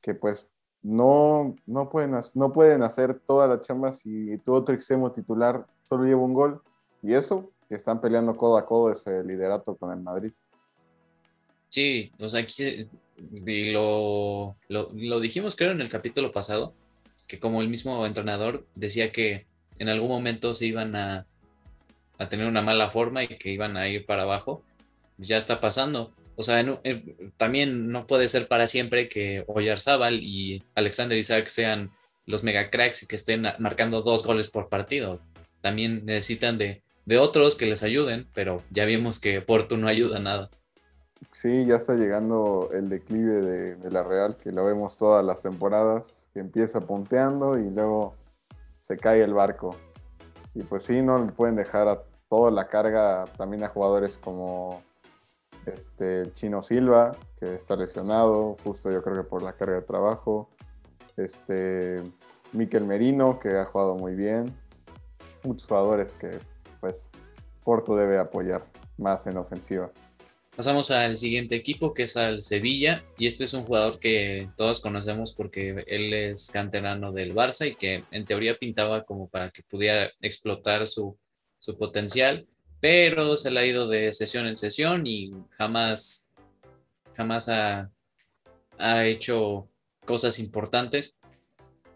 que 0.00 0.14
pues 0.14 0.48
no, 0.82 1.56
no, 1.66 1.88
pueden, 1.88 2.12
no 2.34 2.52
pueden 2.52 2.82
hacer 2.82 3.14
toda 3.14 3.48
la 3.48 3.60
chamba 3.60 3.92
si 3.92 4.38
tu 4.38 4.54
otro 4.54 4.74
extremo 4.74 5.10
titular 5.10 5.66
solo 5.84 6.04
lleva 6.04 6.22
un 6.22 6.34
gol. 6.34 6.62
Y 7.02 7.14
eso, 7.14 7.50
que 7.68 7.74
están 7.74 8.00
peleando 8.00 8.36
codo 8.36 8.56
a 8.56 8.66
codo 8.66 8.92
ese 8.92 9.24
liderato 9.24 9.76
con 9.76 9.92
el 9.92 10.00
Madrid. 10.00 10.32
Sí, 11.68 12.12
o 12.18 12.28
sea, 12.28 12.40
aquí 12.40 12.88
y 13.46 13.72
lo, 13.72 14.56
lo, 14.68 15.20
dijimos 15.20 15.56
creo 15.56 15.72
en 15.72 15.80
el 15.80 15.90
capítulo 15.90 16.32
pasado, 16.32 16.72
que 17.26 17.40
como 17.40 17.60
el 17.60 17.68
mismo 17.68 18.06
entrenador 18.06 18.66
decía 18.74 19.12
que 19.12 19.46
en 19.78 19.88
algún 19.88 20.08
momento 20.08 20.54
se 20.54 20.66
iban 20.66 20.94
a, 20.96 21.22
a 22.18 22.28
tener 22.28 22.46
una 22.46 22.62
mala 22.62 22.90
forma 22.90 23.22
y 23.22 23.28
que 23.28 23.50
iban 23.50 23.76
a 23.76 23.88
ir 23.88 24.06
para 24.06 24.22
abajo, 24.22 24.62
ya 25.16 25.36
está 25.36 25.60
pasando. 25.60 26.12
O 26.36 26.42
sea, 26.42 26.64
también 27.36 27.88
no 27.88 28.06
puede 28.06 28.28
ser 28.28 28.46
para 28.46 28.66
siempre 28.66 29.08
que 29.08 29.44
Oyarzábal 29.48 30.20
y 30.22 30.62
Alexander 30.74 31.18
Isaac 31.18 31.48
sean 31.48 31.90
los 32.26 32.44
mega 32.44 32.70
cracks 32.70 33.02
y 33.02 33.06
que 33.08 33.16
estén 33.16 33.42
marcando 33.58 34.02
dos 34.02 34.24
goles 34.24 34.48
por 34.48 34.68
partido. 34.68 35.20
También 35.60 36.04
necesitan 36.04 36.58
de, 36.58 36.82
de 37.06 37.18
otros 37.18 37.56
que 37.56 37.66
les 37.66 37.82
ayuden, 37.82 38.28
pero 38.34 38.62
ya 38.70 38.84
vimos 38.84 39.18
que 39.18 39.40
Porto 39.40 39.76
no 39.76 39.88
ayuda 39.88 40.18
nada. 40.20 40.50
Sí, 41.32 41.66
ya 41.66 41.76
está 41.76 41.94
llegando 41.94 42.68
el 42.72 42.88
declive 42.88 43.40
de, 43.76 43.90
la 43.90 44.02
Real, 44.02 44.36
que 44.36 44.52
lo 44.52 44.64
vemos 44.64 44.96
todas 44.96 45.24
las 45.24 45.42
temporadas, 45.42 46.28
que 46.32 46.40
empieza 46.40 46.80
punteando 46.80 47.58
y 47.58 47.70
luego 47.70 48.14
se 48.80 48.96
cae 48.96 49.22
el 49.22 49.34
barco. 49.34 49.76
Y 50.54 50.62
pues 50.62 50.84
sí, 50.84 51.02
no 51.02 51.24
le 51.24 51.32
pueden 51.32 51.56
dejar 51.56 51.88
a 51.88 52.02
toda 52.28 52.50
la 52.50 52.68
carga 52.68 53.24
también 53.36 53.64
a 53.64 53.68
jugadores 53.68 54.18
como 54.18 54.82
este, 55.66 56.22
el 56.22 56.32
Chino 56.32 56.62
Silva, 56.62 57.16
que 57.38 57.54
está 57.54 57.76
lesionado, 57.76 58.56
justo 58.64 58.90
yo 58.90 59.02
creo 59.02 59.16
que 59.16 59.28
por 59.28 59.42
la 59.42 59.54
carga 59.54 59.76
de 59.76 59.82
trabajo. 59.82 60.48
Este, 61.16 62.02
Miquel 62.52 62.84
Merino, 62.84 63.38
que 63.38 63.50
ha 63.50 63.64
jugado 63.64 63.96
muy 63.96 64.14
bien. 64.14 64.54
Muchos 65.42 65.66
jugadores 65.66 66.16
que 66.16 66.38
pues 66.80 67.10
Porto 67.64 67.96
debe 67.96 68.18
apoyar 68.18 68.64
más 68.96 69.26
en 69.26 69.36
ofensiva. 69.36 69.90
Pasamos 70.56 70.90
al 70.90 71.18
siguiente 71.18 71.54
equipo, 71.54 71.94
que 71.94 72.04
es 72.04 72.16
al 72.16 72.42
Sevilla, 72.42 73.04
y 73.16 73.28
este 73.28 73.44
es 73.44 73.54
un 73.54 73.62
jugador 73.62 74.00
que 74.00 74.50
todos 74.56 74.80
conocemos 74.80 75.32
porque 75.32 75.84
él 75.86 76.12
es 76.12 76.50
canterano 76.50 77.12
del 77.12 77.32
Barça 77.32 77.68
y 77.68 77.76
que 77.76 78.04
en 78.10 78.24
teoría 78.24 78.58
pintaba 78.58 79.04
como 79.04 79.28
para 79.28 79.50
que 79.50 79.62
pudiera 79.62 80.10
explotar 80.20 80.88
su, 80.88 81.16
su 81.58 81.76
potencial, 81.76 82.46
pero 82.80 83.36
se 83.36 83.50
le 83.50 83.60
ha 83.60 83.66
ido 83.66 83.88
de 83.88 84.12
sesión 84.14 84.46
en 84.46 84.56
sesión 84.56 85.06
y 85.06 85.32
jamás, 85.56 86.30
jamás 87.14 87.48
ha, 87.48 87.90
ha 88.78 89.06
hecho 89.06 89.68
cosas 90.04 90.38
importantes. 90.38 91.20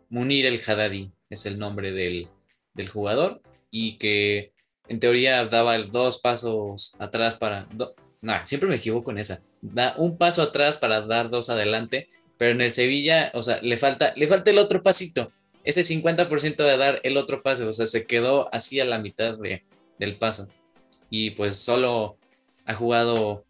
Munir 0.08 0.46
el 0.46 0.60
Haddadi 0.60 1.10
es 1.30 1.46
el 1.46 1.58
nombre 1.58 1.92
del, 1.92 2.28
del 2.74 2.88
jugador 2.88 3.40
y 3.70 3.98
que 3.98 4.50
en 4.88 5.00
teoría 5.00 5.44
daba 5.46 5.78
dos 5.78 6.20
pasos 6.20 6.94
atrás 6.98 7.36
para, 7.36 7.66
no, 8.20 8.34
siempre 8.44 8.68
me 8.68 8.76
equivoco 8.76 9.04
con 9.04 9.18
esa. 9.18 9.42
Da 9.60 9.94
un 9.98 10.18
paso 10.18 10.42
atrás 10.42 10.78
para 10.78 11.00
dar 11.02 11.30
dos 11.30 11.50
adelante, 11.50 12.08
pero 12.36 12.52
en 12.52 12.60
el 12.60 12.72
Sevilla, 12.72 13.30
o 13.34 13.42
sea, 13.42 13.60
le 13.62 13.76
falta, 13.76 14.12
le 14.16 14.28
falta 14.28 14.50
el 14.50 14.58
otro 14.58 14.82
pasito. 14.82 15.32
Ese 15.64 15.82
50% 15.82 16.56
de 16.56 16.76
dar 16.76 17.00
el 17.04 17.16
otro 17.16 17.42
paso, 17.42 17.68
o 17.68 17.72
sea, 17.72 17.86
se 17.86 18.06
quedó 18.06 18.52
así 18.52 18.80
a 18.80 18.84
la 18.84 18.98
mitad 18.98 19.38
de, 19.38 19.64
del 19.98 20.16
paso. 20.16 20.48
Y 21.10 21.30
pues 21.30 21.56
solo 21.62 22.16
ha 22.64 22.74
jugado 22.74 23.44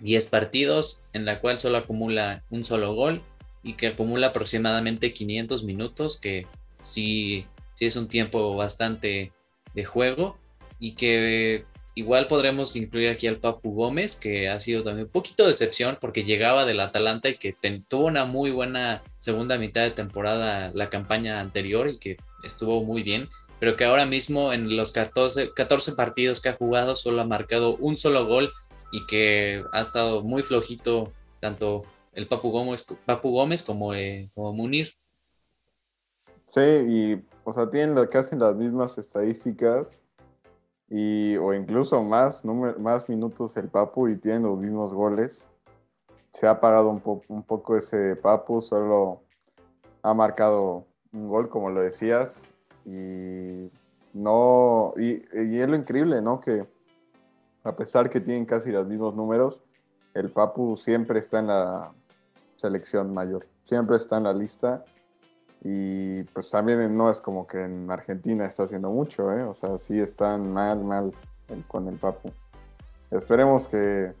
10 0.00 0.26
partidos, 0.26 1.04
en 1.12 1.24
la 1.24 1.40
cual 1.40 1.58
solo 1.58 1.78
acumula 1.78 2.42
un 2.50 2.64
solo 2.64 2.94
gol 2.94 3.22
y 3.62 3.74
que 3.74 3.88
acumula 3.88 4.28
aproximadamente 4.28 5.12
500 5.12 5.64
minutos, 5.64 6.20
que 6.20 6.46
sí, 6.80 7.46
sí 7.74 7.86
es 7.86 7.96
un 7.96 8.08
tiempo 8.08 8.54
bastante 8.56 9.32
de 9.74 9.84
juego 9.84 10.36
y 10.78 10.92
que 10.94 11.64
Igual 11.98 12.28
podremos 12.28 12.76
incluir 12.76 13.10
aquí 13.10 13.26
al 13.26 13.40
Papu 13.40 13.74
Gómez, 13.74 14.14
que 14.14 14.48
ha 14.48 14.60
sido 14.60 14.84
también 14.84 15.06
un 15.06 15.10
poquito 15.10 15.42
de 15.42 15.48
decepción 15.48 15.98
porque 16.00 16.22
llegaba 16.22 16.64
del 16.64 16.78
Atalanta 16.78 17.28
y 17.28 17.38
que 17.38 17.56
tuvo 17.88 18.06
una 18.06 18.24
muy 18.24 18.52
buena 18.52 19.02
segunda 19.18 19.58
mitad 19.58 19.82
de 19.82 19.90
temporada 19.90 20.70
la 20.72 20.90
campaña 20.90 21.40
anterior 21.40 21.88
y 21.88 21.98
que 21.98 22.16
estuvo 22.44 22.84
muy 22.84 23.02
bien, 23.02 23.28
pero 23.58 23.76
que 23.76 23.84
ahora 23.84 24.06
mismo 24.06 24.52
en 24.52 24.76
los 24.76 24.92
14, 24.92 25.54
14 25.54 25.94
partidos 25.94 26.40
que 26.40 26.50
ha 26.50 26.56
jugado 26.56 26.94
solo 26.94 27.20
ha 27.20 27.26
marcado 27.26 27.74
un 27.78 27.96
solo 27.96 28.28
gol 28.28 28.52
y 28.92 29.04
que 29.06 29.64
ha 29.72 29.80
estado 29.80 30.22
muy 30.22 30.44
flojito 30.44 31.12
tanto 31.40 31.82
el 32.14 32.28
Papu 32.28 32.52
Gómez, 32.52 32.86
Papu 33.06 33.32
Gómez 33.32 33.64
como, 33.64 33.92
eh, 33.92 34.30
como 34.36 34.52
Munir. 34.52 34.94
Sí, 36.46 36.60
y 36.60 37.24
o 37.42 37.52
sea, 37.52 37.68
tienen 37.68 38.06
casi 38.06 38.36
las 38.36 38.54
mismas 38.54 38.98
estadísticas 38.98 40.04
y, 40.90 41.36
o 41.36 41.52
incluso 41.52 42.02
más, 42.02 42.44
más 42.44 43.08
minutos 43.08 43.56
el 43.56 43.68
Papu 43.68 44.08
y 44.08 44.16
tiene 44.16 44.40
los 44.40 44.58
mismos 44.58 44.94
goles. 44.94 45.50
Se 46.32 46.46
ha 46.46 46.52
apagado 46.52 46.90
un, 46.90 47.02
un 47.28 47.42
poco 47.42 47.76
ese 47.76 48.16
Papu, 48.16 48.60
solo 48.62 49.22
ha 50.02 50.14
marcado 50.14 50.86
un 51.12 51.28
gol, 51.28 51.48
como 51.48 51.70
lo 51.70 51.80
decías, 51.80 52.46
y 52.84 53.70
no, 54.12 54.94
y, 54.96 55.24
y, 55.32 55.60
es 55.60 55.68
lo 55.68 55.76
increíble, 55.76 56.22
¿no? 56.22 56.40
Que 56.40 56.66
a 57.64 57.76
pesar 57.76 58.08
que 58.08 58.20
tienen 58.20 58.46
casi 58.46 58.70
los 58.70 58.86
mismos 58.86 59.14
números, 59.14 59.62
el 60.14 60.30
Papu 60.30 60.76
siempre 60.76 61.18
está 61.18 61.40
en 61.40 61.48
la 61.48 61.92
selección 62.56 63.12
mayor, 63.12 63.46
siempre 63.62 63.96
está 63.96 64.16
en 64.16 64.24
la 64.24 64.32
lista 64.32 64.84
y 65.62 66.22
pues 66.24 66.50
también 66.50 66.96
no 66.96 67.10
es 67.10 67.20
como 67.20 67.46
que 67.46 67.64
en 67.64 67.90
Argentina 67.90 68.44
está 68.44 68.64
haciendo 68.64 68.90
mucho, 68.90 69.32
¿eh? 69.32 69.42
O 69.42 69.54
sea, 69.54 69.76
sí 69.78 69.98
están 69.98 70.52
mal, 70.52 70.84
mal 70.84 71.12
con 71.66 71.88
el 71.88 71.96
Papu. 71.96 72.30
Esperemos 73.10 73.66
que, 73.66 74.12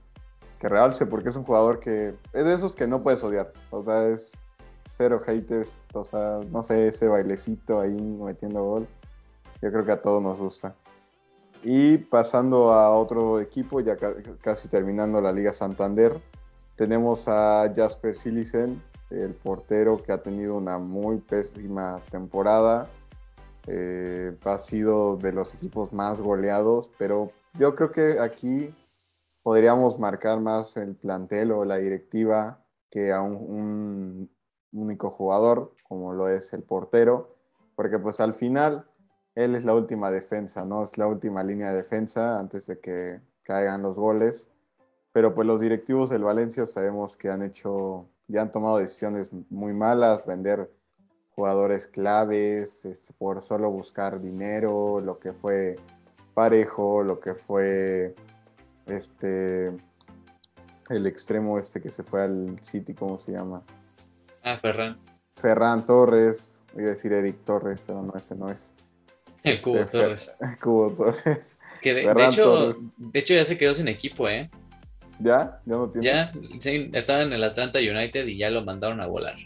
que 0.58 0.68
realce 0.68 1.06
porque 1.06 1.28
es 1.28 1.36
un 1.36 1.44
jugador 1.44 1.78
que 1.78 2.14
es 2.32 2.44
de 2.44 2.54
esos 2.54 2.74
que 2.74 2.88
no 2.88 3.02
puedes 3.02 3.22
odiar. 3.22 3.52
O 3.70 3.82
sea, 3.82 4.08
es 4.08 4.32
cero 4.92 5.20
haters. 5.24 5.78
O 5.94 6.02
sea, 6.02 6.40
no 6.50 6.62
sé, 6.62 6.86
ese 6.86 7.06
bailecito 7.06 7.80
ahí 7.80 8.00
metiendo 8.00 8.64
gol. 8.64 8.88
Yo 9.62 9.70
creo 9.70 9.84
que 9.84 9.92
a 9.92 10.02
todos 10.02 10.22
nos 10.22 10.38
gusta. 10.38 10.74
Y 11.62 11.98
pasando 11.98 12.72
a 12.72 12.90
otro 12.96 13.40
equipo, 13.40 13.80
ya 13.80 13.96
casi 14.40 14.68
terminando 14.68 15.20
la 15.20 15.32
Liga 15.32 15.52
Santander, 15.52 16.20
tenemos 16.76 17.26
a 17.26 17.70
Jasper 17.74 18.14
Silicen, 18.14 18.80
el 19.10 19.34
portero 19.34 19.96
que 20.02 20.12
ha 20.12 20.22
tenido 20.22 20.56
una 20.56 20.78
muy 20.78 21.18
pésima 21.18 22.02
temporada. 22.10 22.88
Eh, 23.66 24.36
ha 24.44 24.58
sido 24.58 25.16
de 25.16 25.32
los 25.32 25.54
equipos 25.54 25.92
más 25.92 26.20
goleados, 26.20 26.90
pero 26.98 27.28
yo 27.58 27.74
creo 27.74 27.92
que 27.92 28.18
aquí 28.20 28.74
podríamos 29.42 29.98
marcar 29.98 30.40
más 30.40 30.76
el 30.76 30.94
plantel 30.94 31.52
o 31.52 31.64
la 31.64 31.76
directiva 31.76 32.64
que 32.90 33.12
a 33.12 33.20
un, 33.20 34.30
único 34.72 35.10
jugador, 35.10 35.74
como 35.88 36.12
lo 36.12 36.28
es 36.28 36.52
el 36.52 36.62
portero, 36.62 37.34
porque 37.74 37.98
pues 37.98 38.20
al 38.20 38.34
final 38.34 38.86
él 39.34 39.54
es 39.54 39.64
la 39.64 39.74
última 39.74 40.10
defensa, 40.10 40.64
¿no? 40.64 40.82
Es 40.82 40.98
la 40.98 41.06
última 41.06 41.42
línea 41.42 41.70
de 41.70 41.76
defensa 41.76 42.38
antes 42.38 42.66
de 42.66 42.80
que 42.80 43.20
caigan 43.42 43.82
los 43.82 43.98
goles. 43.98 44.48
Pero 45.12 45.34
pues 45.34 45.46
los 45.46 45.60
directivos 45.60 46.10
del 46.10 46.24
Valencia 46.24 46.66
sabemos 46.66 47.16
que 47.16 47.30
han 47.30 47.42
hecho 47.42 48.08
ya 48.28 48.42
han 48.42 48.50
tomado 48.50 48.78
decisiones 48.78 49.32
muy 49.50 49.72
malas, 49.72 50.26
vender 50.26 50.70
jugadores 51.30 51.86
claves 51.86 52.84
este, 52.84 53.12
por 53.14 53.42
solo 53.42 53.70
buscar 53.70 54.20
dinero, 54.20 55.00
lo 55.00 55.18
que 55.18 55.32
fue 55.32 55.76
Parejo, 56.34 57.02
lo 57.02 57.20
que 57.20 57.34
fue 57.34 58.14
este 58.86 59.72
el 60.88 61.06
extremo 61.06 61.58
este 61.58 61.80
que 61.80 61.90
se 61.90 62.02
fue 62.02 62.22
al 62.22 62.58
City, 62.62 62.94
¿cómo 62.94 63.18
se 63.18 63.32
llama? 63.32 63.62
Ah, 64.42 64.56
Ferran. 64.58 64.98
Ferran 65.36 65.84
Torres, 65.84 66.62
voy 66.74 66.84
a 66.84 66.88
decir 66.88 67.12
Eric 67.12 67.44
Torres, 67.44 67.80
pero 67.86 68.02
no, 68.02 68.14
ese 68.14 68.34
no 68.34 68.50
es. 68.50 68.74
El 69.44 69.54
este, 69.54 69.70
Cubo 69.70 69.84
Torres. 69.86 70.34
El 70.40 70.58
Cubo 70.62 70.90
Torres. 70.90 71.58
Que 71.80 71.94
de, 71.94 72.24
hecho, 72.24 72.72
de 72.96 73.18
hecho 73.18 73.34
ya 73.34 73.44
se 73.44 73.56
quedó 73.56 73.74
sin 73.74 73.88
equipo, 73.88 74.28
¿eh? 74.28 74.50
¿Ya? 75.20 75.60
¿Ya 75.64 75.76
no 75.76 75.90
tiene? 75.90 76.06
Ya, 76.06 76.32
sí, 76.60 76.90
estaba 76.94 77.22
en 77.22 77.32
el 77.32 77.42
Atlanta 77.44 77.78
United 77.78 78.26
y 78.26 78.38
ya 78.38 78.50
lo 78.50 78.64
mandaron 78.64 79.00
a 79.00 79.06
volar. 79.06 79.36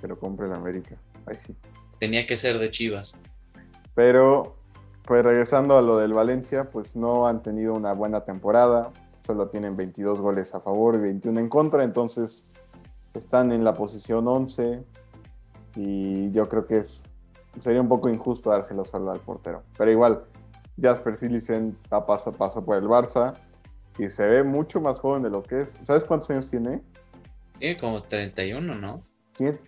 Pero 0.00 0.18
compre 0.18 0.46
en 0.46 0.52
América. 0.52 0.96
Ahí 1.26 1.36
sí. 1.38 1.56
Tenía 1.98 2.26
que 2.26 2.36
ser 2.36 2.58
de 2.58 2.70
Chivas. 2.70 3.20
Pero, 3.94 4.56
pues 5.04 5.22
regresando 5.22 5.76
a 5.76 5.82
lo 5.82 5.96
del 5.98 6.12
Valencia, 6.12 6.70
pues 6.70 6.96
no 6.96 7.26
han 7.26 7.42
tenido 7.42 7.74
una 7.74 7.92
buena 7.92 8.24
temporada. 8.24 8.90
Solo 9.26 9.48
tienen 9.48 9.76
22 9.76 10.20
goles 10.20 10.54
a 10.54 10.60
favor 10.60 10.94
y 10.94 10.98
21 10.98 11.40
en 11.40 11.48
contra. 11.48 11.84
Entonces 11.84 12.46
están 13.14 13.52
en 13.52 13.64
la 13.64 13.74
posición 13.74 14.26
11. 14.28 14.82
Y 15.76 16.32
yo 16.32 16.48
creo 16.48 16.66
que 16.66 16.78
es 16.78 17.04
sería 17.60 17.80
un 17.80 17.88
poco 17.88 18.08
injusto 18.08 18.50
dárselo 18.50 18.84
solo 18.84 19.10
al 19.10 19.20
portero. 19.20 19.62
Pero 19.76 19.90
igual, 19.90 20.24
Jasper 20.80 21.14
Silicen 21.14 21.76
pasó, 21.88 22.32
pasó 22.32 22.64
por 22.64 22.76
el 22.76 22.84
Barça 22.84 23.34
y 23.98 24.08
se 24.08 24.26
ve 24.26 24.42
mucho 24.42 24.80
más 24.80 25.00
joven 25.00 25.22
de 25.22 25.30
lo 25.30 25.42
que 25.42 25.62
es. 25.62 25.78
¿Sabes 25.82 26.04
cuántos 26.04 26.30
años 26.30 26.50
tiene? 26.50 26.82
Tiene 27.58 27.78
como 27.78 28.02
31, 28.02 28.74
¿no? 28.76 29.06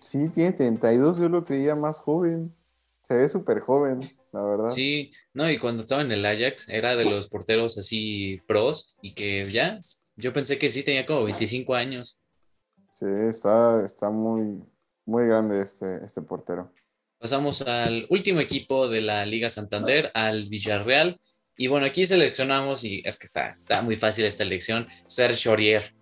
sí, 0.01 0.29
tiene 0.29 0.53
32, 0.53 1.19
yo 1.19 1.29
lo 1.29 1.45
creía 1.45 1.75
más 1.75 1.99
joven. 1.99 2.55
Se 3.03 3.17
ve 3.17 3.29
súper 3.29 3.61
joven, 3.61 4.01
la 4.33 4.43
verdad. 4.45 4.69
Sí, 4.69 5.11
no, 5.35 5.51
y 5.51 5.59
cuando 5.59 5.83
estaba 5.83 6.03
en 6.03 6.13
el 6.13 6.25
Ajax 6.25 6.69
era 6.69 6.95
de 6.95 7.05
los 7.05 7.29
porteros 7.29 7.77
así 7.79 8.39
pros 8.47 8.99
y 9.03 9.15
que 9.15 9.45
ya, 9.45 9.79
yo 10.17 10.33
pensé 10.33 10.59
que 10.59 10.71
sí 10.71 10.85
tenía 10.85 11.07
como 11.07 11.25
25 11.25 11.75
años. 11.75 12.23
Sí, 12.91 13.07
está, 13.29 13.85
está 13.85 14.11
muy, 14.11 14.63
muy 15.05 15.27
grande 15.27 15.61
este, 15.61 16.05
este 16.05 16.23
portero. 16.23 16.73
Pasamos 17.19 17.63
al 17.63 18.07
último 18.11 18.41
equipo 18.41 18.89
de 18.89 19.01
la 19.01 19.25
Liga 19.25 19.49
Santander, 19.49 20.11
al 20.15 20.49
Villarreal, 20.49 21.21
y 21.57 21.67
bueno, 21.67 21.87
aquí 21.87 22.05
seleccionamos, 22.05 22.85
y 22.85 23.03
es 23.05 23.19
que 23.19 23.27
está, 23.27 23.57
está 23.59 23.83
muy 23.83 23.97
fácil 23.97 24.25
esta 24.25 24.43
elección, 24.43 24.89
Serge 25.07 25.49
Aurier. 25.49 25.95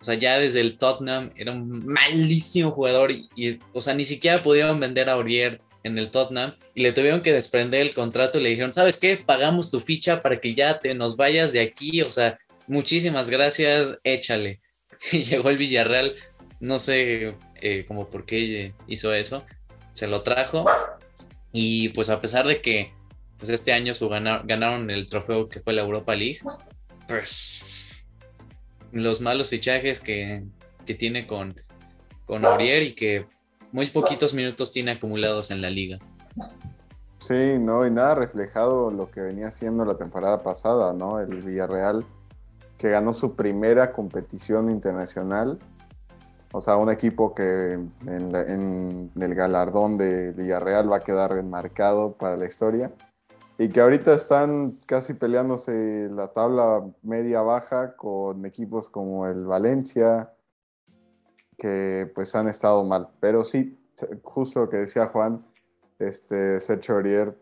O 0.00 0.04
sea, 0.04 0.14
ya 0.14 0.38
desde 0.38 0.60
el 0.60 0.78
Tottenham 0.78 1.30
era 1.36 1.52
un 1.52 1.86
malísimo 1.86 2.70
jugador 2.70 3.10
y, 3.10 3.58
o 3.72 3.80
sea, 3.80 3.94
ni 3.94 4.04
siquiera 4.04 4.38
pudieron 4.38 4.78
vender 4.78 5.08
a 5.08 5.14
Aurier 5.14 5.60
en 5.84 5.96
el 5.98 6.10
Tottenham 6.10 6.52
y 6.74 6.82
le 6.82 6.92
tuvieron 6.92 7.22
que 7.22 7.32
desprender 7.32 7.80
el 7.80 7.94
contrato 7.94 8.38
y 8.38 8.42
le 8.42 8.50
dijeron, 8.50 8.72
¿sabes 8.72 8.98
qué? 8.98 9.16
Pagamos 9.16 9.70
tu 9.70 9.80
ficha 9.80 10.22
para 10.22 10.38
que 10.38 10.52
ya 10.52 10.80
te 10.80 10.94
nos 10.94 11.16
vayas 11.16 11.52
de 11.52 11.60
aquí, 11.60 12.00
o 12.02 12.04
sea, 12.04 12.38
muchísimas 12.66 13.30
gracias, 13.30 13.98
échale. 14.04 14.60
Y 15.12 15.24
llegó 15.24 15.50
el 15.50 15.58
Villarreal, 15.58 16.14
no 16.60 16.78
sé 16.78 17.34
eh, 17.60 17.84
como 17.86 18.08
por 18.08 18.24
qué 18.24 18.72
hizo 18.86 19.12
eso, 19.12 19.44
se 19.92 20.06
lo 20.06 20.22
trajo 20.22 20.64
Y 21.52 21.90
pues 21.90 22.08
a 22.08 22.20
pesar 22.20 22.46
de 22.46 22.62
que 22.62 22.92
pues 23.38 23.50
este 23.50 23.72
año 23.72 23.94
su 23.94 24.08
ganaron 24.08 24.90
el 24.90 25.08
trofeo 25.08 25.48
que 25.48 25.60
fue 25.60 25.72
la 25.72 25.82
Europa 25.82 26.14
League, 26.14 26.40
pues 27.08 28.04
los 28.92 29.20
malos 29.20 29.48
fichajes 29.48 30.00
que, 30.00 30.44
tiene 30.98 31.26
con, 31.26 31.60
con 32.24 32.44
Aurier 32.44 32.82
y 32.82 32.92
que 32.92 33.26
muy 33.72 33.86
poquitos 33.88 34.34
minutos 34.34 34.72
tiene 34.72 34.92
acumulados 34.92 35.50
en 35.50 35.60
la 35.60 35.70
liga. 35.70 35.98
Sí, 37.26 37.58
no, 37.58 37.84
y 37.84 37.90
nada 37.90 38.14
reflejado 38.14 38.92
lo 38.92 39.10
que 39.10 39.20
venía 39.20 39.48
haciendo 39.48 39.84
la 39.84 39.96
temporada 39.96 40.44
pasada, 40.44 40.92
¿no? 40.92 41.18
El 41.18 41.42
Villarreal, 41.42 42.06
que 42.78 42.90
ganó 42.90 43.12
su 43.12 43.34
primera 43.34 43.92
competición 43.92 44.70
internacional. 44.70 45.58
O 46.52 46.60
sea, 46.60 46.76
un 46.76 46.88
equipo 46.88 47.34
que 47.34 47.72
en, 48.06 49.10
el 49.20 49.34
galardón 49.34 49.98
de 49.98 50.32
Villarreal 50.32 50.90
va 50.90 50.98
a 50.98 51.00
quedar 51.00 51.36
enmarcado 51.36 52.12
para 52.12 52.36
la 52.36 52.46
historia. 52.46 52.92
Y 53.58 53.68
que 53.70 53.80
ahorita 53.80 54.14
están 54.14 54.78
casi 54.86 55.14
peleándose 55.14 56.08
la 56.10 56.28
tabla 56.32 56.84
media-baja 57.02 57.96
con 57.96 58.44
equipos 58.44 58.90
como 58.90 59.26
el 59.26 59.46
Valencia, 59.46 60.32
que 61.56 62.10
pues 62.14 62.34
han 62.34 62.48
estado 62.48 62.84
mal. 62.84 63.08
Pero 63.18 63.44
sí, 63.44 63.78
justo 64.22 64.60
lo 64.60 64.68
que 64.68 64.76
decía 64.78 65.06
Juan, 65.06 65.44
este, 65.98 66.60
Sergio 66.60 66.96
Aurier, 66.96 67.36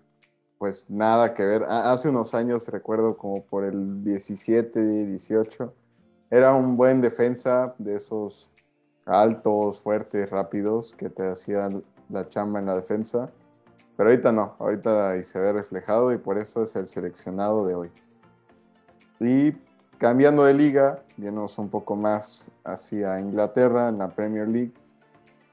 pues 0.59 0.89
nada 0.89 1.35
que 1.35 1.45
ver. 1.45 1.65
Hace 1.65 2.09
unos 2.09 2.33
años, 2.33 2.69
recuerdo 2.69 3.17
como 3.17 3.43
por 3.43 3.65
el 3.65 4.05
17, 4.05 5.07
18, 5.07 5.75
era 6.31 6.55
un 6.55 6.77
buen 6.77 7.01
defensa 7.01 7.75
de 7.79 7.97
esos 7.97 8.53
altos, 9.05 9.81
fuertes, 9.81 10.31
rápidos 10.31 10.95
que 10.95 11.11
te 11.11 11.29
hacían 11.29 11.85
la 12.09 12.29
chamba 12.29 12.61
en 12.61 12.67
la 12.67 12.77
defensa. 12.77 13.31
Pero 13.97 14.11
ahorita 14.11 14.33
no, 14.33 14.57
ahorita 14.59 15.11
ahí 15.11 15.23
se 15.23 15.39
ve 15.39 15.53
reflejado 15.53 16.13
y 16.13 16.19
por 16.19 16.39
eso 16.39 16.63
es 16.63 16.75
el 16.77 16.87
seleccionado 16.87 17.67
de 17.67 17.75
hoy. 17.75 17.93
Y 19.21 19.53
cambiando 19.99 20.45
de 20.45 20.55
liga, 20.55 21.05
yéndonos 21.17 21.59
un 21.59 21.69
poco 21.69 21.97
más 21.97 22.51
hacia 22.65 23.21
Inglaterra, 23.21 23.89
en 23.89 23.99
la 23.99 24.09
Premier 24.09 24.49
League, 24.49 24.75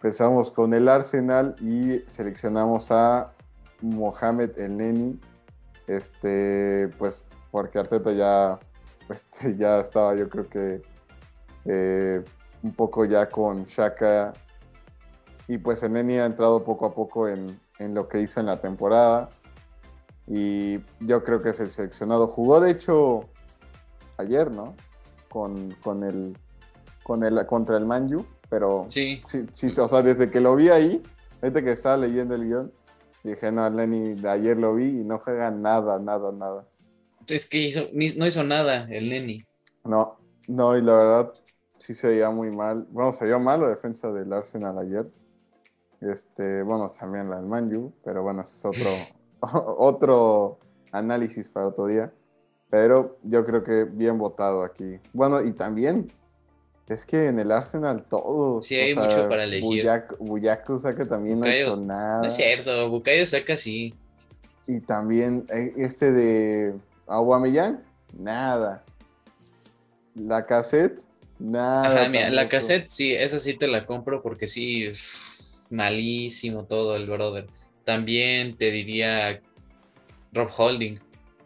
Empezamos 0.04 0.50
con 0.50 0.74
el 0.74 0.90
Arsenal 0.90 1.56
y 1.60 2.00
seleccionamos 2.08 2.90
a 2.90 3.34
Mohamed 3.82 4.58
El 4.58 4.78
Neni. 4.78 5.20
Este, 5.86 6.90
pues 6.98 7.28
porque 7.52 7.78
Arteta 7.78 8.12
ya, 8.12 8.58
pues, 9.06 9.30
ya 9.60 9.80
estaba, 9.80 10.16
yo 10.16 10.28
creo 10.28 10.50
que 10.50 10.82
eh, 11.66 12.24
un 12.64 12.74
poco 12.74 13.06
ya 13.06 13.30
con 13.30 13.66
Shaka. 13.66 14.34
Y 15.48 15.60
pues 15.60 15.84
el 15.84 15.94
Neni 15.94 16.18
ha 16.18 16.26
entrado 16.26 16.64
poco 16.64 16.88
a 16.88 16.96
poco 16.96 17.28
en, 17.28 17.61
lo 17.90 18.08
que 18.08 18.22
hizo 18.22 18.40
en 18.40 18.48
la 18.48 18.60
temporada. 18.60 19.30
Y 20.28 20.80
yo 21.00 21.24
creo 21.24 21.42
que 21.42 21.50
es 21.50 21.60
el 21.60 21.70
seleccionado. 21.70 22.28
Jugó 22.28 22.60
de 22.60 22.72
hecho 22.72 23.30
ayer, 24.18 24.52
¿no? 24.52 24.76
Con, 25.30 25.76
con 25.84 26.04
el, 26.04 26.38
con 27.04 27.24
el, 27.24 27.46
contra 27.46 27.78
el 27.78 27.86
Manju 27.86 28.26
pero 28.52 28.84
sí. 28.90 29.22
sí, 29.24 29.68
o 29.80 29.88
sea, 29.88 30.02
desde 30.02 30.30
que 30.30 30.42
lo 30.42 30.58
vi 30.58 30.68
ahí, 30.68 31.02
ahorita 31.42 31.64
que 31.64 31.72
estaba 31.72 31.96
leyendo 31.96 32.36
el 32.36 32.44
guion, 32.44 32.74
dije, 33.24 33.50
no, 33.50 33.70
Lenny, 33.70 34.22
ayer 34.28 34.58
lo 34.58 34.76
vi 34.76 34.90
y 34.90 35.04
no 35.06 35.20
juega 35.20 35.50
nada, 35.50 36.00
nada, 36.00 36.34
nada. 36.34 36.68
Es 37.30 37.48
que 37.48 37.72
no 37.94 38.26
hizo 38.28 38.44
nada 38.44 38.90
el 38.90 39.08
Lenny. 39.08 39.46
No, 39.86 40.18
no, 40.50 40.78
y 40.78 40.82
la 40.82 40.94
verdad 40.96 41.32
sí 41.80 41.94
se 41.94 42.10
veía 42.10 42.30
muy 42.30 42.52
mal. 42.52 42.86
Bueno, 42.90 43.14
se 43.14 43.24
vio 43.24 43.40
mal 43.40 43.62
la 43.62 43.70
defensa 43.70 44.12
del 44.12 44.34
Arsenal 44.34 44.78
ayer. 44.80 45.10
Este, 46.02 46.64
bueno, 46.64 46.90
también 46.90 47.30
la 47.30 47.38
del 47.38 47.46
Manju, 47.46 47.94
pero 48.04 48.24
bueno, 48.24 48.42
ese 48.42 48.56
es 48.56 48.66
otro, 48.66 48.90
otro 49.78 50.60
análisis 50.92 51.50
para 51.50 51.68
otro 51.68 51.88
día. 51.88 52.12
Pero 52.70 53.20
yo 53.24 53.46
creo 53.46 53.64
que 53.64 53.84
bien 53.84 54.18
votado 54.18 54.64
aquí. 54.64 55.00
Bueno, 55.14 55.42
y 55.42 55.52
también 55.52 56.12
es 56.92 57.06
que 57.06 57.28
en 57.28 57.40
el 57.40 57.52
Arsenal 57.52 58.04
todo. 58.04 58.62
Sí, 58.62 58.76
hay 58.76 58.96
mucho 58.96 59.28
para 59.30 59.46
elegir. 59.46 59.86
Buyaku 60.20 60.80
saca 60.80 61.06
también 61.08 61.40
no 61.40 61.46
ha 61.46 61.56
hecho 61.56 61.78
nada. 61.78 62.22
No 62.22 62.28
es 62.28 62.36
cierto, 62.36 62.90
Bukayo 62.90 63.26
saca 63.26 63.58
sí. 63.58 63.94
Y 64.68 64.82
también 64.82 65.46
eh, 65.54 65.74
este 65.78 66.12
de 66.12 66.76
Aguamillán, 67.08 67.84
nada. 68.14 68.84
La 70.16 70.46
cassette, 70.46 71.02
nada. 71.40 72.02
Ajá, 72.02 72.10
mira, 72.10 72.30
la 72.30 72.50
cassette 72.50 72.88
sí, 72.88 73.14
esa 73.14 73.40
sí 73.40 73.54
te 73.54 73.68
la 73.68 73.86
compro 73.86 74.22
porque 74.22 74.48
sí, 74.48 74.92
malísimo 75.72 76.66
todo 76.66 76.96
el 76.96 77.08
brother. 77.08 77.46
También 77.86 78.56
te 78.56 78.72
diría 78.72 79.42
Rob 80.34 80.52
Holding, 80.56 81.00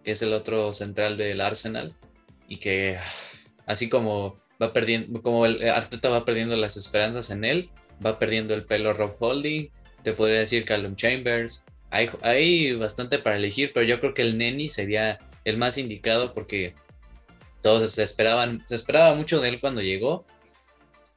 que 0.03 0.11
es 0.11 0.21
el 0.21 0.33
otro 0.33 0.73
central 0.73 1.17
del 1.17 1.41
Arsenal, 1.41 1.93
y 2.47 2.57
que 2.57 2.97
así 3.65 3.89
como 3.89 4.37
va 4.61 4.73
perdiendo, 4.73 5.21
como 5.21 5.45
el 5.45 5.67
Arteta 5.69 6.09
va 6.09 6.25
perdiendo 6.25 6.55
las 6.55 6.77
esperanzas 6.77 7.31
en 7.31 7.45
él, 7.45 7.69
va 8.05 8.19
perdiendo 8.19 8.53
el 8.53 8.65
pelo 8.65 8.93
Rob 8.93 9.15
Holding, 9.19 9.69
te 10.03 10.13
podría 10.13 10.39
decir 10.39 10.65
Callum 10.65 10.95
Chambers, 10.95 11.65
hay, 11.89 12.09
hay 12.21 12.73
bastante 12.73 13.19
para 13.19 13.37
elegir, 13.37 13.71
pero 13.73 13.85
yo 13.85 13.99
creo 13.99 14.13
que 14.13 14.21
el 14.21 14.37
Neni 14.37 14.69
sería 14.69 15.19
el 15.45 15.57
más 15.57 15.77
indicado 15.77 16.33
porque 16.33 16.73
todos 17.61 17.89
se 17.89 18.03
esperaban, 18.03 18.63
se 18.65 18.75
esperaba 18.75 19.15
mucho 19.15 19.39
de 19.39 19.49
él 19.49 19.59
cuando 19.59 19.81
llegó, 19.81 20.25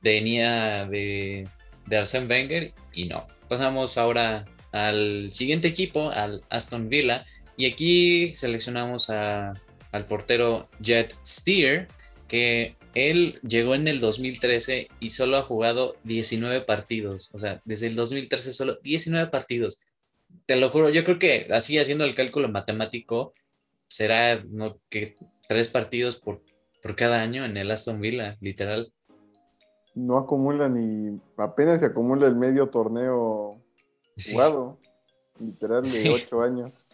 venía 0.00 0.86
de, 0.86 1.48
de 1.88 1.96
Arsene 1.96 2.26
Wenger 2.26 2.72
y 2.92 3.06
no. 3.06 3.26
Pasamos 3.48 3.96
ahora 3.98 4.44
al 4.72 5.32
siguiente 5.32 5.68
equipo, 5.68 6.10
al 6.10 6.42
Aston 6.50 6.88
Villa, 6.88 7.24
y 7.56 7.66
aquí 7.66 8.34
seleccionamos 8.34 9.10
al 9.10 10.04
portero 10.08 10.68
Jet 10.80 11.14
Steer, 11.24 11.88
que 12.28 12.76
él 12.94 13.38
llegó 13.46 13.74
en 13.74 13.88
el 13.88 14.00
2013 14.00 14.88
y 15.00 15.10
solo 15.10 15.38
ha 15.38 15.42
jugado 15.42 15.96
19 16.04 16.62
partidos. 16.62 17.30
O 17.32 17.38
sea, 17.38 17.60
desde 17.64 17.88
el 17.88 17.96
2013 17.96 18.52
solo 18.52 18.78
19 18.82 19.28
partidos. 19.28 19.80
Te 20.46 20.56
lo 20.56 20.68
juro, 20.70 20.90
yo 20.90 21.04
creo 21.04 21.18
que 21.18 21.48
así 21.50 21.78
haciendo 21.78 22.04
el 22.04 22.14
cálculo 22.14 22.48
matemático, 22.48 23.32
será 23.88 24.42
¿no? 24.50 24.78
que 24.90 25.16
tres 25.48 25.68
partidos 25.68 26.16
por, 26.16 26.40
por 26.82 26.96
cada 26.96 27.20
año 27.20 27.44
en 27.44 27.56
el 27.56 27.70
Aston 27.70 28.00
Villa, 28.00 28.36
literal. 28.40 28.92
No 29.98 30.16
acumula 30.16 30.68
ni, 30.68 31.20
apenas 31.36 31.80
se 31.80 31.86
acumula 31.86 32.28
el 32.28 32.36
medio 32.36 32.68
torneo 32.68 33.60
jugado, 34.30 34.78
literal 35.40 35.82
de 35.82 36.10
ocho 36.10 36.40
años. 36.40 36.86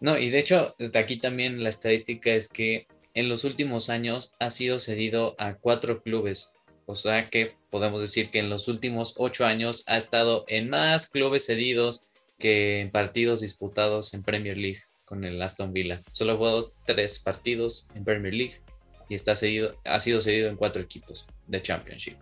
No, 0.00 0.16
y 0.16 0.30
de 0.30 0.38
hecho, 0.38 0.74
aquí 0.94 1.18
también 1.18 1.62
la 1.62 1.68
estadística 1.68 2.30
es 2.30 2.48
que 2.48 2.86
en 3.12 3.28
los 3.28 3.44
últimos 3.44 3.90
años 3.90 4.32
ha 4.40 4.48
sido 4.48 4.80
cedido 4.80 5.34
a 5.38 5.56
cuatro 5.56 6.02
clubes, 6.02 6.56
o 6.86 6.96
sea 6.96 7.28
que 7.28 7.52
podemos 7.70 8.00
decir 8.00 8.30
que 8.30 8.38
en 8.38 8.48
los 8.48 8.68
últimos 8.68 9.16
ocho 9.18 9.44
años 9.44 9.84
ha 9.86 9.98
estado 9.98 10.46
en 10.48 10.70
más 10.70 11.10
clubes 11.10 11.44
cedidos 11.44 12.08
que 12.38 12.80
en 12.80 12.90
partidos 12.90 13.42
disputados 13.42 14.14
en 14.14 14.22
Premier 14.22 14.56
League 14.56 14.80
con 15.04 15.24
el 15.24 15.42
Aston 15.42 15.74
Villa. 15.74 16.00
Solo 16.12 16.32
ha 16.32 16.36
jugado 16.38 16.72
tres 16.86 17.18
partidos 17.18 17.90
en 17.94 18.02
Premier 18.02 18.32
League 18.32 18.62
y 19.10 19.14
está 19.14 19.36
cedido, 19.36 19.74
ha 19.84 20.00
sido 20.00 20.22
cedido 20.22 20.48
en 20.48 20.56
cuatro 20.56 20.80
equipos 20.80 21.26
de 21.52 21.62
Championship. 21.62 22.16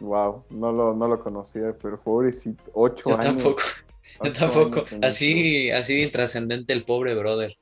Wow, 0.00 0.44
no 0.50 0.72
lo, 0.72 0.94
no 0.94 1.08
lo 1.08 1.22
conocía, 1.22 1.76
pero 1.80 1.98
pobrecito, 1.98 2.70
ocho 2.74 3.10
yo 3.10 3.18
años. 3.18 3.34
Tampoco, 3.34 3.62
yo 4.24 4.32
tampoco, 4.32 4.84
así, 5.02 5.70
así 5.70 5.96
de 5.96 6.02
intrascendente 6.04 6.72
el 6.72 6.84
pobre 6.84 7.14
brother. 7.14 7.56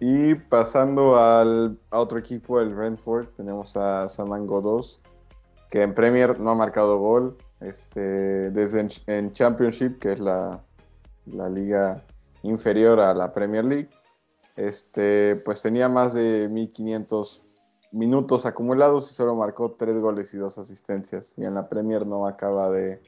Y 0.00 0.34
pasando 0.34 1.18
al, 1.18 1.78
a 1.90 1.98
otro 1.98 2.18
equipo, 2.18 2.60
el 2.60 2.74
Brentford, 2.74 3.28
tenemos 3.36 3.76
a 3.76 4.08
Saman 4.08 4.46
Godos, 4.46 5.00
que 5.70 5.82
en 5.82 5.94
Premier 5.94 6.38
no 6.38 6.50
ha 6.50 6.54
marcado 6.54 6.98
gol. 6.98 7.36
Este, 7.60 8.50
desde 8.50 8.88
en, 9.06 9.32
Championship, 9.32 9.98
que 9.98 10.12
es 10.12 10.20
la, 10.20 10.62
la, 11.26 11.48
liga 11.48 12.04
inferior 12.44 13.00
a 13.00 13.12
la 13.12 13.32
Premier 13.32 13.64
League, 13.64 13.88
este, 14.58 15.36
pues 15.36 15.62
tenía 15.62 15.88
más 15.88 16.14
de 16.14 16.48
1500 16.48 17.42
minutos 17.92 18.44
acumulados 18.44 19.10
y 19.10 19.14
solo 19.14 19.34
marcó 19.34 19.76
tres 19.78 19.96
goles 19.96 20.34
y 20.34 20.38
dos 20.38 20.58
asistencias. 20.58 21.34
Y 21.38 21.44
en 21.44 21.54
la 21.54 21.68
Premier 21.68 22.06
no 22.06 22.26
acaba 22.26 22.70
de 22.70 23.00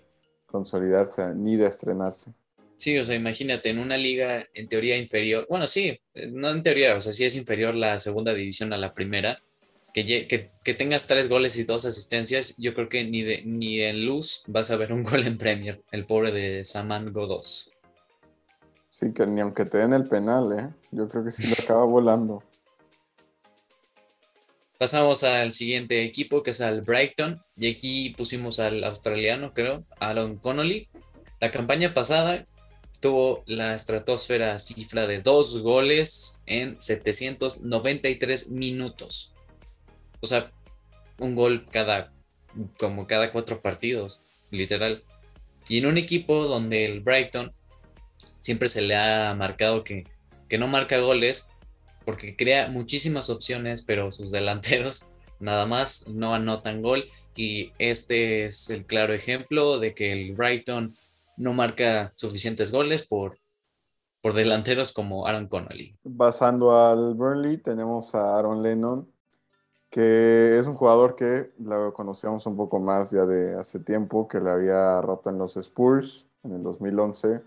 consolidarse 0.47 1.35
ni 1.35 1.57
de 1.57 1.67
estrenarse. 1.67 2.33
Sí, 2.77 2.97
o 2.99 3.05
sea, 3.05 3.15
imagínate, 3.15 3.69
en 3.69 3.79
una 3.79 3.97
liga 3.97 4.49
en 4.55 4.69
teoría 4.69 4.97
inferior, 4.97 5.47
bueno, 5.51 5.67
sí, 5.67 6.01
no 6.31 6.51
en 6.51 6.63
teoría, 6.63 6.97
o 6.97 7.01
sea, 7.01 7.13
sí 7.13 7.27
es 7.27 7.37
inferior 7.37 7.75
la 7.75 7.99
segunda 7.99 8.33
división 8.33 8.73
a 8.73 8.79
la 8.79 8.95
primera, 8.95 9.43
que, 9.93 10.51
que, 10.65 10.75
tengas 10.75 11.07
tres 11.07 11.29
goles 11.29 11.59
y 11.59 11.65
dos 11.65 11.85
asistencias, 11.85 12.55
yo 12.57 12.73
creo 12.73 12.89
que 12.89 13.05
ni, 13.05 13.21
de, 13.23 13.43
ni 13.45 13.81
en 13.81 14.07
luz 14.07 14.45
vas 14.47 14.71
a 14.71 14.77
ver 14.77 14.95
un 14.95 15.03
gol 15.03 15.27
en 15.27 15.37
Premier, 15.37 15.83
el 15.93 16.07
pobre 16.07 16.33
de 16.33 16.65
Saman 16.65 17.13
Godos. 17.13 17.75
Sí, 18.91 19.15
que 19.15 19.25
ni 19.25 19.41
aunque 19.41 19.65
te 19.65 19.79
den 19.79 19.93
el 19.93 20.09
penal, 20.09 20.53
¿eh? 20.53 20.69
Yo 20.91 21.09
creo 21.09 21.25
que 21.25 21.31
sí 21.31 21.47
lo 21.47 21.63
acaba 21.63 21.85
volando. 21.85 22.43
Pasamos 24.79 25.23
al 25.23 25.53
siguiente 25.53 26.05
equipo, 26.05 26.43
que 26.43 26.51
es 26.51 26.61
al 26.61 26.83
Brighton, 26.83 27.41
y 27.57 27.71
aquí 27.71 28.11
pusimos 28.19 28.59
al 28.59 28.83
australiano, 28.83 29.55
creo, 29.55 29.85
Aaron 30.01 30.39
Connolly. 30.39 30.89
La 31.39 31.53
campaña 31.53 31.95
pasada 31.95 32.43
tuvo 33.01 33.45
la 33.47 33.75
estratosfera 33.75 34.59
cifra 34.59 35.07
de 35.07 35.23
dos 35.23 35.63
goles 35.63 36.43
en 36.47 36.81
793 36.81 38.51
minutos. 38.51 39.37
O 40.21 40.27
sea, 40.27 40.51
un 41.21 41.37
gol 41.37 41.65
cada, 41.71 42.13
como 42.77 43.07
cada 43.07 43.31
cuatro 43.31 43.63
partidos, 43.63 44.25
literal. 44.51 45.05
Y 45.69 45.79
en 45.79 45.87
un 45.87 45.97
equipo 45.97 46.49
donde 46.49 46.87
el 46.87 47.01
Brighton 47.03 47.53
siempre 48.41 48.69
se 48.69 48.83
le 48.83 48.97
ha 48.97 49.35
marcado 49.35 49.85
que, 49.85 50.05
que 50.49 50.59
no 50.59 50.67
marca 50.67 50.99
goles 50.99 51.51
porque 52.05 52.35
crea 52.35 52.69
muchísimas 52.69 53.31
opciones, 53.31 53.83
pero 53.83 54.11
sus 54.11 54.33
delanteros 54.33 55.13
nada 55.41 55.67
más 55.67 56.09
no 56.09 56.35
anotan 56.35 56.83
gol. 56.83 57.05
Y 57.37 57.73
este 57.79 58.45
es 58.45 58.69
el 58.71 58.85
claro 58.85 59.15
ejemplo 59.15 59.79
de 59.79 59.95
que 59.95 60.13
el 60.13 60.35
Brighton 60.35 60.93
no 61.37 61.53
marca 61.55 62.13
suficientes 62.17 62.73
goles 62.73 63.07
por, 63.07 63.39
por 64.21 64.35
delanteros 64.35 64.93
como 64.93 65.27
Aaron 65.27 65.47
Connolly. 65.47 65.97
Pasando 66.19 66.77
al 66.77 67.15
Burnley, 67.15 67.59
tenemos 67.59 68.15
a 68.15 68.37
Aaron 68.37 68.63
Lennon, 68.63 69.11
que 69.89 70.59
es 70.59 70.67
un 70.67 70.75
jugador 70.75 71.15
que 71.15 71.53
lo 71.59 71.95
conocíamos 71.95 72.45
un 72.47 72.57
poco 72.57 72.79
más 72.79 73.11
ya 73.11 73.25
de 73.25 73.55
hace 73.55 73.81
tiempo, 73.81 74.29
que 74.29 74.41
le 74.41 74.51
había 74.51 75.01
roto 75.01 75.31
en 75.31 75.39
los 75.39 75.57
Spurs 75.57 76.27
en 76.43 76.53
el 76.53 76.63
2011. 76.63 77.41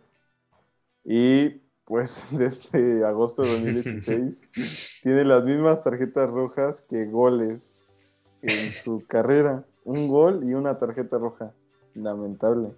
Y 1.04 1.62
pues 1.86 2.28
desde 2.32 3.06
agosto 3.06 3.41
de 3.41 3.49
2016 3.49 4.99
tiene 5.04 5.26
las 5.26 5.43
mismas 5.43 5.84
tarjetas 5.84 6.30
rojas 6.30 6.82
que 6.82 7.06
goles 7.06 7.60
en 8.41 8.72
su 8.72 9.04
carrera. 9.08 9.66
Un 9.86 10.08
gol 10.08 10.41
y 10.43 10.54
una 10.54 10.78
tarjeta 10.78 11.18
roja. 11.18 11.54
Lamentable. 11.93 12.70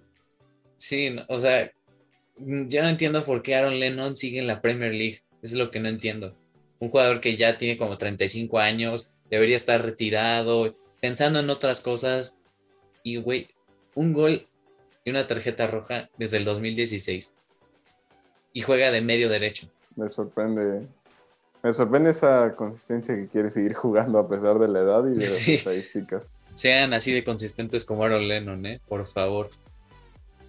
Sí, 0.76 1.16
o 1.28 1.38
sea, 1.38 1.70
yo 2.38 2.82
no 2.82 2.88
entiendo 2.88 3.24
por 3.24 3.42
qué 3.42 3.54
Aaron 3.54 3.78
Lennon 3.78 4.16
sigue 4.16 4.40
en 4.40 4.46
la 4.46 4.60
Premier 4.60 4.92
League. 4.92 5.20
Es 5.42 5.54
lo 5.54 5.70
que 5.70 5.80
no 5.80 5.88
entiendo. 5.88 6.34
Un 6.78 6.90
jugador 6.90 7.20
que 7.20 7.36
ya 7.36 7.56
tiene 7.56 7.78
como 7.78 7.96
35 7.96 8.58
años, 8.58 9.14
debería 9.30 9.56
estar 9.56 9.82
retirado, 9.82 10.74
pensando 11.00 11.40
en 11.40 11.48
otras 11.48 11.80
cosas. 11.80 12.40
Y, 13.02 13.16
güey, 13.16 13.48
un 13.94 14.12
gol 14.12 14.46
y 15.04 15.10
una 15.10 15.26
tarjeta 15.26 15.66
roja 15.66 16.10
desde 16.18 16.38
el 16.38 16.44
2016. 16.44 17.35
Y 18.56 18.62
juega 18.62 18.90
de 18.90 19.02
medio 19.02 19.28
derecho. 19.28 19.68
Me 19.96 20.10
sorprende. 20.10 20.80
Me 21.62 21.74
sorprende 21.74 22.08
esa 22.08 22.54
consistencia 22.56 23.14
que 23.14 23.28
quiere 23.28 23.50
seguir 23.50 23.74
jugando 23.74 24.18
a 24.18 24.26
pesar 24.26 24.58
de 24.58 24.66
la 24.66 24.78
edad 24.80 25.04
y 25.04 25.10
de 25.10 25.16
las 25.16 25.46
estadísticas. 25.46 26.32
Sean 26.54 26.94
así 26.94 27.12
de 27.12 27.22
consistentes 27.22 27.84
como 27.84 28.02
Aaron 28.06 28.26
Lennon, 28.26 28.64
¿eh? 28.64 28.80
Por 28.88 29.04
favor. 29.04 29.50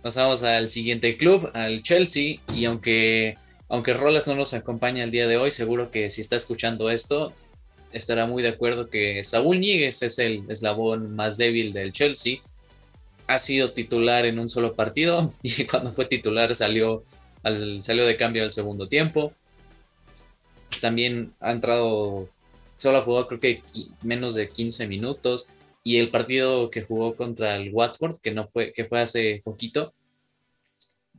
Pasamos 0.02 0.44
al 0.44 0.70
siguiente 0.70 1.18
club, 1.18 1.52
al 1.54 1.82
Chelsea, 1.82 2.40
y 2.56 2.64
aunque, 2.64 3.38
aunque 3.68 3.94
Rolas 3.94 4.26
no 4.26 4.36
nos 4.36 4.54
acompaña 4.54 5.04
el 5.04 5.12
día 5.12 5.28
de 5.28 5.36
hoy, 5.36 5.52
seguro 5.52 5.92
que 5.92 6.10
si 6.10 6.22
está 6.22 6.38
escuchando 6.38 6.90
esto, 6.90 7.34
estará 7.92 8.26
muy 8.26 8.42
de 8.42 8.50
acuerdo 8.50 8.90
que 8.90 9.22
Saúl 9.26 9.60
Ñíguez 9.60 10.02
es 10.02 10.18
el 10.20 10.50
eslabón 10.50 11.14
más 11.14 11.36
débil 11.36 11.74
del 11.74 11.92
Chelsea. 11.92 12.38
Ha 13.28 13.38
sido 13.38 13.74
titular 13.74 14.26
en 14.26 14.40
un 14.40 14.50
solo 14.50 14.76
partido 14.76 15.30
y 15.44 15.66
cuando 15.66 15.92
fue 15.92 16.06
titular 16.06 16.56
salió, 16.56 17.04
al, 17.44 17.82
salió 17.84 18.06
de 18.06 18.18
cambio 18.18 18.44
al 18.44 18.52
segundo 18.52 18.88
tiempo. 18.88 19.34
También 20.82 21.34
ha 21.40 21.52
entrado, 21.52 22.30
solo 22.78 22.98
ha 22.98 23.02
jugado 23.02 23.28
creo 23.28 23.40
que 23.40 23.64
menos 24.02 24.36
de 24.36 24.50
15 24.50 24.88
minutos 24.88 25.50
y 25.84 25.98
el 25.98 26.12
partido 26.12 26.70
que 26.70 26.82
jugó 26.82 27.16
contra 27.16 27.56
el 27.56 27.74
Watford, 27.74 28.18
que 28.22 28.32
no 28.32 28.48
fue, 28.48 28.74
que 28.74 28.86
fue 28.86 29.02
hace 29.02 29.42
poquito, 29.44 29.94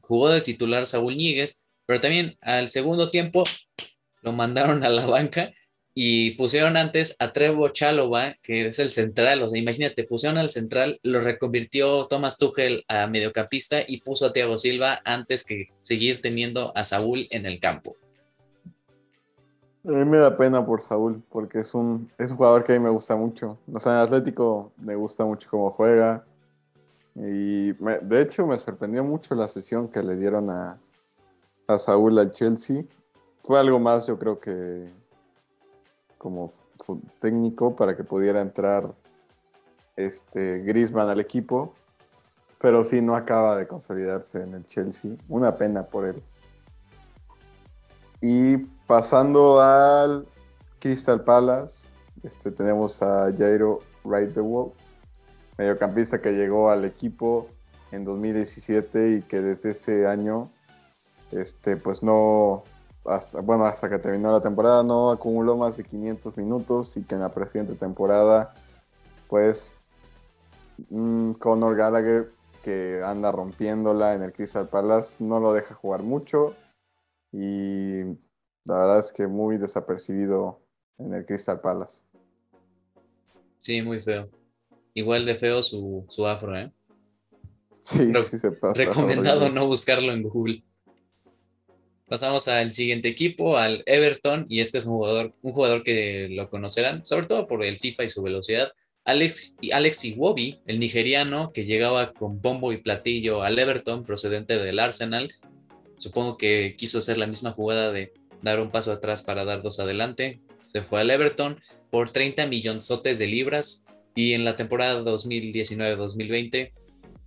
jugó 0.02 0.30
de 0.30 0.40
titular 0.40 0.84
Saúl 0.86 1.16
Ñíguez, 1.16 1.64
pero 1.86 2.00
también 2.00 2.36
al 2.42 2.68
segundo 2.68 3.08
tiempo 3.08 3.44
lo 4.20 4.32
mandaron 4.32 4.84
a 4.84 4.88
la 4.88 5.06
banca 5.06 5.52
y 6.01 6.30
pusieron 6.36 6.76
antes 6.76 7.16
a 7.18 7.32
Trevo 7.32 7.70
Chalova, 7.70 8.32
que 8.40 8.68
es 8.68 8.78
el 8.78 8.90
central, 8.90 9.42
o 9.42 9.49
sea, 9.49 9.59
imagínate, 9.59 10.05
pusieron 10.05 10.38
al 10.38 10.49
central, 10.49 11.01
lo 11.03 11.20
reconvirtió 11.20 12.05
Thomas 12.05 12.38
Tuchel 12.38 12.84
a 12.86 13.09
mediocampista 13.09 13.78
y 13.84 14.01
puso 14.03 14.26
a 14.26 14.32
Thiago 14.32 14.57
Silva 14.57 15.01
antes 15.05 15.44
que 15.44 15.70
seguir 15.80 16.22
teniendo 16.22 16.70
a 16.76 16.84
Saúl 16.84 17.26
en 17.30 17.46
el 17.46 17.59
campo. 17.59 17.96
A 19.84 19.90
mí 19.90 20.05
me 20.05 20.18
da 20.18 20.36
pena 20.36 20.64
por 20.64 20.82
Saúl, 20.82 21.20
porque 21.30 21.59
es 21.59 21.74
un, 21.74 22.09
es 22.16 22.30
un 22.30 22.36
jugador 22.36 22.62
que 22.62 22.74
a 22.74 22.78
mí 22.78 22.84
me 22.84 22.90
gusta 22.90 23.16
mucho. 23.16 23.59
O 23.74 23.80
sea, 23.80 23.94
en 23.94 23.99
Atlético 23.99 24.70
me 24.76 24.94
gusta 24.94 25.24
mucho 25.24 25.49
cómo 25.51 25.68
juega. 25.72 26.24
Y 27.16 27.72
de 27.72 28.20
hecho 28.20 28.46
me 28.46 28.57
sorprendió 28.57 29.03
mucho 29.03 29.34
la 29.34 29.49
sesión 29.49 29.88
que 29.88 30.05
le 30.05 30.14
dieron 30.14 30.49
a, 30.49 30.78
a 31.66 31.76
Saúl 31.76 32.16
al 32.20 32.30
Chelsea. 32.30 32.84
Fue 33.42 33.59
algo 33.59 33.80
más, 33.80 34.07
yo 34.07 34.16
creo 34.16 34.38
que 34.38 34.86
como 36.18 36.50
técnico 37.20 37.74
para 37.74 37.96
que 37.96 38.04
pudiera 38.04 38.40
entrar 38.40 38.94
este 39.96 40.58
Griezmann 40.58 41.08
al 41.08 41.20
equipo. 41.20 41.72
Pero 42.60 42.84
sí, 42.84 43.00
no 43.00 43.14
acaba 43.14 43.56
de 43.56 43.66
consolidarse 43.66 44.42
en 44.42 44.54
el 44.54 44.66
Chelsea. 44.66 45.12
Una 45.28 45.56
pena 45.56 45.86
por 45.86 46.06
él. 46.06 46.22
Y 48.20 48.66
Pasando 48.88 49.60
al 49.60 50.26
Crystal 50.78 51.22
Palace, 51.22 51.90
este, 52.22 52.50
tenemos 52.50 53.02
a 53.02 53.30
Jairo 53.36 53.80
Wright 54.02 54.32
the 54.32 54.40
Wall, 54.40 54.72
mediocampista 55.58 56.22
que 56.22 56.32
llegó 56.32 56.70
al 56.70 56.86
equipo 56.86 57.48
en 57.92 58.02
2017 58.04 59.16
y 59.16 59.20
que 59.20 59.42
desde 59.42 59.72
ese 59.72 60.06
año, 60.06 60.50
este, 61.32 61.76
pues 61.76 62.02
no, 62.02 62.64
hasta, 63.05 63.40
bueno, 63.40 63.64
hasta 63.64 63.88
que 63.88 63.99
terminó 63.99 64.32
la 64.32 64.40
temporada 64.40 64.82
no 64.82 65.11
acumuló 65.11 65.57
más 65.57 65.76
de 65.76 65.84
500 65.84 66.36
minutos 66.36 66.96
y 66.96 67.05
que 67.05 67.14
en 67.14 67.22
la 67.22 67.32
presente 67.32 67.74
temporada, 67.74 68.55
pues, 69.28 69.74
mm, 70.90 71.32
Conor 71.32 71.76
Gallagher, 71.76 72.32
que 72.62 73.01
anda 73.05 73.32
rompiéndola 73.32 74.14
en 74.14 74.22
el 74.22 74.32
Crystal 74.32 74.68
Palace, 74.68 75.16
no 75.20 75.40
lo 75.40 75.53
deja 75.53 75.74
jugar 75.74 76.03
mucho 76.03 76.55
y 77.32 78.05
la 78.64 78.78
verdad 78.78 78.99
es 79.01 79.12
que 79.12 79.26
muy 79.26 79.57
desapercibido 79.57 80.61
en 80.99 81.14
el 81.14 81.24
Crystal 81.24 81.61
Palace. 81.61 82.03
Sí, 83.61 83.82
muy 83.82 84.01
feo. 84.01 84.28
Igual 84.94 85.24
de 85.24 85.34
feo 85.34 85.62
su, 85.62 86.07
afro, 86.26 86.57
¿eh? 86.57 86.72
Sí, 87.80 88.12
sí 88.22 88.38
se 88.38 88.51
pasa. 88.51 88.84
Recomendado 88.84 89.49
no 89.51 89.66
buscarlo 89.66 90.12
en 90.12 90.22
Google. 90.22 90.64
Pasamos 92.09 92.48
al 92.48 92.72
siguiente 92.72 93.09
equipo, 93.09 93.59
al 93.59 93.82
Everton, 93.84 94.46
y 94.48 94.61
este 94.61 94.78
es 94.78 94.86
un 94.86 94.94
jugador, 94.94 95.34
un 95.42 95.52
jugador 95.52 95.82
que 95.82 96.28
lo 96.30 96.48
conocerán, 96.48 97.04
sobre 97.04 97.26
todo 97.26 97.46
por 97.46 97.62
el 97.62 97.78
FIFA 97.78 98.04
y 98.04 98.09
su 98.09 98.22
velocidad. 98.22 98.72
Alex, 99.04 99.56
Alex 99.72 100.04
Iwobi, 100.06 100.59
el 100.66 100.80
nigeriano 100.80 101.52
que 101.52 101.64
llegaba 101.66 102.12
con 102.12 102.40
bombo 102.40 102.72
y 102.72 102.78
platillo 102.78 103.42
al 103.42 103.59
Everton 103.59 104.04
procedente 104.04 104.59
del 104.59 104.78
Arsenal. 104.78 105.32
Supongo 105.98 106.38
que 106.38 106.74
quiso 106.78 106.98
hacer 106.98 107.18
la 107.18 107.26
misma 107.26 107.52
jugada 107.52 107.92
de 107.92 108.12
dar 108.42 108.61
un 108.61 108.70
paso 108.70 108.92
atrás 108.92 109.22
para 109.22 109.44
dar 109.44 109.62
dos 109.62 109.78
adelante. 109.78 110.40
Se 110.66 110.82
fue 110.82 111.00
al 111.00 111.11
Everton 111.11 111.61
por 111.90 112.11
30 112.11 112.46
millonzotes 112.46 113.18
de 113.18 113.26
libras 113.26 113.86
y 114.14 114.32
en 114.32 114.44
la 114.44 114.56
temporada 114.56 115.02
2019-2020 115.02 116.72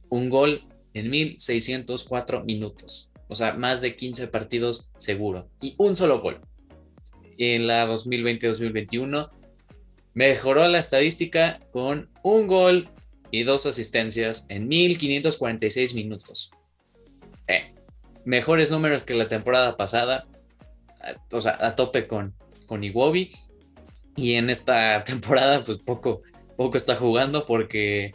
un 0.09 0.29
gol 0.29 0.63
en 0.93 1.09
1604 1.09 2.43
minutos. 2.43 3.10
O 3.31 3.35
sea, 3.35 3.53
más 3.53 3.81
de 3.81 3.95
15 3.95 4.27
partidos 4.27 4.91
seguro 4.97 5.47
y 5.61 5.73
un 5.77 5.95
solo 5.95 6.21
gol. 6.21 6.41
En 7.37 7.65
la 7.65 7.87
2020-2021 7.87 9.29
mejoró 10.13 10.67
la 10.67 10.79
estadística 10.79 11.61
con 11.71 12.09
un 12.23 12.47
gol 12.47 12.89
y 13.31 13.43
dos 13.43 13.65
asistencias 13.65 14.45
en 14.49 14.67
1546 14.67 15.95
minutos. 15.95 16.51
Eh, 17.47 17.73
mejores 18.25 18.69
números 18.69 19.03
que 19.03 19.13
la 19.13 19.29
temporada 19.29 19.77
pasada 19.77 20.27
o 21.31 21.41
sea, 21.41 21.57
a 21.59 21.75
tope 21.75 22.07
con, 22.07 22.33
con 22.67 22.83
Iwobi. 22.83 23.31
Y 24.15 24.33
en 24.33 24.49
esta 24.49 25.03
temporada, 25.05 25.63
pues 25.63 25.77
poco, 25.79 26.21
poco 26.57 26.77
está 26.77 26.95
jugando 26.95 27.45
porque 27.45 28.13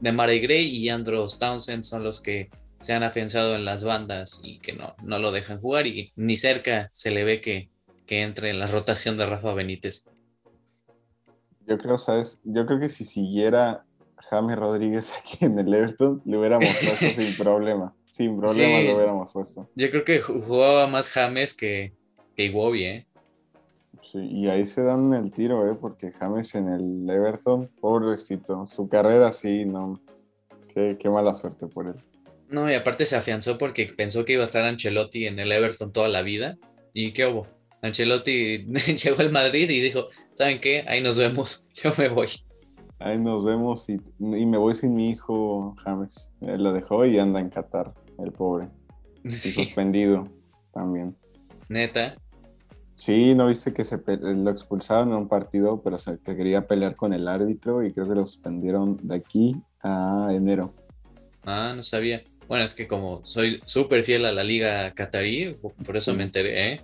Demare 0.00 0.38
Gray 0.38 0.66
y 0.66 0.88
Andros 0.88 1.38
Townsend 1.38 1.84
son 1.84 2.02
los 2.02 2.20
que 2.20 2.50
se 2.82 2.92
han 2.92 3.02
afianzado 3.02 3.54
en 3.56 3.64
las 3.64 3.84
bandas 3.84 4.42
y 4.44 4.58
que 4.58 4.74
no, 4.74 4.94
no 5.02 5.18
lo 5.18 5.32
dejan 5.32 5.60
jugar 5.60 5.86
y 5.86 6.12
ni 6.16 6.36
cerca 6.36 6.88
se 6.92 7.10
le 7.10 7.24
ve 7.24 7.40
que, 7.40 7.70
que 8.06 8.22
entre 8.22 8.50
en 8.50 8.58
la 8.58 8.66
rotación 8.66 9.16
de 9.16 9.26
Rafa 9.26 9.54
Benítez. 9.54 10.10
Yo 11.66 11.78
creo, 11.78 11.96
¿sabes? 11.96 12.38
Yo 12.44 12.66
creo 12.66 12.80
que 12.80 12.88
si 12.88 13.04
siguiera 13.04 13.84
James 14.28 14.56
Rodríguez 14.56 15.14
aquí 15.18 15.44
en 15.44 15.58
el 15.58 15.72
Everton, 15.72 16.22
le 16.24 16.38
hubiéramos 16.38 16.68
puesto 16.68 17.06
sin 17.22 17.36
problema. 17.42 17.94
Sin 18.04 18.38
problema 18.38 18.80
lo 18.80 18.96
hubiéramos 18.96 19.32
puesto. 19.32 19.70
Yo 19.74 19.90
creo 19.90 20.04
que 20.04 20.20
jugaba 20.20 20.86
más 20.86 21.08
James 21.08 21.56
que, 21.56 21.94
que 22.36 22.46
Iwobi, 22.46 22.84
¿eh? 22.84 23.06
Sí, 24.02 24.18
y 24.18 24.48
ahí 24.48 24.66
se 24.66 24.82
dan 24.82 25.14
el 25.14 25.30
tiro, 25.30 25.70
¿eh? 25.70 25.76
porque 25.80 26.10
James 26.10 26.54
en 26.56 26.68
el 26.68 27.08
Everton, 27.08 27.70
pobrecito, 27.80 28.66
su 28.66 28.88
carrera 28.88 29.32
sí, 29.32 29.64
no. 29.64 30.02
Qué, 30.74 30.96
qué 30.98 31.08
mala 31.08 31.32
suerte 31.34 31.68
por 31.68 31.86
él. 31.86 31.94
No, 32.52 32.70
y 32.70 32.74
aparte 32.74 33.06
se 33.06 33.16
afianzó 33.16 33.56
porque 33.56 33.86
pensó 33.96 34.26
que 34.26 34.34
iba 34.34 34.42
a 34.42 34.44
estar 34.44 34.62
Ancelotti 34.62 35.26
en 35.26 35.40
el 35.40 35.50
Everton 35.50 35.90
toda 35.90 36.08
la 36.08 36.20
vida. 36.20 36.58
¿Y 36.92 37.12
qué 37.12 37.24
hubo? 37.24 37.46
Ancelotti 37.80 38.58
llegó 39.04 39.20
al 39.20 39.32
Madrid 39.32 39.70
y 39.70 39.80
dijo, 39.80 40.08
¿saben 40.32 40.60
qué? 40.60 40.84
Ahí 40.86 41.02
nos 41.02 41.16
vemos, 41.16 41.70
yo 41.82 41.90
me 41.96 42.10
voy. 42.10 42.28
Ahí 42.98 43.18
nos 43.18 43.42
vemos 43.42 43.88
y, 43.88 43.98
me 44.18 44.58
voy 44.58 44.74
sin 44.74 44.94
mi 44.94 45.10
hijo 45.10 45.74
James. 45.82 46.30
Él 46.42 46.62
lo 46.62 46.74
dejó 46.74 47.06
y 47.06 47.18
anda 47.18 47.40
en 47.40 47.48
Qatar, 47.48 47.92
el 48.18 48.30
pobre. 48.30 48.68
Sí. 49.28 49.50
Y 49.50 49.52
suspendido 49.52 50.28
también. 50.74 51.16
Neta. 51.68 52.16
Sí, 52.96 53.36
no 53.36 53.46
viste 53.46 53.72
que 53.72 53.84
se 53.84 54.00
lo 54.04 54.50
expulsaron 54.50 55.10
en 55.10 55.14
un 55.14 55.28
partido, 55.28 55.80
pero 55.80 55.96
se 55.96 56.18
que 56.18 56.36
quería 56.36 56.66
pelear 56.66 56.96
con 56.96 57.12
el 57.12 57.28
árbitro 57.28 57.84
y 57.84 57.92
creo 57.92 58.08
que 58.08 58.16
lo 58.16 58.26
suspendieron 58.26 58.98
de 59.00 59.14
aquí 59.14 59.56
a 59.80 60.30
enero. 60.32 60.74
Ah, 61.44 61.72
no 61.76 61.84
sabía. 61.84 62.24
Bueno, 62.48 62.64
es 62.64 62.74
que 62.74 62.86
como 62.86 63.24
soy 63.24 63.60
súper 63.64 64.02
fiel 64.02 64.26
a 64.26 64.32
la 64.32 64.44
liga 64.44 64.92
catarí, 64.92 65.56
por 65.84 65.96
eso 65.96 66.14
me 66.14 66.24
enteré, 66.24 66.74
¿eh? 66.74 66.80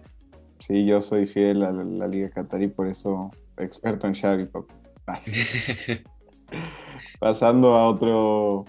Sí, 0.61 0.85
yo 0.87 1.01
soy 1.01 1.27
fiel 1.27 1.63
a 1.63 1.73
la, 1.73 2.09
liga 2.09 2.31
catarí, 2.31 2.69
por 2.69 2.89
eso 2.89 3.31
experto 3.57 4.07
en 4.07 4.15
Xavi. 4.15 4.49
Pasando 7.21 7.75
a 7.75 7.87
otro, 7.89 8.65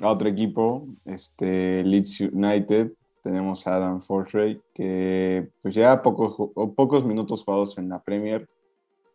a 0.00 0.08
otro 0.08 0.28
equipo, 0.28 0.86
este 1.04 1.84
Leeds 1.84 2.20
United, 2.20 2.92
tenemos 3.22 3.66
a 3.66 3.76
Adam 3.76 4.00
Forsray, 4.00 4.60
que 4.74 5.50
pues 5.60 5.74
lleva 5.74 6.02
pocos, 6.02 6.50
pocos 6.74 7.04
minutos 7.04 7.44
jugados 7.44 7.78
en 7.78 7.88
la 7.88 8.02
Premier, 8.02 8.48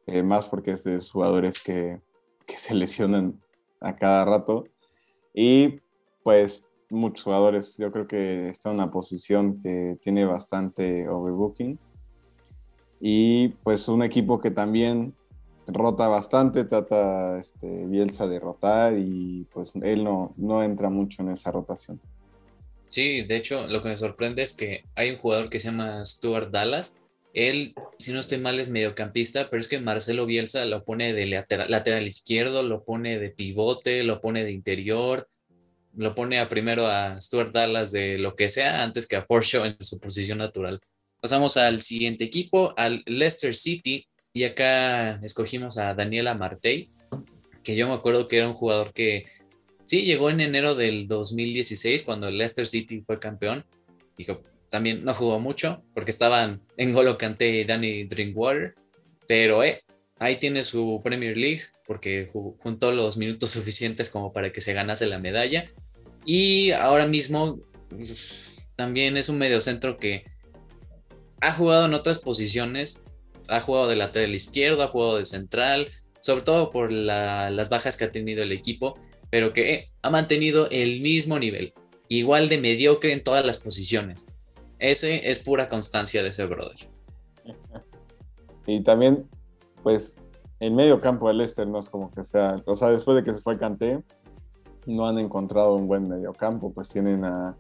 eh, 0.06 0.24
más 0.24 0.46
porque 0.46 0.72
es 0.72 0.84
de 0.84 1.00
jugadores 1.00 1.62
que, 1.62 2.00
que 2.46 2.58
se 2.58 2.74
lesionan 2.76 3.42
a 3.82 3.96
cada 3.96 4.24
rato. 4.26 4.66
Y 5.34 5.82
pues 6.24 6.67
muchos 6.90 7.24
jugadores, 7.24 7.78
yo 7.78 7.92
creo 7.92 8.08
que 8.08 8.50
está 8.50 8.70
en 8.70 8.76
una 8.76 8.92
posición 8.92 9.60
que 9.60 9.98
tiene 10.02 10.26
bastante 10.26 11.08
overbooking. 11.08 11.80
Y 13.00 13.50
pues 13.64 13.88
un 13.88 14.04
equipo 14.04 14.40
que 14.40 14.52
también 14.52 15.14
rota 15.68 16.08
bastante, 16.08 16.64
trata 16.64 17.38
este, 17.38 17.86
Bielsa 17.86 18.28
de 18.28 18.40
rotar 18.40 18.98
y 18.98 19.46
pues 19.54 19.72
él 19.82 20.04
no, 20.04 20.34
no 20.38 20.64
entra 20.64 20.90
mucho 20.90 21.22
en 21.22 21.30
esa 21.30 21.52
rotación. 21.52 22.00
Sí, 22.86 23.24
de 23.24 23.36
hecho, 23.36 23.68
lo 23.68 23.84
que 23.84 23.90
me 23.90 23.98
sorprende 23.98 24.44
es 24.44 24.56
que 24.56 24.86
hay 24.96 25.12
un 25.12 25.18
jugador 25.18 25.50
que 25.50 25.60
se 25.60 25.70
llama 25.70 26.06
Stuart 26.06 26.52
Dallas. 26.52 27.00
Él, 27.34 27.76
si 28.00 28.14
no 28.14 28.22
estoy 28.22 28.40
mal, 28.40 28.60
es 28.60 28.70
mediocampista, 28.70 29.50
pero 29.50 29.60
es 29.60 29.68
que 29.68 29.80
Marcelo 29.80 30.26
Bielsa 30.26 30.66
lo 30.66 30.86
pone 30.86 31.14
de 31.14 31.26
lateral, 31.26 31.70
lateral 31.70 32.08
izquierdo, 32.08 32.64
lo 32.64 32.84
pone 32.84 33.20
de 33.20 33.30
pivote, 33.30 34.04
lo 34.04 34.22
pone 34.22 34.44
de 34.44 34.52
interior, 34.52 35.28
lo 35.98 36.16
pone 36.16 36.40
a 36.40 36.48
primero 36.48 36.88
a 36.88 37.20
Stuart 37.20 37.52
Dallas 37.52 37.92
de 37.92 38.18
lo 38.18 38.36
que 38.36 38.50
sea 38.50 38.84
antes 38.84 39.08
que 39.08 39.16
a 39.16 39.26
Porsche 39.26 39.58
en 39.66 39.76
su 39.84 40.00
posición 40.00 40.38
natural. 40.38 40.80
Pasamos 41.20 41.58
al 41.58 41.82
siguiente 41.82 42.24
equipo, 42.24 42.74
al 42.78 43.04
Leicester 43.06 43.56
City, 43.56 44.08
y 44.32 44.44
acá 44.44 45.20
escogimos 45.24 45.80
a 45.80 45.96
Daniela 45.96 46.36
Martey, 46.36 46.92
que 47.64 47.76
yo 47.76 47.88
me 47.88 47.96
acuerdo 47.96 48.28
que 48.28 48.38
era 48.38 48.48
un 48.48 48.54
jugador 48.54 48.94
que 48.94 49.26
sí 49.86 50.04
llegó 50.04 50.30
en 50.30 50.40
enero 50.40 50.76
del 50.76 51.08
2016 51.08 52.04
cuando 52.04 52.28
el 52.28 52.38
Leicester 52.38 52.68
City 52.68 53.02
fue 53.02 53.20
campeón. 53.20 53.66
Dijo, 54.16 54.44
también 54.70 55.04
no 55.04 55.16
jugó 55.16 55.40
mucho 55.40 55.84
porque 55.96 56.12
estaban 56.12 56.62
en 56.78 56.94
Golo 56.94 57.18
y 57.40 57.64
Danny 57.64 58.04
Drinkwater, 58.04 58.76
pero 59.28 59.64
eh, 59.64 59.84
ahí 60.20 60.38
tiene 60.38 60.64
su 60.64 61.02
Premier 61.04 61.36
League 61.36 61.64
porque 61.88 62.30
juntó 62.60 62.92
los 62.92 63.18
minutos 63.18 63.50
suficientes 63.52 64.12
como 64.12 64.32
para 64.32 64.52
que 64.52 64.62
se 64.62 64.74
ganase 64.74 65.08
la 65.08 65.18
medalla. 65.18 65.72
Y 66.28 66.72
ahora 66.72 67.08
mismo 67.08 67.58
también 68.76 69.16
es 69.16 69.30
un 69.30 69.38
mediocentro 69.38 69.98
que 69.98 70.26
ha 71.40 71.54
jugado 71.54 71.86
en 71.86 71.94
otras 71.94 72.20
posiciones, 72.20 73.06
ha 73.48 73.62
jugado 73.62 73.88
de 73.88 73.96
lateral 73.96 74.36
izquierdo, 74.36 74.84
ha 74.84 74.90
jugado 74.90 75.20
de 75.20 75.26
central, 75.26 75.88
sobre 76.20 76.42
todo 76.42 76.70
por 76.70 76.92
las 76.92 77.70
bajas 77.70 77.96
que 77.96 78.04
ha 78.04 78.12
tenido 78.12 78.44
el 78.44 78.52
equipo, 78.52 79.00
pero 79.30 79.54
que 79.54 79.86
ha 80.02 80.10
mantenido 80.10 80.70
el 80.70 81.00
mismo 81.00 81.40
nivel, 81.40 81.74
igual 82.10 82.50
de 82.50 82.60
mediocre 82.60 83.14
en 83.14 83.24
todas 83.24 83.46
las 83.46 83.60
posiciones. 83.60 84.28
Ese 84.80 85.32
es 85.32 85.40
pura 85.40 85.70
constancia 85.70 86.24
de 86.24 86.30
ese 86.30 86.46
brother. 86.46 86.78
Y 88.70 88.84
también, 88.84 89.26
pues, 89.82 90.18
el 90.60 90.72
medio 90.72 91.00
campo 91.00 91.30
del 91.30 91.38
Leicester 91.38 91.66
no 91.66 91.80
es 91.80 91.90
como 91.90 92.12
que 92.12 92.22
sea, 92.22 92.62
o 92.66 92.76
sea, 92.76 92.90
después 92.90 93.16
de 93.16 93.24
que 93.24 93.32
se 93.32 93.40
fue 93.40 93.58
Canté, 93.58 94.04
no 94.88 95.08
han 95.08 95.20
encontrado 95.20 95.76
un 95.76 95.88
buen 95.88 96.04
medio 96.04 96.34
campo, 96.34 96.72
pues 96.74 96.90
tienen 96.90 97.24
a... 97.24 97.56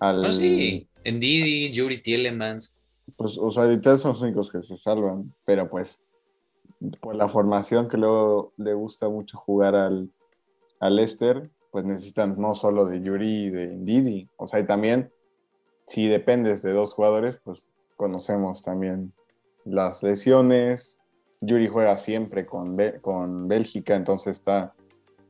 Al... 0.00 0.22
No, 0.22 0.32
sí, 0.32 0.88
Didi, 1.04 1.70
Yuri 1.70 2.02
Tielemans. 2.02 2.80
Pues, 3.16 3.38
o 3.38 3.50
sea, 3.50 3.64
son 3.98 4.12
los 4.12 4.22
únicos 4.22 4.50
que 4.50 4.60
se 4.60 4.76
salvan, 4.76 5.32
pero 5.44 5.68
pues 5.68 6.02
por 7.00 7.14
la 7.14 7.28
formación 7.28 7.88
que 7.88 7.96
luego 7.96 8.52
le 8.56 8.74
gusta 8.74 9.08
mucho 9.08 9.38
jugar 9.38 9.74
al, 9.74 10.10
al 10.80 10.96
Leicester, 10.96 11.50
pues 11.70 11.84
necesitan 11.84 12.40
no 12.40 12.54
solo 12.54 12.86
de 12.86 13.02
Yuri 13.02 13.46
y 13.46 13.50
de 13.50 13.76
Didi, 13.78 14.28
o 14.36 14.48
sea, 14.48 14.60
y 14.60 14.66
también 14.66 15.12
si 15.86 16.06
dependes 16.08 16.62
de 16.62 16.72
dos 16.72 16.94
jugadores, 16.94 17.38
pues 17.44 17.62
conocemos 17.96 18.62
también 18.62 19.12
las 19.64 20.02
lesiones. 20.02 20.98
Yuri 21.40 21.68
juega 21.68 21.98
siempre 21.98 22.46
con, 22.46 22.76
con 23.02 23.48
Bélgica, 23.48 23.96
entonces 23.96 24.38
está 24.38 24.74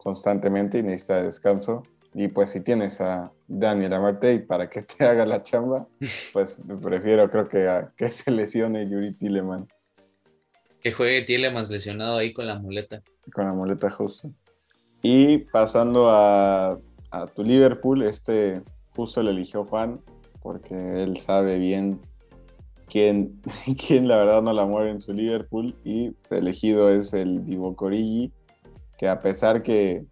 constantemente 0.04 0.78
y 0.78 0.82
necesita 0.84 1.22
descanso. 1.22 1.82
Y 2.14 2.28
pues 2.28 2.50
si 2.50 2.60
tienes 2.60 3.00
a 3.00 3.32
Daniel 3.48 3.94
Amartey 3.94 4.38
para 4.38 4.70
que 4.70 4.82
te 4.82 5.04
haga 5.04 5.26
la 5.26 5.42
chamba, 5.42 5.88
pues 6.32 6.58
prefiero 6.80 7.28
creo 7.28 7.48
que, 7.48 7.66
a, 7.66 7.92
que 7.96 8.12
se 8.12 8.30
lesione 8.30 8.88
Yuri 8.88 9.14
Tilleman. 9.14 9.66
Que 10.80 10.92
juegue 10.92 11.22
Tielemans 11.22 11.70
lesionado 11.70 12.18
ahí 12.18 12.32
con 12.32 12.46
la 12.46 12.56
muleta. 12.56 13.02
Con 13.32 13.46
la 13.46 13.52
muleta 13.54 13.90
justo. 13.90 14.30
Y 15.02 15.38
pasando 15.38 16.08
a, 16.08 16.78
a 17.10 17.26
tu 17.34 17.42
Liverpool, 17.42 18.02
este 18.02 18.62
justo 18.94 19.22
le 19.22 19.30
eligió 19.30 19.64
Juan, 19.64 20.00
porque 20.40 21.02
él 21.02 21.18
sabe 21.20 21.58
bien 21.58 22.00
quién, 22.86 23.40
quién 23.86 24.08
la 24.08 24.18
verdad 24.18 24.42
no 24.42 24.52
la 24.52 24.66
mueve 24.66 24.90
en 24.90 25.00
su 25.00 25.12
Liverpool 25.12 25.74
y 25.84 26.14
elegido 26.30 26.90
es 26.90 27.12
el 27.12 27.44
Divo 27.44 27.74
Corigi, 27.74 28.32
que 28.98 29.08
a 29.08 29.20
pesar 29.20 29.62
que 29.62 30.04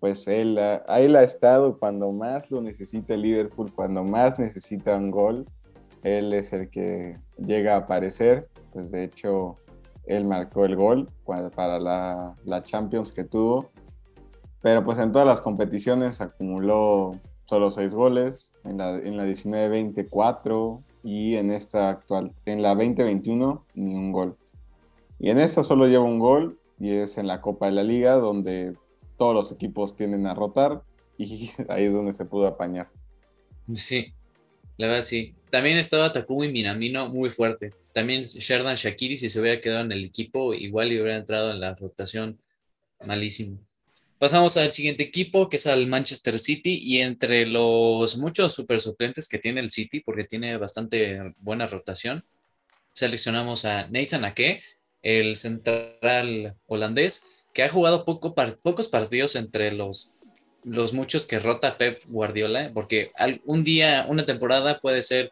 pues 0.00 0.28
él, 0.28 0.58
él 0.58 1.16
ha 1.16 1.22
estado 1.22 1.78
cuando 1.78 2.12
más 2.12 2.50
lo 2.50 2.60
necesita 2.60 3.14
el 3.14 3.22
Liverpool, 3.22 3.72
cuando 3.74 4.04
más 4.04 4.38
necesita 4.38 4.96
un 4.96 5.10
gol, 5.10 5.46
él 6.02 6.32
es 6.32 6.52
el 6.52 6.68
que 6.70 7.18
llega 7.38 7.74
a 7.74 7.78
aparecer, 7.78 8.48
pues 8.72 8.90
de 8.90 9.04
hecho 9.04 9.56
él 10.04 10.24
marcó 10.24 10.64
el 10.64 10.76
gol 10.76 11.08
para 11.24 11.80
la, 11.80 12.36
la 12.44 12.62
Champions 12.62 13.12
que 13.12 13.24
tuvo, 13.24 13.70
pero 14.60 14.84
pues 14.84 14.98
en 14.98 15.12
todas 15.12 15.26
las 15.26 15.40
competiciones 15.40 16.20
acumuló 16.20 17.12
solo 17.46 17.70
seis 17.70 17.94
goles, 17.94 18.52
en 18.64 18.78
la, 18.78 18.90
en 18.90 19.16
la 19.16 19.24
19-20 19.24 20.08
4 20.10 20.82
y 21.04 21.36
en 21.36 21.50
esta 21.50 21.88
actual, 21.88 22.32
en 22.44 22.62
la 22.62 22.70
2021 22.70 23.64
ni 23.74 23.94
un 23.94 24.12
gol. 24.12 24.36
Y 25.18 25.30
en 25.30 25.38
esta 25.38 25.62
solo 25.62 25.86
lleva 25.86 26.04
un 26.04 26.18
gol 26.18 26.58
y 26.78 26.90
es 26.92 27.18
en 27.18 27.26
la 27.26 27.40
Copa 27.40 27.66
de 27.66 27.72
la 27.72 27.82
Liga 27.82 28.14
donde 28.14 28.74
todos 29.16 29.34
los 29.34 29.52
equipos 29.52 29.96
tienden 29.96 30.26
a 30.26 30.34
rotar 30.34 30.82
y 31.18 31.50
ahí 31.68 31.84
es 31.84 31.94
donde 31.94 32.12
se 32.12 32.24
pudo 32.24 32.46
apañar. 32.46 32.90
Sí, 33.74 34.12
la 34.76 34.88
verdad 34.88 35.04
sí. 35.04 35.32
También 35.50 35.78
estaba 35.78 36.12
Takumi 36.12 36.48
Minamino 36.48 37.08
muy 37.08 37.30
fuerte. 37.30 37.72
También 37.92 38.24
Sherdan 38.24 38.76
Shakiri, 38.76 39.16
si 39.16 39.28
se 39.28 39.40
hubiera 39.40 39.60
quedado 39.60 39.84
en 39.84 39.92
el 39.92 40.04
equipo, 40.04 40.52
igual 40.52 40.88
hubiera 40.88 41.16
entrado 41.16 41.50
en 41.50 41.60
la 41.60 41.74
rotación 41.74 42.38
malísimo. 43.06 43.58
Pasamos 44.18 44.56
al 44.56 44.72
siguiente 44.72 45.02
equipo, 45.02 45.48
que 45.48 45.56
es 45.56 45.66
al 45.66 45.86
Manchester 45.86 46.38
City, 46.38 46.80
y 46.82 46.98
entre 46.98 47.44
los 47.44 48.16
muchos 48.16 48.54
super 48.54 48.80
suplentes 48.80 49.28
que 49.28 49.38
tiene 49.38 49.60
el 49.60 49.70
City, 49.70 50.00
porque 50.00 50.24
tiene 50.24 50.56
bastante 50.56 51.34
buena 51.38 51.66
rotación, 51.66 52.24
seleccionamos 52.94 53.66
a 53.66 53.88
Nathan 53.88 54.24
Ake, 54.24 54.62
el 55.06 55.36
central 55.36 56.56
holandés, 56.66 57.44
que 57.54 57.62
ha 57.62 57.68
jugado 57.68 58.04
poco, 58.04 58.34
pocos 58.34 58.88
partidos 58.88 59.36
entre 59.36 59.70
los, 59.70 60.14
los 60.64 60.92
muchos 60.92 61.26
que 61.26 61.38
rota 61.38 61.78
Pep 61.78 62.02
Guardiola, 62.08 62.72
porque 62.74 63.12
un 63.44 63.62
día, 63.62 64.06
una 64.08 64.26
temporada 64.26 64.80
puede 64.80 65.04
ser 65.04 65.30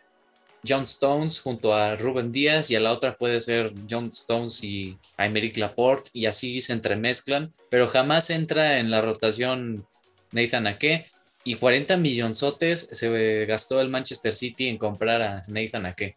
John 0.67 0.85
Stones 0.85 1.41
junto 1.41 1.75
a 1.75 1.97
Ruben 1.97 2.31
Díaz 2.31 2.71
y 2.71 2.77
a 2.77 2.81
la 2.81 2.93
otra 2.93 3.19
puede 3.19 3.41
ser 3.41 3.73
John 3.91 4.11
Stones 4.13 4.63
y 4.63 4.97
Aymeric 5.17 5.57
Laporte 5.57 6.11
y 6.15 6.27
así 6.27 6.61
se 6.61 6.73
entremezclan, 6.73 7.53
pero 7.69 7.89
jamás 7.89 8.31
entra 8.31 8.79
en 8.79 8.93
la 8.93 9.01
rotación 9.01 9.85
Nathan 10.31 10.69
Ake 10.69 11.07
y 11.43 11.57
40 11.57 11.97
millonzotes 11.97 12.91
se 12.93 13.45
gastó 13.47 13.81
el 13.81 13.91
Manchester 13.91 14.35
City 14.35 14.69
en 14.69 14.79
comprar 14.79 15.21
a 15.21 15.43
Nathan 15.49 15.87
Ake. 15.87 16.15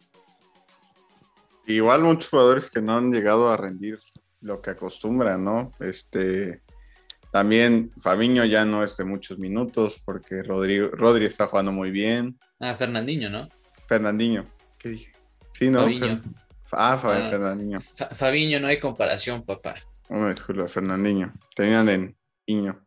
Igual 1.68 2.02
muchos 2.04 2.30
jugadores 2.30 2.70
que 2.70 2.82
no 2.82 2.98
han 2.98 3.12
llegado 3.12 3.50
a 3.52 3.58
rendir 3.58 4.00
lo 4.42 4.62
que 4.62 4.70
acostumbran, 4.72 5.44
¿no? 5.44 5.72
Este, 5.80 6.62
también 7.32 7.92
Fabiño 8.02 8.46
ya 8.46 8.64
no 8.66 8.84
es 8.84 8.96
de 8.98 9.04
muchos 9.04 9.38
minutos 9.38 10.02
porque 10.06 10.44
Rodrigo, 10.44 10.90
Rodri 10.90 11.26
está 11.26 11.48
jugando 11.48 11.72
muy 11.72 11.92
bien. 11.92 12.40
Ah, 12.60 12.76
Fernandinho, 12.76 13.30
¿no? 13.30 13.50
Fernandinho, 13.86 14.46
¿qué 14.78 14.90
dije? 14.90 15.12
Sí, 15.54 15.70
¿no? 15.70 15.82
Fabiño. 15.82 16.22
Ah, 16.72 16.94
Ah, 16.94 16.98
Fernandinho. 17.30 17.80
Fa- 17.80 18.14
Fabiño, 18.16 18.60
no 18.60 18.68
hay 18.68 18.80
comparación, 18.80 19.44
papá. 19.46 19.76
Una 20.10 20.30
disculpa, 20.30 20.68
Fernandinho. 20.68 21.34
Tenían 21.56 21.90
en 21.90 22.18
Iño. 22.46 22.86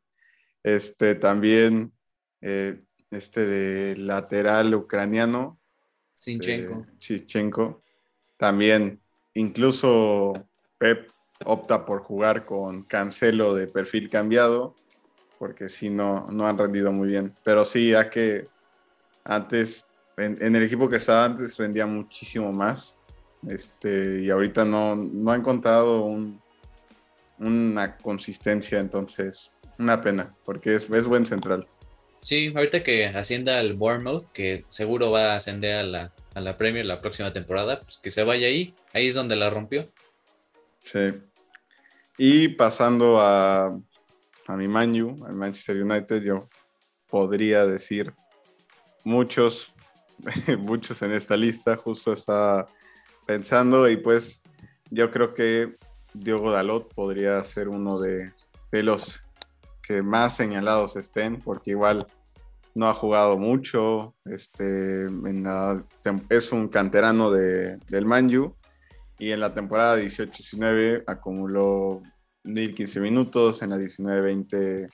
Este 0.62 1.14
también, 1.16 1.92
eh, 2.40 2.78
este 3.10 3.44
de 3.46 3.96
lateral 3.96 4.74
ucraniano, 4.74 5.58
Sinchenko. 6.16 6.86
eh, 6.88 6.98
Chichenko. 6.98 7.82
También, 8.40 9.02
incluso 9.34 10.32
Pep 10.78 11.10
opta 11.44 11.84
por 11.84 12.00
jugar 12.00 12.46
con 12.46 12.84
Cancelo 12.84 13.54
de 13.54 13.66
perfil 13.66 14.08
cambiado, 14.08 14.74
porque 15.38 15.68
si 15.68 15.90
no, 15.90 16.26
no 16.30 16.46
han 16.46 16.56
rendido 16.56 16.90
muy 16.90 17.08
bien. 17.08 17.36
Pero 17.44 17.66
sí, 17.66 17.90
ya 17.90 18.08
que 18.08 18.48
antes, 19.24 19.90
en, 20.16 20.56
el 20.56 20.62
equipo 20.62 20.88
que 20.88 20.96
estaba 20.96 21.26
antes, 21.26 21.54
rendía 21.58 21.84
muchísimo 21.84 22.50
más. 22.50 22.98
Este, 23.46 24.22
y 24.22 24.30
ahorita 24.30 24.64
no, 24.64 24.96
no 24.96 25.32
ha 25.32 25.36
encontrado 25.36 26.00
un, 26.04 26.40
una 27.38 27.98
consistencia, 27.98 28.80
entonces, 28.80 29.52
una 29.78 30.00
pena, 30.00 30.34
porque 30.46 30.76
es, 30.76 30.88
es 30.88 31.04
buen 31.04 31.26
central. 31.26 31.68
Sí, 32.20 32.52
ahorita 32.54 32.82
que 32.82 33.06
ascienda 33.06 33.58
al 33.58 33.74
Bournemouth, 33.74 34.30
que 34.32 34.64
seguro 34.68 35.10
va 35.10 35.32
a 35.32 35.36
ascender 35.36 35.76
a 35.76 35.82
la, 35.82 36.12
a 36.34 36.40
la 36.40 36.56
Premier 36.56 36.84
la 36.84 37.00
próxima 37.00 37.32
temporada, 37.32 37.80
pues 37.80 37.98
que 37.98 38.10
se 38.10 38.24
vaya 38.24 38.46
ahí. 38.46 38.74
Ahí 38.92 39.06
es 39.06 39.14
donde 39.14 39.36
la 39.36 39.50
rompió. 39.50 39.86
Sí. 40.80 41.14
Y 42.18 42.48
pasando 42.48 43.18
a, 43.20 43.78
a 44.46 44.56
mi 44.56 44.68
Manu, 44.68 45.24
al 45.26 45.34
Manchester 45.34 45.82
United, 45.82 46.22
yo 46.22 46.48
podría 47.08 47.66
decir 47.66 48.12
muchos, 49.04 49.72
muchos 50.58 51.00
en 51.02 51.12
esta 51.12 51.36
lista, 51.36 51.76
justo 51.76 52.12
estaba 52.12 52.68
pensando 53.26 53.88
y 53.88 53.96
pues 53.96 54.42
yo 54.90 55.10
creo 55.10 55.34
que 55.34 55.76
Diogo 56.12 56.50
Dalot 56.50 56.92
podría 56.94 57.42
ser 57.44 57.68
uno 57.68 58.00
de, 58.00 58.32
de 58.72 58.82
los 58.82 59.22
más 60.02 60.36
señalados 60.36 60.96
estén, 60.96 61.40
porque 61.40 61.72
igual 61.72 62.06
no 62.74 62.88
ha 62.88 62.94
jugado 62.94 63.36
mucho, 63.36 64.14
este, 64.24 65.06
es 66.28 66.52
un 66.52 66.68
canterano 66.68 67.30
de, 67.30 67.72
del 67.90 68.06
Manju 68.06 68.54
y 69.18 69.32
en 69.32 69.40
la 69.40 69.52
temporada 69.52 69.98
18-19 69.98 71.04
acumuló 71.06 72.00
1015 72.44 73.00
minutos, 73.00 73.62
en 73.62 73.70
la 73.70 73.76
19-20 73.76 74.88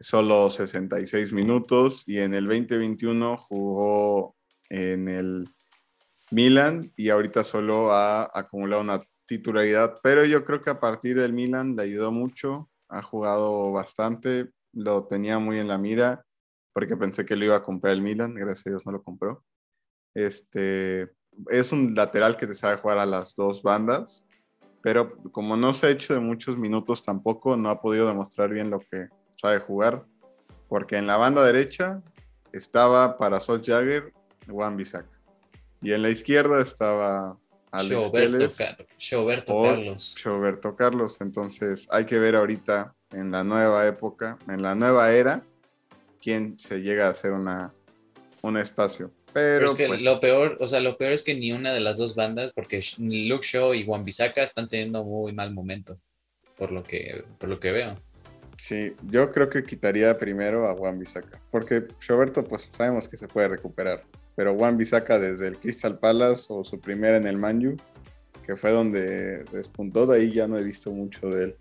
solo 0.00 0.50
66 0.50 1.32
minutos 1.32 2.06
y 2.06 2.18
en 2.18 2.34
el 2.34 2.46
2021 2.46 3.36
jugó 3.36 4.36
en 4.68 5.08
el 5.08 5.48
Milan 6.30 6.92
y 6.96 7.08
ahorita 7.08 7.42
solo 7.42 7.92
ha 7.92 8.28
acumulado 8.32 8.82
una 8.82 9.00
titularidad, 9.26 9.94
pero 10.02 10.24
yo 10.24 10.44
creo 10.44 10.60
que 10.60 10.70
a 10.70 10.80
partir 10.80 11.16
del 11.16 11.32
Milan 11.32 11.74
le 11.74 11.82
ayudó 11.82 12.12
mucho, 12.12 12.70
ha 12.88 13.02
jugado 13.02 13.72
bastante, 13.72 14.50
lo 14.72 15.06
tenía 15.06 15.38
muy 15.38 15.58
en 15.58 15.68
la 15.68 15.78
mira 15.78 16.24
porque 16.72 16.96
pensé 16.96 17.24
que 17.24 17.34
lo 17.34 17.44
iba 17.44 17.56
a 17.56 17.62
comprar 17.62 17.92
el 17.92 18.02
Milan, 18.02 18.34
gracias 18.34 18.68
a 18.68 18.70
Dios 18.70 18.86
no 18.86 18.92
lo 18.92 19.02
compró. 19.02 19.44
Este, 20.14 21.10
es 21.50 21.72
un 21.72 21.92
lateral 21.94 22.36
que 22.36 22.46
te 22.46 22.54
sabe 22.54 22.76
jugar 22.76 22.98
a 22.98 23.06
las 23.06 23.34
dos 23.34 23.64
bandas, 23.64 24.24
pero 24.80 25.08
como 25.32 25.56
no 25.56 25.74
se 25.74 25.88
ha 25.88 25.90
hecho 25.90 26.14
de 26.14 26.20
muchos 26.20 26.56
minutos 26.56 27.02
tampoco, 27.02 27.56
no 27.56 27.70
ha 27.70 27.80
podido 27.80 28.06
demostrar 28.06 28.50
bien 28.50 28.70
lo 28.70 28.78
que 28.78 29.08
sabe 29.36 29.58
jugar, 29.58 30.06
porque 30.68 30.96
en 30.96 31.08
la 31.08 31.16
banda 31.16 31.44
derecha 31.44 32.00
estaba 32.52 33.18
para 33.18 33.40
Sol 33.40 33.60
Jagger, 33.60 34.12
Juan 34.48 34.76
Bisaca, 34.76 35.20
y 35.82 35.92
en 35.92 36.02
la 36.02 36.10
izquierda 36.10 36.60
estaba 36.60 37.36
Alex 37.70 38.56
Car- 38.56 38.76
o 39.46 39.62
Carlos. 39.62 40.20
Roberto 40.24 40.76
Carlos. 40.76 41.20
Entonces 41.20 41.86
hay 41.90 42.04
que 42.04 42.18
ver 42.18 42.34
ahorita 42.36 42.94
en 43.12 43.30
la 43.30 43.44
nueva 43.44 43.86
época, 43.86 44.38
en 44.48 44.62
la 44.62 44.74
nueva 44.74 45.12
era, 45.12 45.42
quién 46.20 46.58
se 46.58 46.80
llega 46.80 47.06
a 47.06 47.10
hacer 47.10 47.32
una, 47.32 47.72
un 48.42 48.56
espacio. 48.56 49.10
Pero, 49.32 49.58
Pero 49.58 49.66
es 49.66 49.74
que 49.74 49.86
pues, 49.86 50.02
lo 50.02 50.20
peor, 50.20 50.56
o 50.60 50.66
sea, 50.66 50.80
lo 50.80 50.96
peor 50.96 51.12
es 51.12 51.22
que 51.22 51.34
ni 51.34 51.52
una 51.52 51.72
de 51.72 51.80
las 51.80 51.98
dos 51.98 52.14
bandas, 52.14 52.52
porque 52.54 52.80
Luke 52.98 53.46
Shaw 53.46 53.74
y 53.74 53.84
Wan 53.84 54.04
Bissaka 54.04 54.42
están 54.42 54.68
teniendo 54.68 55.04
muy 55.04 55.32
mal 55.32 55.52
momento, 55.52 55.98
por 56.56 56.72
lo 56.72 56.82
que, 56.82 57.24
por 57.38 57.48
lo 57.48 57.60
que 57.60 57.72
veo. 57.72 57.94
sí, 58.56 58.94
yo 59.04 59.30
creo 59.30 59.48
que 59.48 59.62
quitaría 59.62 60.16
primero 60.16 60.68
a 60.68 60.74
Juan 60.74 60.98
Bisaca, 60.98 61.40
porque 61.50 61.86
Roberto 62.08 62.42
pues 62.42 62.68
sabemos 62.76 63.06
que 63.06 63.16
se 63.18 63.28
puede 63.28 63.48
recuperar, 63.48 64.02
pero 64.38 64.54
Juan 64.54 64.76
Bisaca 64.76 65.18
desde 65.18 65.48
el 65.48 65.58
Crystal 65.58 65.98
Palace 65.98 66.46
o 66.50 66.62
su 66.62 66.78
primera 66.78 67.16
en 67.16 67.26
el 67.26 67.36
Manju, 67.36 67.74
que 68.46 68.54
fue 68.54 68.70
donde 68.70 69.42
despuntó, 69.50 70.06
de 70.06 70.18
ahí 70.18 70.30
ya 70.30 70.46
no 70.46 70.56
he 70.56 70.62
visto 70.62 70.92
mucho 70.92 71.28
de 71.28 71.46
él. 71.46 71.56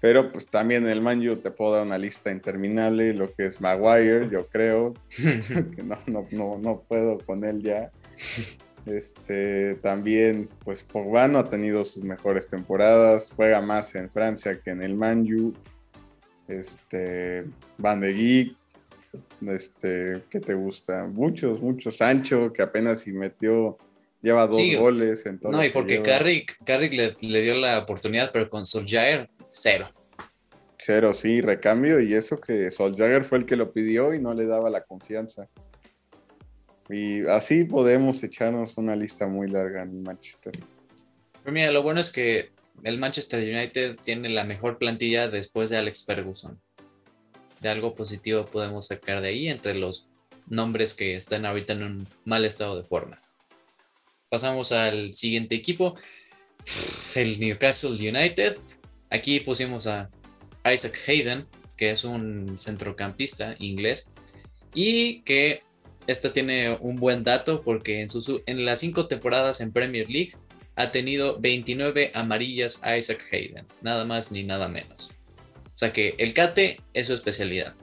Pero 0.00 0.30
pues 0.30 0.46
también 0.46 0.84
en 0.84 0.90
el 0.90 1.00
Manju 1.00 1.34
te 1.38 1.50
puedo 1.50 1.74
dar 1.74 1.84
una 1.84 1.98
lista 1.98 2.30
interminable, 2.30 3.12
lo 3.12 3.28
que 3.34 3.46
es 3.46 3.60
Maguire, 3.60 4.28
yo 4.30 4.46
creo, 4.46 4.94
que 5.16 5.82
no, 5.82 5.98
no, 6.06 6.28
no, 6.30 6.58
no 6.58 6.80
puedo 6.82 7.18
con 7.18 7.44
él 7.44 7.60
ya. 7.60 7.90
Este, 8.86 9.74
también, 9.82 10.48
pues 10.64 10.84
Pogba 10.84 11.26
no 11.26 11.40
ha 11.40 11.50
tenido 11.50 11.84
sus 11.84 12.04
mejores 12.04 12.46
temporadas, 12.46 13.32
juega 13.34 13.60
más 13.60 13.96
en 13.96 14.08
Francia 14.08 14.60
que 14.62 14.70
en 14.70 14.80
el 14.80 14.94
Manju. 14.94 15.54
Este, 16.46 17.46
Van 17.78 18.00
de 18.00 18.12
Geek, 18.12 18.56
este, 19.46 20.22
¿qué 20.30 20.40
te 20.40 20.54
gusta? 20.54 21.06
Muchos, 21.06 21.60
muchos. 21.60 21.96
Sancho, 21.96 22.52
que 22.52 22.62
apenas 22.62 23.00
si 23.00 23.12
metió, 23.12 23.78
lleva 24.22 24.46
dos 24.46 24.56
Sí, 24.56 24.74
goles 24.74 25.24
en 25.26 25.38
todo. 25.38 25.52
No, 25.52 25.62
y 25.62 25.68
que 25.68 25.72
porque. 25.72 26.02
Carrick, 26.02 26.56
Carrick 26.64 26.92
le, 26.92 27.12
le 27.20 27.42
dio 27.42 27.54
la 27.56 27.78
oportunidad, 27.80 28.30
pero 28.32 28.48
con 28.48 28.66
Solskjaer, 28.66 29.28
cero. 29.50 29.90
Cero, 30.78 31.14
sí, 31.14 31.40
recambio, 31.40 32.00
y 32.00 32.12
eso 32.12 32.38
que 32.38 32.70
Solskjaer 32.70 33.24
fue 33.24 33.38
el 33.38 33.46
que 33.46 33.56
lo 33.56 33.72
pidió 33.72 34.12
y 34.12 34.20
no 34.20 34.34
le 34.34 34.46
daba 34.46 34.68
la 34.68 34.82
confianza. 34.82 35.48
Y 36.90 37.26
así 37.28 37.64
podemos 37.64 38.22
echarnos 38.22 38.76
una 38.76 38.94
lista 38.94 39.26
muy 39.26 39.48
larga 39.48 39.82
en 39.82 40.02
Manchester. 40.02 40.52
Pero 41.42 41.54
mira, 41.54 41.70
lo 41.72 41.82
bueno 41.82 42.00
es 42.00 42.12
que 42.12 42.50
el 42.82 42.98
Manchester 42.98 43.42
United 43.42 43.96
tiene 44.02 44.28
la 44.28 44.44
mejor 44.44 44.78
plantilla 44.78 45.28
después 45.28 45.70
de 45.70 45.78
Alex 45.78 46.04
Ferguson. 46.04 46.60
De 47.64 47.70
algo 47.70 47.94
positivo 47.94 48.44
podemos 48.44 48.88
sacar 48.88 49.22
de 49.22 49.28
ahí 49.28 49.48
entre 49.48 49.72
los 49.72 50.08
nombres 50.50 50.92
que 50.92 51.14
están 51.14 51.46
ahorita 51.46 51.72
en 51.72 51.82
un 51.82 52.08
mal 52.26 52.44
estado 52.44 52.76
de 52.76 52.86
forma. 52.86 53.22
Pasamos 54.28 54.70
al 54.70 55.14
siguiente 55.14 55.54
equipo, 55.54 55.94
el 57.14 57.40
Newcastle 57.40 57.92
United. 57.92 58.54
Aquí 59.08 59.40
pusimos 59.40 59.86
a 59.86 60.10
Isaac 60.70 60.94
Hayden, 61.06 61.46
que 61.78 61.92
es 61.92 62.04
un 62.04 62.58
centrocampista 62.58 63.56
inglés 63.58 64.12
y 64.74 65.22
que 65.22 65.62
esta 66.06 66.34
tiene 66.34 66.76
un 66.82 66.96
buen 67.00 67.24
dato 67.24 67.62
porque 67.62 68.02
en, 68.02 68.10
sus, 68.10 68.42
en 68.44 68.66
las 68.66 68.80
cinco 68.80 69.08
temporadas 69.08 69.62
en 69.62 69.72
Premier 69.72 70.10
League 70.10 70.36
ha 70.76 70.92
tenido 70.92 71.40
29 71.40 72.10
amarillas 72.12 72.82
Isaac 72.84 73.24
Hayden, 73.32 73.66
nada 73.80 74.04
más 74.04 74.32
ni 74.32 74.42
nada 74.42 74.68
menos. 74.68 75.14
O 75.74 75.78
sea 75.78 75.92
que 75.92 76.14
el 76.18 76.34
cate 76.34 76.80
es 76.92 77.08
su 77.08 77.14
especialidad. 77.14 77.74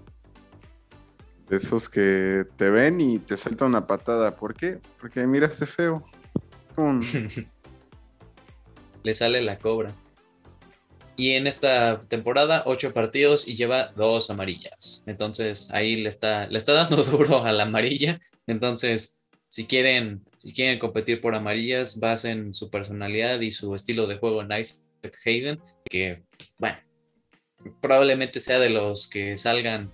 De 1.50 1.58
esos 1.58 1.90
que 1.90 2.46
te 2.56 2.70
ven 2.70 3.02
y 3.02 3.20
te 3.20 3.36
suelta 3.36 3.66
una 3.66 3.86
patada. 3.86 4.38
¿Por 4.38 4.56
qué? 4.56 4.80
Porque 5.00 5.28
miraste 5.28 5.66
feo. 5.66 6.02
Pum. 6.76 7.02
Le 9.04 9.14
sale 9.14 9.42
la 9.42 9.58
cobra. 9.58 9.94
Y 11.18 11.32
en 11.32 11.46
esta 11.46 12.00
temporada, 12.00 12.64
8 12.66 12.94
partidos 12.94 13.48
y 13.48 13.56
lleva 13.56 13.88
dos 13.96 14.30
amarillas. 14.30 15.04
Entonces 15.08 15.72
ahí 15.72 15.98
le 15.98 16.08
está, 16.08 16.48
le 16.48 16.58
está 16.58 16.74
dando 16.74 16.96
duro 17.04 17.44
a 17.44 17.52
la 17.52 17.64
amarilla. 17.64 18.20
Entonces, 18.48 19.22
si 19.50 19.68
quieren, 19.68 20.24
si 20.38 20.54
quieren 20.54 20.80
competir 20.80 21.20
por 21.20 21.36
amarillas, 21.36 22.00
basen 22.00 22.54
su 22.54 22.70
personalidad 22.70 23.42
y 23.42 23.52
su 23.52 23.76
estilo 23.76 24.08
de 24.08 24.18
juego 24.18 24.42
en 24.42 24.58
Isaac 24.58 25.14
Hayden, 25.26 25.62
que, 25.90 26.24
bueno, 26.58 26.78
probablemente 27.82 28.40
sea 28.40 28.60
de 28.60 28.70
los 28.70 29.08
que 29.08 29.38
salgan 29.38 29.92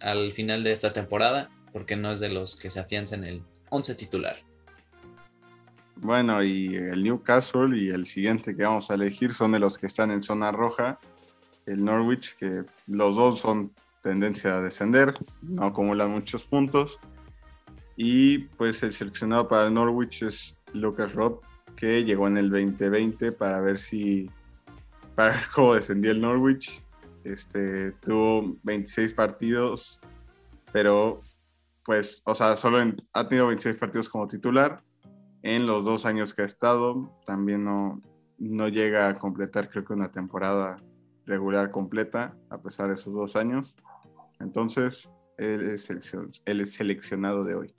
al 0.00 0.32
final 0.32 0.64
de 0.64 0.72
esta 0.72 0.92
temporada, 0.92 1.50
porque 1.72 1.96
no 1.96 2.12
es 2.12 2.20
de 2.20 2.30
los 2.30 2.56
que 2.56 2.70
se 2.70 2.80
afianzan 2.80 3.24
el 3.24 3.42
11 3.70 3.94
titular. 3.94 4.36
Bueno, 5.96 6.42
y 6.42 6.76
el 6.76 7.02
Newcastle 7.02 7.76
y 7.78 7.88
el 7.88 8.06
siguiente 8.06 8.54
que 8.54 8.64
vamos 8.64 8.90
a 8.90 8.94
elegir 8.94 9.32
son 9.32 9.52
de 9.52 9.58
los 9.58 9.78
que 9.78 9.86
están 9.86 10.10
en 10.10 10.22
zona 10.22 10.52
roja. 10.52 10.98
El 11.64 11.84
Norwich, 11.84 12.36
que 12.36 12.64
los 12.86 13.16
dos 13.16 13.40
son 13.40 13.72
tendencia 14.02 14.58
a 14.58 14.62
descender, 14.62 15.14
no 15.42 15.64
acumulan 15.64 16.10
muchos 16.10 16.44
puntos. 16.44 17.00
Y 17.96 18.38
pues 18.56 18.82
el 18.82 18.92
seleccionado 18.92 19.48
para 19.48 19.68
el 19.68 19.74
Norwich 19.74 20.22
es 20.22 20.58
Lucas 20.74 21.12
Roth, 21.14 21.42
que 21.76 22.04
llegó 22.04 22.28
en 22.28 22.36
el 22.36 22.50
2020 22.50 23.32
para 23.32 23.60
ver 23.60 23.78
si, 23.78 24.30
para 25.14 25.34
ver 25.34 25.44
cómo 25.54 25.74
descendía 25.74 26.10
el 26.10 26.20
Norwich. 26.20 26.82
Este, 27.26 27.92
tuvo 27.92 28.56
26 28.62 29.12
partidos, 29.12 30.00
pero 30.72 31.22
pues, 31.84 32.22
o 32.24 32.34
sea, 32.34 32.56
solo 32.56 32.78
ha 33.12 33.28
tenido 33.28 33.48
26 33.48 33.76
partidos 33.76 34.08
como 34.08 34.28
titular. 34.28 34.82
En 35.42 35.66
los 35.66 35.84
dos 35.84 36.06
años 36.06 36.34
que 36.34 36.42
ha 36.42 36.44
estado, 36.44 37.12
también 37.24 37.64
no, 37.64 38.00
no 38.38 38.68
llega 38.68 39.08
a 39.08 39.14
completar, 39.14 39.68
creo 39.68 39.84
que 39.84 39.92
una 39.92 40.10
temporada 40.10 40.82
regular 41.24 41.70
completa, 41.70 42.36
a 42.50 42.58
pesar 42.58 42.88
de 42.88 42.94
esos 42.94 43.12
dos 43.12 43.36
años. 43.36 43.76
Entonces, 44.40 45.08
él 45.38 45.70
es 45.70 45.90
el 46.44 46.66
seleccionado 46.66 47.44
de 47.44 47.54
hoy. 47.54 47.74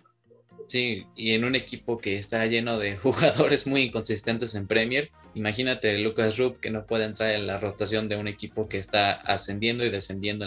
Sí, 0.68 1.06
y 1.16 1.32
en 1.32 1.46
un 1.46 1.56
equipo 1.56 1.98
que 1.98 2.18
está 2.18 2.46
lleno 2.46 2.78
de 2.78 2.98
jugadores 2.98 3.68
muy 3.68 3.84
inconsistentes 3.84 4.56
en 4.56 4.68
Premier, 4.68 5.12
imagínate 5.38 5.98
Lucas 6.00 6.38
Rupp 6.38 6.60
que 6.60 6.72
no 6.72 6.86
puede 6.86 7.06
entrar 7.06 7.32
en 7.32 7.48
la 7.48 7.60
rotación 7.60 8.10
de 8.10 8.18
un 8.18 8.28
equipo 8.28 8.68
que 8.68 8.80
está 8.80 9.12
ascendiendo 9.12 9.86
y 9.86 9.90
descendiendo 9.90 10.46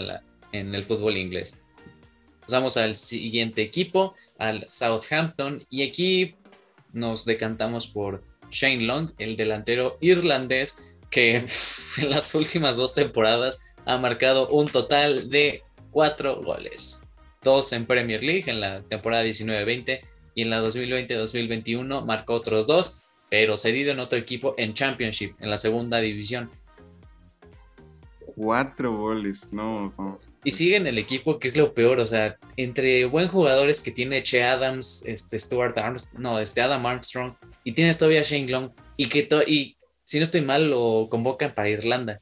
en, 0.51 0.75
el 0.75 0.83
fútbol 0.83 1.17
inglés. 1.17 1.63
Pasamos 2.41 2.75
al 2.77 2.97
siguiente 2.97 3.61
equipo, 3.61 4.15
al 4.37 4.65
Southampton, 4.69 5.65
y 5.69 5.87
aquí 5.87 6.35
nos 6.91 7.25
decantamos 7.25 7.87
por 7.87 8.21
Shane 8.49 8.83
Long, 8.83 9.11
el 9.17 9.37
delantero 9.37 9.97
irlandés 10.01 10.83
que 11.09 11.37
en 11.97 12.09
las 12.09 12.35
últimas 12.35 12.77
dos 12.77 12.93
temporadas 12.93 13.61
ha 13.85 13.97
marcado 13.97 14.49
un 14.49 14.67
total 14.67 15.29
de 15.29 15.63
cuatro 15.91 16.41
goles. 16.41 17.07
Dos 17.41 17.71
en 17.73 17.85
Premier 17.85 18.21
League 18.21 18.45
en 18.47 18.59
la 18.59 18.81
temporada 18.81 19.23
19-20 19.23 20.01
y 20.35 20.41
en 20.43 20.49
la 20.49 20.61
2020-2021 20.61 22.05
marcó 22.05 22.33
otros 22.33 22.67
dos, 22.67 23.00
pero 23.31 23.55
cedido 23.55 23.93
en 23.93 23.99
otro 23.99 24.19
equipo 24.19 24.53
en 24.57 24.73
Championship, 24.73 25.35
en 25.39 25.49
la 25.49 25.57
segunda 25.57 25.99
división. 26.01 26.51
Cuatro 28.35 28.97
goles, 28.97 29.53
no, 29.53 29.89
Y 30.43 30.51
sigue 30.51 30.75
en 30.75 30.85
el 30.85 30.97
equipo, 30.97 31.39
que 31.39 31.47
es 31.47 31.55
lo 31.55 31.73
peor, 31.73 32.01
o 32.01 32.05
sea, 32.05 32.37
entre 32.57 33.05
buen 33.05 33.29
jugadores 33.29 33.81
que 33.81 33.91
tiene 33.91 34.21
Che 34.21 34.43
Adams, 34.43 35.05
este 35.07 35.39
Stuart 35.39 35.77
Armstrong, 35.77 36.21
no, 36.21 36.39
este 36.39 36.59
Adam 36.59 36.85
Armstrong, 36.85 37.33
y 37.63 37.71
tienes 37.71 37.97
todavía 37.97 38.21
Shane 38.21 38.51
Long, 38.51 38.71
y 38.97 39.07
que 39.07 39.29
y 39.47 39.77
si 40.03 40.17
no 40.17 40.23
estoy 40.23 40.41
mal, 40.41 40.69
lo 40.69 41.07
convocan 41.09 41.55
para 41.55 41.69
Irlanda. 41.69 42.19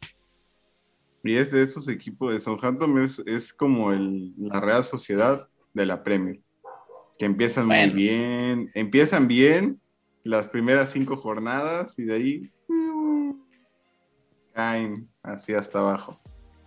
Y 1.23 1.37
es 1.37 1.49
de 1.51 1.63
esos 1.63 1.87
equipos 1.87 2.31
de 2.33 2.39
Southampton, 2.39 3.03
es, 3.03 3.19
es 3.25 3.51
como 3.51 3.91
el, 3.93 4.35
la 4.37 4.61
Real 4.61 4.83
Sociedad 4.83 5.49
de 5.73 5.87
la 5.87 6.03
Premier 6.03 6.39
que 7.17 7.25
empiezan 7.25 7.67
muy 7.67 7.89
bien, 7.89 8.71
empiezan 8.75 9.27
bien 9.27 9.81
las 10.29 10.47
primeras 10.47 10.91
cinco 10.91 11.17
jornadas 11.17 11.97
y 11.97 12.03
de 12.03 12.13
ahí 12.13 12.41
mm, 12.67 13.31
caen 14.53 15.09
así 15.23 15.53
hasta 15.53 15.79
abajo. 15.79 16.19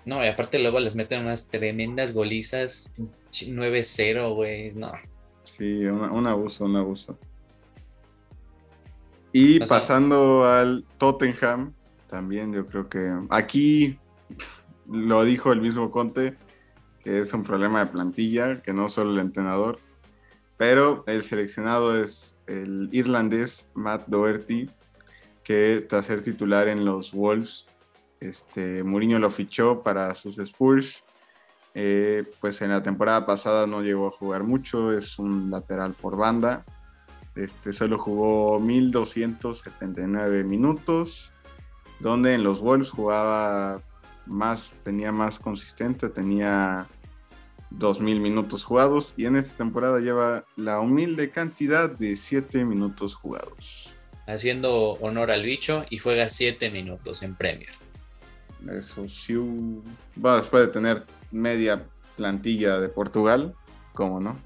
No, 0.05 0.23
y 0.25 0.27
aparte 0.27 0.59
luego 0.59 0.81
les 0.81 0.97
meten 0.97 1.21
unas 1.23 1.49
tremendas 1.49 2.13
golizas, 2.13 2.93
9-0, 3.31 4.35
güey, 4.35 4.73
no. 4.75 4.91
Sí, 5.45 5.85
un, 5.85 6.27
abuso, 6.27 6.65
un 6.65 6.75
abuso. 6.75 7.17
Y 9.33 9.61
pasando 9.61 10.45
al 10.45 10.85
Tottenham, 10.99 11.73
también 12.09 12.53
yo 12.53 12.67
creo 12.67 12.89
que 12.89 13.15
aquí 13.31 13.97
lo 14.91 15.25
dijo 15.25 15.53
el 15.53 15.61
mismo 15.61 15.93
Conte, 15.93 16.37
que 17.05 17.21
es 17.21 17.33
un 17.33 17.45
problema 17.45 17.85
de 17.85 17.93
plantilla, 17.93 18.61
que 18.61 18.73
no 18.73 18.89
solo 18.89 19.13
el 19.13 19.21
entrenador, 19.21 19.79
pero 20.63 21.03
el 21.09 21.25
seleccionado 21.25 22.01
es 22.01 22.39
el 22.47 22.89
irlandés 22.93 23.73
Matt 23.75 24.07
Doherty, 24.07 24.71
que 25.43 25.85
tras 25.89 26.07
ser 26.07 26.23
titular 26.23 26.69
en 26.69 26.85
los 26.85 27.13
Wolves, 27.13 27.67
este, 28.21 28.85
Mourinho 28.85 29.19
lo 29.19 29.29
fichó 29.29 29.83
para 29.83 30.15
sus 30.15 30.39
Spurs. 30.39 31.03
Eh, 31.75 32.31
pues 32.41 32.63
en 32.63 32.71
la 32.71 32.81
temporada 32.81 33.27
pasada 33.27 33.67
no 33.67 33.83
llegó 33.83 34.07
a 34.07 34.13
jugar 34.13 34.45
mucho, 34.45 34.97
es 34.97 35.19
un 35.19 35.51
lateral 35.51 35.95
por 35.95 36.17
banda. 36.17 36.65
Este, 37.35 37.73
solo 37.73 37.99
jugó 37.99 38.61
1279 38.61 40.45
minutos, 40.45 41.33
donde 41.99 42.35
en 42.35 42.45
los 42.45 42.61
Wolves 42.61 42.91
jugaba 42.91 43.81
más, 44.27 44.73
tenía 44.85 45.11
más 45.11 45.41
consistente, 45.41 46.09
tenía 46.09 46.87
2.000 47.79 48.21
minutos 48.21 48.65
jugados 48.65 49.15
y 49.17 49.27
en 49.27 49.37
esta 49.37 49.57
temporada 49.57 50.01
lleva 50.01 50.45
la 50.57 50.81
humilde 50.81 51.31
cantidad 51.31 51.91
de 51.91 52.17
7 52.17 52.65
minutos 52.65 53.15
jugados. 53.15 53.95
Haciendo 54.27 54.93
honor 55.01 55.31
al 55.31 55.43
bicho 55.43 55.85
y 55.91 55.99
juega 55.99 56.29
7 56.29 56.71
minutos 56.71 57.23
en 57.23 57.35
Premier. 57.35 57.71
Eso 58.71 59.09
sí, 59.09 59.35
va 60.25 60.37
después 60.37 60.67
de 60.67 60.73
tener 60.73 61.05
media 61.31 61.85
plantilla 62.17 62.79
de 62.79 62.89
Portugal, 62.89 63.55
¿cómo 63.95 64.21
no? 64.21 64.39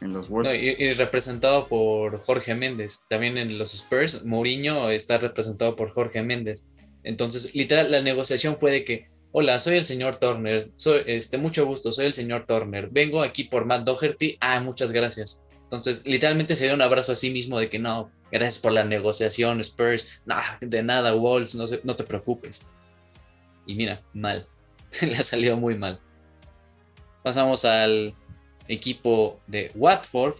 En 0.00 0.12
los 0.12 0.30
Worlds. 0.30 0.54
y, 0.54 0.92
representado 0.92 1.66
por 1.66 2.18
Jorge 2.20 2.54
Méndez. 2.54 3.02
También 3.08 3.36
en 3.36 3.58
los 3.58 3.74
Spurs, 3.74 4.24
Mourinho 4.24 4.90
está 4.90 5.18
representado 5.18 5.74
por 5.74 5.90
Jorge 5.90 6.22
Méndez. 6.22 6.68
Entonces, 7.02 7.54
literal, 7.54 7.90
la 7.90 8.00
negociación 8.00 8.56
fue 8.56 8.70
de 8.70 8.84
que 8.84 9.10
Hola, 9.30 9.58
soy 9.58 9.76
el 9.76 9.84
señor 9.84 10.16
Turner. 10.16 10.70
Soy, 10.74 11.02
este, 11.06 11.36
mucho 11.36 11.66
gusto, 11.66 11.92
soy 11.92 12.06
el 12.06 12.14
señor 12.14 12.46
Turner. 12.46 12.88
Vengo 12.90 13.22
aquí 13.22 13.44
por 13.44 13.66
Matt 13.66 13.84
Doherty. 13.84 14.38
Ah, 14.40 14.58
muchas 14.60 14.90
gracias. 14.90 15.44
Entonces, 15.64 16.06
literalmente 16.06 16.56
se 16.56 16.64
dio 16.64 16.74
un 16.74 16.80
abrazo 16.80 17.12
a 17.12 17.16
sí 17.16 17.30
mismo 17.30 17.58
de 17.58 17.68
que 17.68 17.78
no, 17.78 18.10
gracias 18.32 18.58
por 18.58 18.72
la 18.72 18.84
negociación, 18.84 19.60
Spurs. 19.60 20.08
No, 20.24 20.36
de 20.62 20.82
nada, 20.82 21.12
Wolves, 21.12 21.54
no, 21.54 21.66
no 21.84 21.94
te 21.94 22.04
preocupes. 22.04 22.66
Y 23.66 23.74
mira, 23.74 24.00
mal. 24.14 24.46
Le 25.02 25.16
ha 25.16 25.22
salido 25.22 25.58
muy 25.58 25.76
mal. 25.76 26.00
Pasamos 27.22 27.66
al 27.66 28.14
equipo 28.68 29.38
de 29.46 29.70
Watford. 29.74 30.36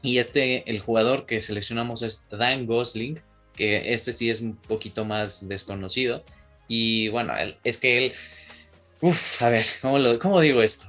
Y 0.00 0.18
este, 0.18 0.68
el 0.70 0.78
jugador 0.78 1.26
que 1.26 1.40
seleccionamos 1.40 2.02
es 2.02 2.28
Dan 2.30 2.66
Gosling, 2.66 3.20
que 3.54 3.92
este 3.92 4.12
sí 4.12 4.30
es 4.30 4.40
un 4.40 4.54
poquito 4.54 5.04
más 5.04 5.48
desconocido. 5.48 6.24
Y 6.74 7.08
bueno, 7.08 7.34
es 7.64 7.76
que 7.76 7.98
él, 7.98 8.12
uff, 9.02 9.42
a 9.42 9.50
ver, 9.50 9.66
¿cómo, 9.82 10.40
digo 10.40 10.62
esto? 10.62 10.86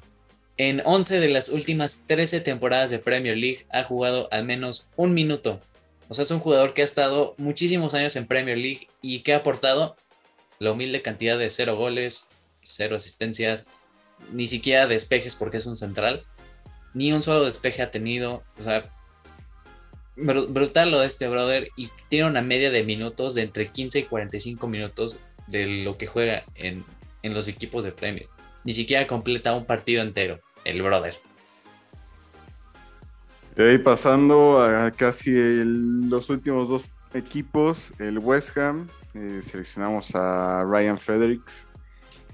En 0.55 0.81
11 0.85 1.19
de 1.19 1.27
las 1.27 1.49
últimas 1.49 2.05
13 2.07 2.39
temporadas 2.39 2.89
de 2.89 2.99
Premier 2.99 3.35
League 3.35 3.65
ha 3.69 3.83
jugado 3.83 4.29
al 4.31 4.45
menos 4.45 4.87
un 4.95 5.13
minuto. 5.13 5.59
O 6.07 6.13
sea, 6.13 6.23
es 6.23 6.31
un 6.31 6.39
jugador 6.39 6.73
que 6.73 6.83
ha 6.83 6.85
estado 6.85 7.35
muchísimos 7.37 7.93
años 7.95 8.15
en 8.15 8.27
Premier 8.27 8.57
League 8.57 8.87
y 9.01 9.23
que 9.23 9.33
ha 9.33 9.39
aportado 9.39 9.97
la 10.57 10.71
humilde 10.71 11.01
cantidad 11.01 11.37
de 11.37 11.49
cero 11.49 11.75
goles, 11.75 12.29
cero 12.63 12.95
asistencias, 12.95 13.65
ni 14.31 14.47
siquiera 14.47 14.87
despejes 14.87 15.35
porque 15.35 15.57
es 15.57 15.65
un 15.65 15.75
central. 15.75 16.23
Ni 16.93 17.11
un 17.11 17.21
solo 17.21 17.43
despeje 17.43 17.81
ha 17.81 17.91
tenido. 17.91 18.41
O 18.57 18.63
sea, 18.63 18.89
brutal 20.15 20.91
lo 20.91 21.01
de 21.01 21.07
este 21.07 21.27
brother. 21.27 21.67
Y 21.75 21.89
tiene 22.07 22.29
una 22.29 22.41
media 22.41 22.71
de 22.71 22.85
minutos 22.85 23.35
de 23.35 23.41
entre 23.41 23.67
15 23.67 23.99
y 23.99 24.03
45 24.03 24.65
minutos 24.69 25.19
de 25.47 25.83
lo 25.83 25.97
que 25.97 26.07
juega 26.07 26.43
en, 26.55 26.85
los 27.23 27.47
equipos 27.47 27.85
de 27.85 27.91
Premier. 27.91 28.27
Ni 28.63 28.73
siquiera 28.73 29.07
completa 29.07 29.55
un 29.55 29.65
partido 29.65 30.03
entero, 30.03 30.39
el 30.65 30.81
brother. 30.81 31.15
Y 33.57 33.61
ahí 33.61 33.77
pasando 33.77 34.61
a 34.61 34.91
casi 34.91 35.31
los 35.63 36.29
últimos 36.29 36.69
dos 36.69 36.85
equipos, 37.13 37.93
el 37.99 38.19
West 38.19 38.57
Ham, 38.57 38.89
eh, 39.13 39.41
seleccionamos 39.41 40.15
a 40.15 40.63
Ryan 40.63 40.97
Fredericks, 40.97 41.67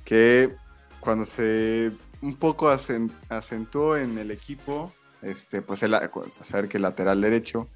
que 0.05 0.55
cuando 0.99 1.25
se 1.25 1.91
un 2.21 2.35
poco 2.35 2.69
acentuó 2.69 3.97
en 3.97 4.17
el 4.17 4.31
equipo, 4.31 4.93
este, 5.21 5.61
pues 5.61 5.83
él, 5.83 5.93
a 5.93 6.09
saber 6.41 6.67
que 6.67 6.77
el 6.77 6.83
lateral 6.83 7.21
derecho, 7.21 7.69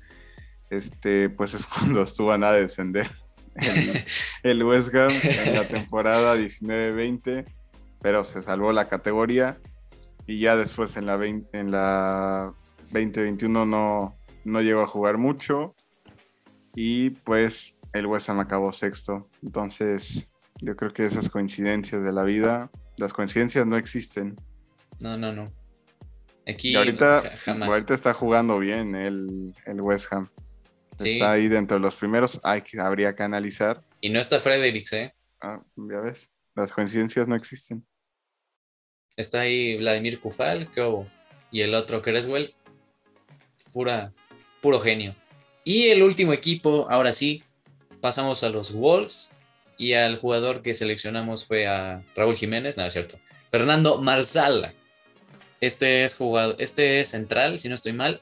este, 0.70 1.30
pues 1.30 1.54
es 1.54 1.66
cuando 1.80 2.02
estuvo 2.02 2.32
a 2.32 2.38
nada 2.38 2.54
de 2.54 2.62
descender 2.62 3.23
el, 4.44 4.64
West 4.64 4.94
Ham 4.96 5.10
en 5.48 5.54
la 5.54 5.68
temporada 5.68 6.36
19-20, 6.36 7.46
pero 8.02 8.24
se 8.24 8.42
salvó 8.42 8.72
la 8.72 8.90
categoría 8.90 9.60
y 10.26 10.40
ya 10.40 10.56
después 10.56 10.98
en 10.98 11.06
la, 11.06 11.18
20, 11.18 11.58
en 11.58 11.72
la 11.72 12.54
2021 12.92 13.66
no, 13.66 14.16
no 14.44 14.62
llegó 14.62 14.82
a 14.82 14.88
jugar 14.88 15.18
mucho 15.18 15.76
y 16.76 17.12
pues 17.12 17.76
el 17.94 18.08
West 18.08 18.30
Ham 18.30 18.40
acabó 18.40 18.72
sexto. 18.74 19.30
Entonces 19.42 20.30
yo 20.62 20.76
creo 20.76 20.92
que 20.92 21.06
esas 21.06 21.30
coincidencias 21.30 22.04
de 22.04 22.12
la 22.12 22.24
vida, 22.24 22.72
las 22.98 23.14
coincidencias 23.14 23.66
no 23.66 23.78
existen. 23.78 24.36
No, 25.02 25.18
no, 25.18 25.32
no. 25.34 25.52
Aquí 26.48 26.76
ahorita, 26.76 27.24
ahorita 27.48 27.94
está 27.94 28.14
jugando 28.14 28.60
bien 28.60 28.96
el, 28.96 29.56
el 29.66 29.82
West 29.82 30.12
Ham. 30.12 30.30
Está 31.00 31.32
ahí 31.32 31.48
dentro 31.48 31.78
de 31.78 31.82
los 31.82 31.96
primeros, 31.96 32.40
hay 32.44 32.62
que, 32.62 32.80
habría 32.80 33.16
que 33.16 33.24
analizar. 33.24 33.84
Y 34.02 34.10
no 34.10 34.20
está 34.20 34.40
Fredericks, 34.40 34.94
¿eh? 34.94 35.14
Ah, 35.42 35.60
ya 35.76 36.00
ves, 36.00 36.32
las 36.56 36.72
coincidencias 36.72 37.28
no 37.28 37.36
existen. 37.36 37.86
Está 39.16 39.42
ahí 39.42 39.78
Vladimir 39.78 40.20
Kufal, 40.20 40.72
¿qué 40.72 41.06
Y 41.52 41.62
el 41.62 41.76
otro 41.76 42.02
Creswell, 42.02 42.54
pura, 43.72 44.14
puro 44.62 44.80
genio. 44.80 45.16
Y 45.64 45.90
el 45.90 46.04
último 46.04 46.34
equipo, 46.34 46.90
ahora 46.90 47.14
sí, 47.14 47.44
pasamos 48.02 48.44
a 48.44 48.50
los 48.50 48.74
Wolves 48.74 49.38
y 49.78 49.94
al 49.94 50.20
jugador 50.20 50.62
que 50.62 50.74
seleccionamos 50.74 51.46
fue 51.46 51.68
a 51.68 52.04
Raúl 52.16 52.36
Jiménez, 52.36 52.78
nada, 52.78 52.88
es 52.88 52.94
cierto. 52.94 53.20
Fernando 53.52 54.02
Marzala. 54.02 54.74
Este 55.62 56.04
es 56.04 56.18
jugador, 56.18 56.56
este 56.60 57.00
es 57.00 57.10
central, 57.10 57.60
si 57.60 57.70
no 57.70 57.76
estoy 57.76 57.94
mal. 57.94 58.22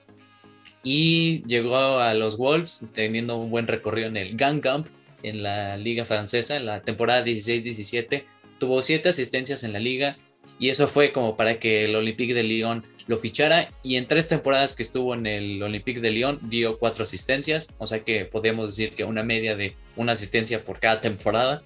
Y 0.84 1.44
llegó 1.46 1.78
a 1.78 2.14
los 2.14 2.38
Wolves 2.38 2.88
teniendo 2.94 3.38
un 3.38 3.52
buen 3.52 3.68
recorrido 3.68 4.08
en 4.08 4.18
el 4.18 4.36
Gangamp, 4.36 4.88
en 5.24 5.44
la 5.44 5.78
liga 5.78 6.06
francesa, 6.06 6.58
en 6.58 6.66
la 6.66 6.82
temporada 6.82 7.24
16-17. 7.24 8.24
Tuvo 8.60 8.82
siete 8.82 9.10
asistencias 9.10 9.64
en 9.64 9.74
la 9.74 9.80
liga, 9.80 10.16
y 10.60 10.70
eso 10.70 10.88
fue 10.88 11.12
como 11.12 11.36
para 11.36 11.60
que 11.60 11.86
el 11.86 11.96
Olympique 11.96 12.34
de 12.34 12.44
Lyon 12.44 12.84
lo 13.08 13.18
fichara 13.18 13.70
y 13.84 13.98
en 13.98 14.08
tres 14.08 14.28
temporadas 14.28 14.76
que 14.76 14.84
estuvo 14.84 15.14
en 15.14 15.28
el 15.28 15.62
Olympique 15.62 16.02
de 16.02 16.12
Lyon 16.12 16.40
dio 16.50 16.80
cuatro 16.80 17.04
asistencias, 17.04 17.70
o 17.78 17.86
sea 17.86 18.04
que 18.04 18.26
podemos 18.26 18.76
decir 18.76 18.96
que 18.96 19.04
una 19.04 19.24
media 19.24 19.56
de 19.56 19.76
una 19.96 20.14
asistencia 20.14 20.64
por 20.64 20.80
cada 20.80 21.02
temporada. 21.02 21.64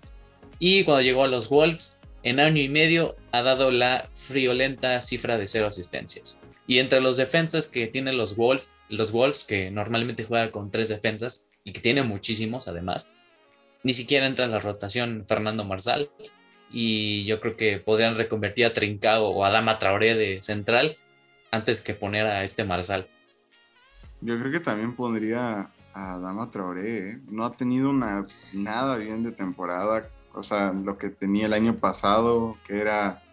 Y 0.60 0.84
cuando 0.84 1.02
llegó 1.02 1.24
a 1.24 1.28
los 1.28 1.50
Wolves, 1.50 2.02
en 2.24 2.40
año 2.40 2.62
y 2.62 2.70
medio 2.70 3.16
ha 3.32 3.44
dado 3.44 3.72
la 3.72 4.10
friolenta 4.14 5.02
cifra 5.02 5.38
de 5.38 5.48
cero 5.48 5.68
asistencias. 5.68 6.40
Y 6.68 6.80
entre 6.80 7.00
los 7.00 7.18
defensas 7.18 7.68
que 7.68 7.88
tienen 7.88 8.18
los 8.18 8.36
Wolves, 8.36 8.76
los 8.90 9.12
Wolves 9.12 9.44
que 9.44 9.70
normalmente 9.70 10.24
juega 10.24 10.52
con 10.52 10.72
tres 10.72 10.90
defensas 10.90 11.48
y 11.64 11.74
que 11.74 11.82
tiene 11.82 12.04
muchísimos 12.04 12.68
además, 12.68 13.14
ni 13.84 13.94
siquiera 13.94 14.26
entra 14.26 14.46
en 14.46 14.52
la 14.52 14.60
rotación 14.60 15.26
Fernando 15.28 15.64
Marzal, 15.64 16.10
y 16.72 17.26
yo 17.26 17.40
creo 17.40 17.56
que 17.56 17.80
podrían 17.80 18.18
reconvertir 18.18 18.66
a 18.66 18.74
Trincao 18.74 19.30
o 19.30 19.46
a 19.46 19.52
Dama 19.52 19.80
Traoré 19.80 20.16
de 20.16 20.42
central 20.42 20.98
antes 21.52 21.82
que 21.82 21.94
poner 21.94 22.26
a 22.26 22.44
este 22.44 22.66
Marzal. 22.66 23.08
Yo 24.22 24.40
creo 24.40 24.52
que 24.52 24.60
también 24.60 24.96
pondría 24.96 25.72
a 25.94 26.20
Dama 26.20 26.52
Traoré. 26.52 27.12
¿eh? 27.12 27.20
No 27.30 27.46
ha 27.46 27.52
tenido 27.52 27.90
una, 27.90 28.24
nada 28.54 28.98
bien 28.98 29.24
de 29.24 29.32
temporada. 29.32 30.10
O 30.34 30.44
sea, 30.44 30.74
lo 30.74 30.98
que 30.98 31.10
tenía 31.10 31.46
el 31.46 31.54
año 31.54 31.78
pasado, 31.78 32.58
que 32.68 32.80
era 32.80 33.24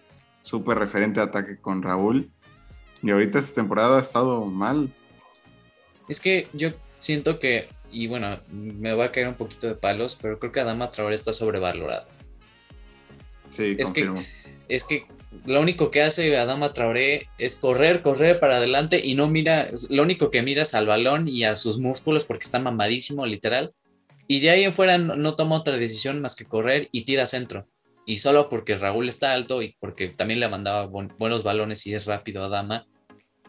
súper 0.43 0.78
referente 0.78 1.20
a 1.20 1.24
ataque 1.24 1.57
con 1.59 1.83
Raúl. 1.83 2.30
Y 3.03 3.11
ahorita 3.11 3.38
esta 3.38 3.61
temporada 3.61 3.98
ha 3.98 4.03
estado 4.03 4.44
mal. 4.46 4.92
Es 6.09 6.20
que 6.20 6.48
yo 6.53 6.70
siento 6.98 7.38
que, 7.38 7.68
y 7.90 8.07
bueno, 8.07 8.38
me 8.50 8.94
va 8.94 9.07
a 9.07 9.12
caer 9.12 9.28
un 9.28 9.34
poquito 9.34 9.66
de 9.66 9.74
palos, 9.74 10.18
pero 10.20 10.38
creo 10.38 10.53
que 10.53 10.61
Adama 10.61 10.90
Traoré 10.90 11.14
está 11.14 11.32
sobrevalorado. 11.32 12.07
Sí, 13.50 13.76
es 13.78 13.90
que, 13.90 14.11
es 14.68 14.84
que 14.84 15.07
lo 15.44 15.61
único 15.61 15.90
que 15.90 16.03
hace 16.03 16.36
Adama 16.36 16.72
Traoré 16.72 17.28
es 17.38 17.57
correr, 17.57 18.03
correr 18.03 18.38
para 18.38 18.57
adelante 18.57 19.00
y 19.05 19.14
no 19.14 19.28
mira, 19.28 19.70
lo 19.90 20.03
único 20.03 20.30
que 20.30 20.42
mira 20.42 20.62
es 20.62 20.74
al 20.74 20.86
balón 20.86 21.28
y 21.28 21.44
a 21.44 21.55
sus 21.55 21.78
músculos 21.78 22.24
porque 22.24 22.44
está 22.44 22.59
mamadísimo, 22.59 23.26
literal. 23.26 23.72
Y 24.28 24.40
de 24.40 24.50
ahí 24.50 24.62
en 24.64 24.72
fuera 24.72 24.98
no, 24.98 25.34
toma 25.34 25.57
otra 25.57 25.76
decisión 25.76 26.20
más 26.20 26.36
que 26.36 26.44
correr 26.44 26.88
y 26.92 27.05
tira 27.05 27.26
centro. 27.26 27.66
Y 28.07 28.18
solo 28.18 28.48
porque 28.48 28.76
Raúl 28.76 29.09
está 29.09 29.32
alto 29.32 29.62
y 29.62 29.76
porque 29.78 30.09
también 30.09 30.40
le 30.40 30.48
mandaba 30.48 30.86
buenos 30.86 31.42
balones 31.42 31.86
y 31.86 31.94
es 31.94 32.07
rápido 32.07 32.42
a 32.42 32.46
Adama, 32.46 32.86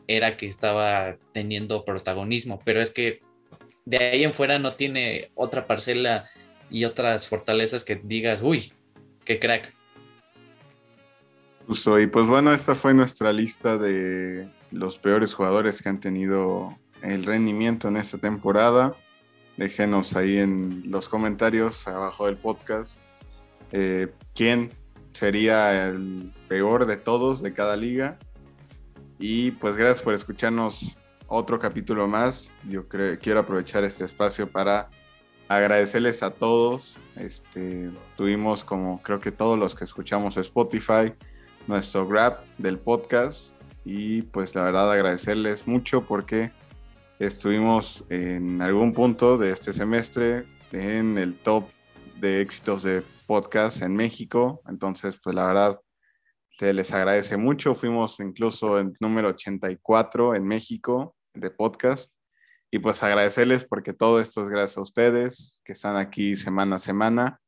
era 0.07 0.37
que 0.37 0.47
estaba 0.47 1.17
teniendo 1.31 1.85
protagonismo. 1.85 2.61
Pero 2.65 2.81
es 2.81 2.93
que 2.93 3.21
de 3.85 3.97
ahí 3.97 4.23
en 4.23 4.31
fuera 4.31 4.59
no 4.59 4.73
tiene 4.73 5.31
otra 5.35 5.67
parcela 5.67 6.25
y 6.69 6.85
otras 6.85 7.27
fortalezas 7.27 7.83
que 7.83 7.95
digas, 7.95 8.41
uy, 8.41 8.71
qué 9.25 9.39
crack. 9.39 9.73
Justo, 11.67 11.99
y 11.99 12.07
pues 12.07 12.27
bueno, 12.27 12.53
esta 12.53 12.75
fue 12.75 12.93
nuestra 12.93 13.31
lista 13.31 13.77
de 13.77 14.49
los 14.71 14.97
peores 14.97 15.33
jugadores 15.33 15.81
que 15.81 15.89
han 15.89 15.99
tenido 15.99 16.77
el 17.01 17.25
rendimiento 17.25 17.87
en 17.87 17.97
esta 17.97 18.17
temporada. 18.17 18.95
Déjenos 19.55 20.15
ahí 20.15 20.37
en 20.37 20.83
los 20.87 21.07
comentarios 21.09 21.87
abajo 21.87 22.25
del 22.25 22.37
podcast 22.37 22.99
eh, 23.71 24.07
quién 24.35 24.71
sería 25.13 25.87
el 25.87 26.31
peor 26.47 26.85
de 26.85 26.97
todos 26.97 27.41
de 27.41 27.53
cada 27.53 27.75
liga. 27.75 28.19
Y 29.25 29.51
pues 29.51 29.77
gracias 29.77 30.01
por 30.01 30.13
escucharnos 30.13 30.97
otro 31.27 31.57
capítulo 31.57 32.09
más. 32.09 32.51
Yo 32.67 32.89
quiero 32.89 33.39
aprovechar 33.39 33.85
este 33.85 34.03
espacio 34.03 34.51
para 34.51 34.89
agradecerles 35.47 36.21
a 36.23 36.31
todos. 36.31 36.97
Este, 37.15 37.89
tuvimos 38.17 38.65
como 38.65 39.01
creo 39.01 39.21
que 39.21 39.31
todos 39.31 39.57
los 39.57 39.75
que 39.75 39.85
escuchamos 39.85 40.35
Spotify, 40.35 41.13
nuestro 41.67 42.05
grab 42.05 42.43
del 42.57 42.77
podcast 42.77 43.55
y 43.85 44.23
pues 44.23 44.55
la 44.55 44.63
verdad 44.63 44.91
agradecerles 44.91 45.67
mucho 45.69 46.03
porque 46.05 46.51
estuvimos 47.17 48.03
en 48.09 48.61
algún 48.61 48.91
punto 48.91 49.37
de 49.37 49.51
este 49.51 49.71
semestre 49.71 50.45
en 50.73 51.17
el 51.17 51.39
top 51.39 51.63
de 52.19 52.41
éxitos 52.41 52.83
de 52.83 53.05
podcast 53.25 53.83
en 53.83 53.95
México. 53.95 54.61
Entonces, 54.67 55.17
pues 55.23 55.33
la 55.33 55.47
verdad, 55.47 55.79
se 56.57 56.73
les 56.73 56.91
agradece 56.93 57.37
mucho. 57.37 57.73
Fuimos 57.73 58.19
incluso 58.19 58.79
en 58.79 58.93
número 58.99 59.29
84 59.29 60.35
en 60.35 60.45
México 60.45 61.15
de 61.33 61.51
podcast. 61.51 62.15
Y 62.71 62.79
pues 62.79 63.03
agradecerles 63.03 63.65
porque 63.65 63.93
todo 63.93 64.19
esto 64.19 64.41
es 64.41 64.49
gracias 64.49 64.77
a 64.77 64.81
ustedes 64.81 65.61
que 65.63 65.73
están 65.73 65.97
aquí 65.97 66.35
semana 66.35 66.77
a 66.77 66.79
semana. 66.79 67.39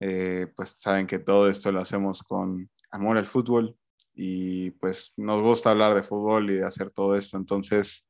Eh, 0.00 0.48
pues 0.56 0.70
saben 0.80 1.06
que 1.06 1.18
todo 1.18 1.48
esto 1.48 1.72
lo 1.72 1.80
hacemos 1.80 2.22
con 2.22 2.70
amor 2.90 3.16
al 3.16 3.26
fútbol 3.26 3.76
y 4.14 4.70
pues 4.72 5.12
nos 5.16 5.40
gusta 5.42 5.70
hablar 5.70 5.94
de 5.94 6.02
fútbol 6.02 6.50
y 6.50 6.56
de 6.56 6.64
hacer 6.64 6.92
todo 6.92 7.14
esto. 7.14 7.36
Entonces, 7.36 8.06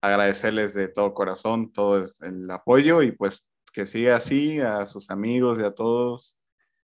agradecerles 0.00 0.74
de 0.74 0.88
todo 0.88 1.14
corazón 1.14 1.72
todo 1.72 2.04
el 2.20 2.50
apoyo 2.50 3.02
y 3.02 3.12
pues 3.12 3.48
que 3.72 3.86
siga 3.86 4.16
así 4.16 4.60
a 4.60 4.86
sus 4.86 5.10
amigos 5.10 5.58
y 5.58 5.64
a 5.64 5.74
todos, 5.74 6.38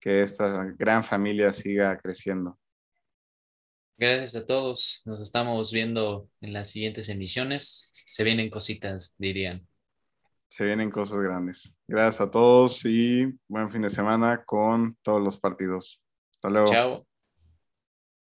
que 0.04 0.20
esta 0.20 0.64
gran 0.76 1.02
familia 1.02 1.50
siga 1.50 1.98
creciendo. 1.98 2.58
Gracias 3.96 4.34
a 4.36 4.44
todos. 4.44 5.00
Nos 5.06 5.22
estamos 5.22 5.72
viendo 5.72 6.28
en 6.42 6.52
las 6.52 6.68
siguientes 6.68 7.08
emisiones. 7.08 7.90
Se 7.94 8.22
vienen 8.22 8.50
cositas, 8.50 9.14
dirían. 9.16 9.66
Se 10.48 10.66
vienen 10.66 10.90
cosas 10.90 11.20
grandes. 11.20 11.74
Gracias 11.88 12.20
a 12.20 12.30
todos 12.30 12.84
y 12.84 13.32
buen 13.48 13.70
fin 13.70 13.80
de 13.80 13.88
semana 13.88 14.44
con 14.44 14.94
todos 15.00 15.22
los 15.22 15.40
partidos. 15.40 16.02
Hasta 16.34 16.50
luego. 16.50 16.66
Chao. 16.70 17.06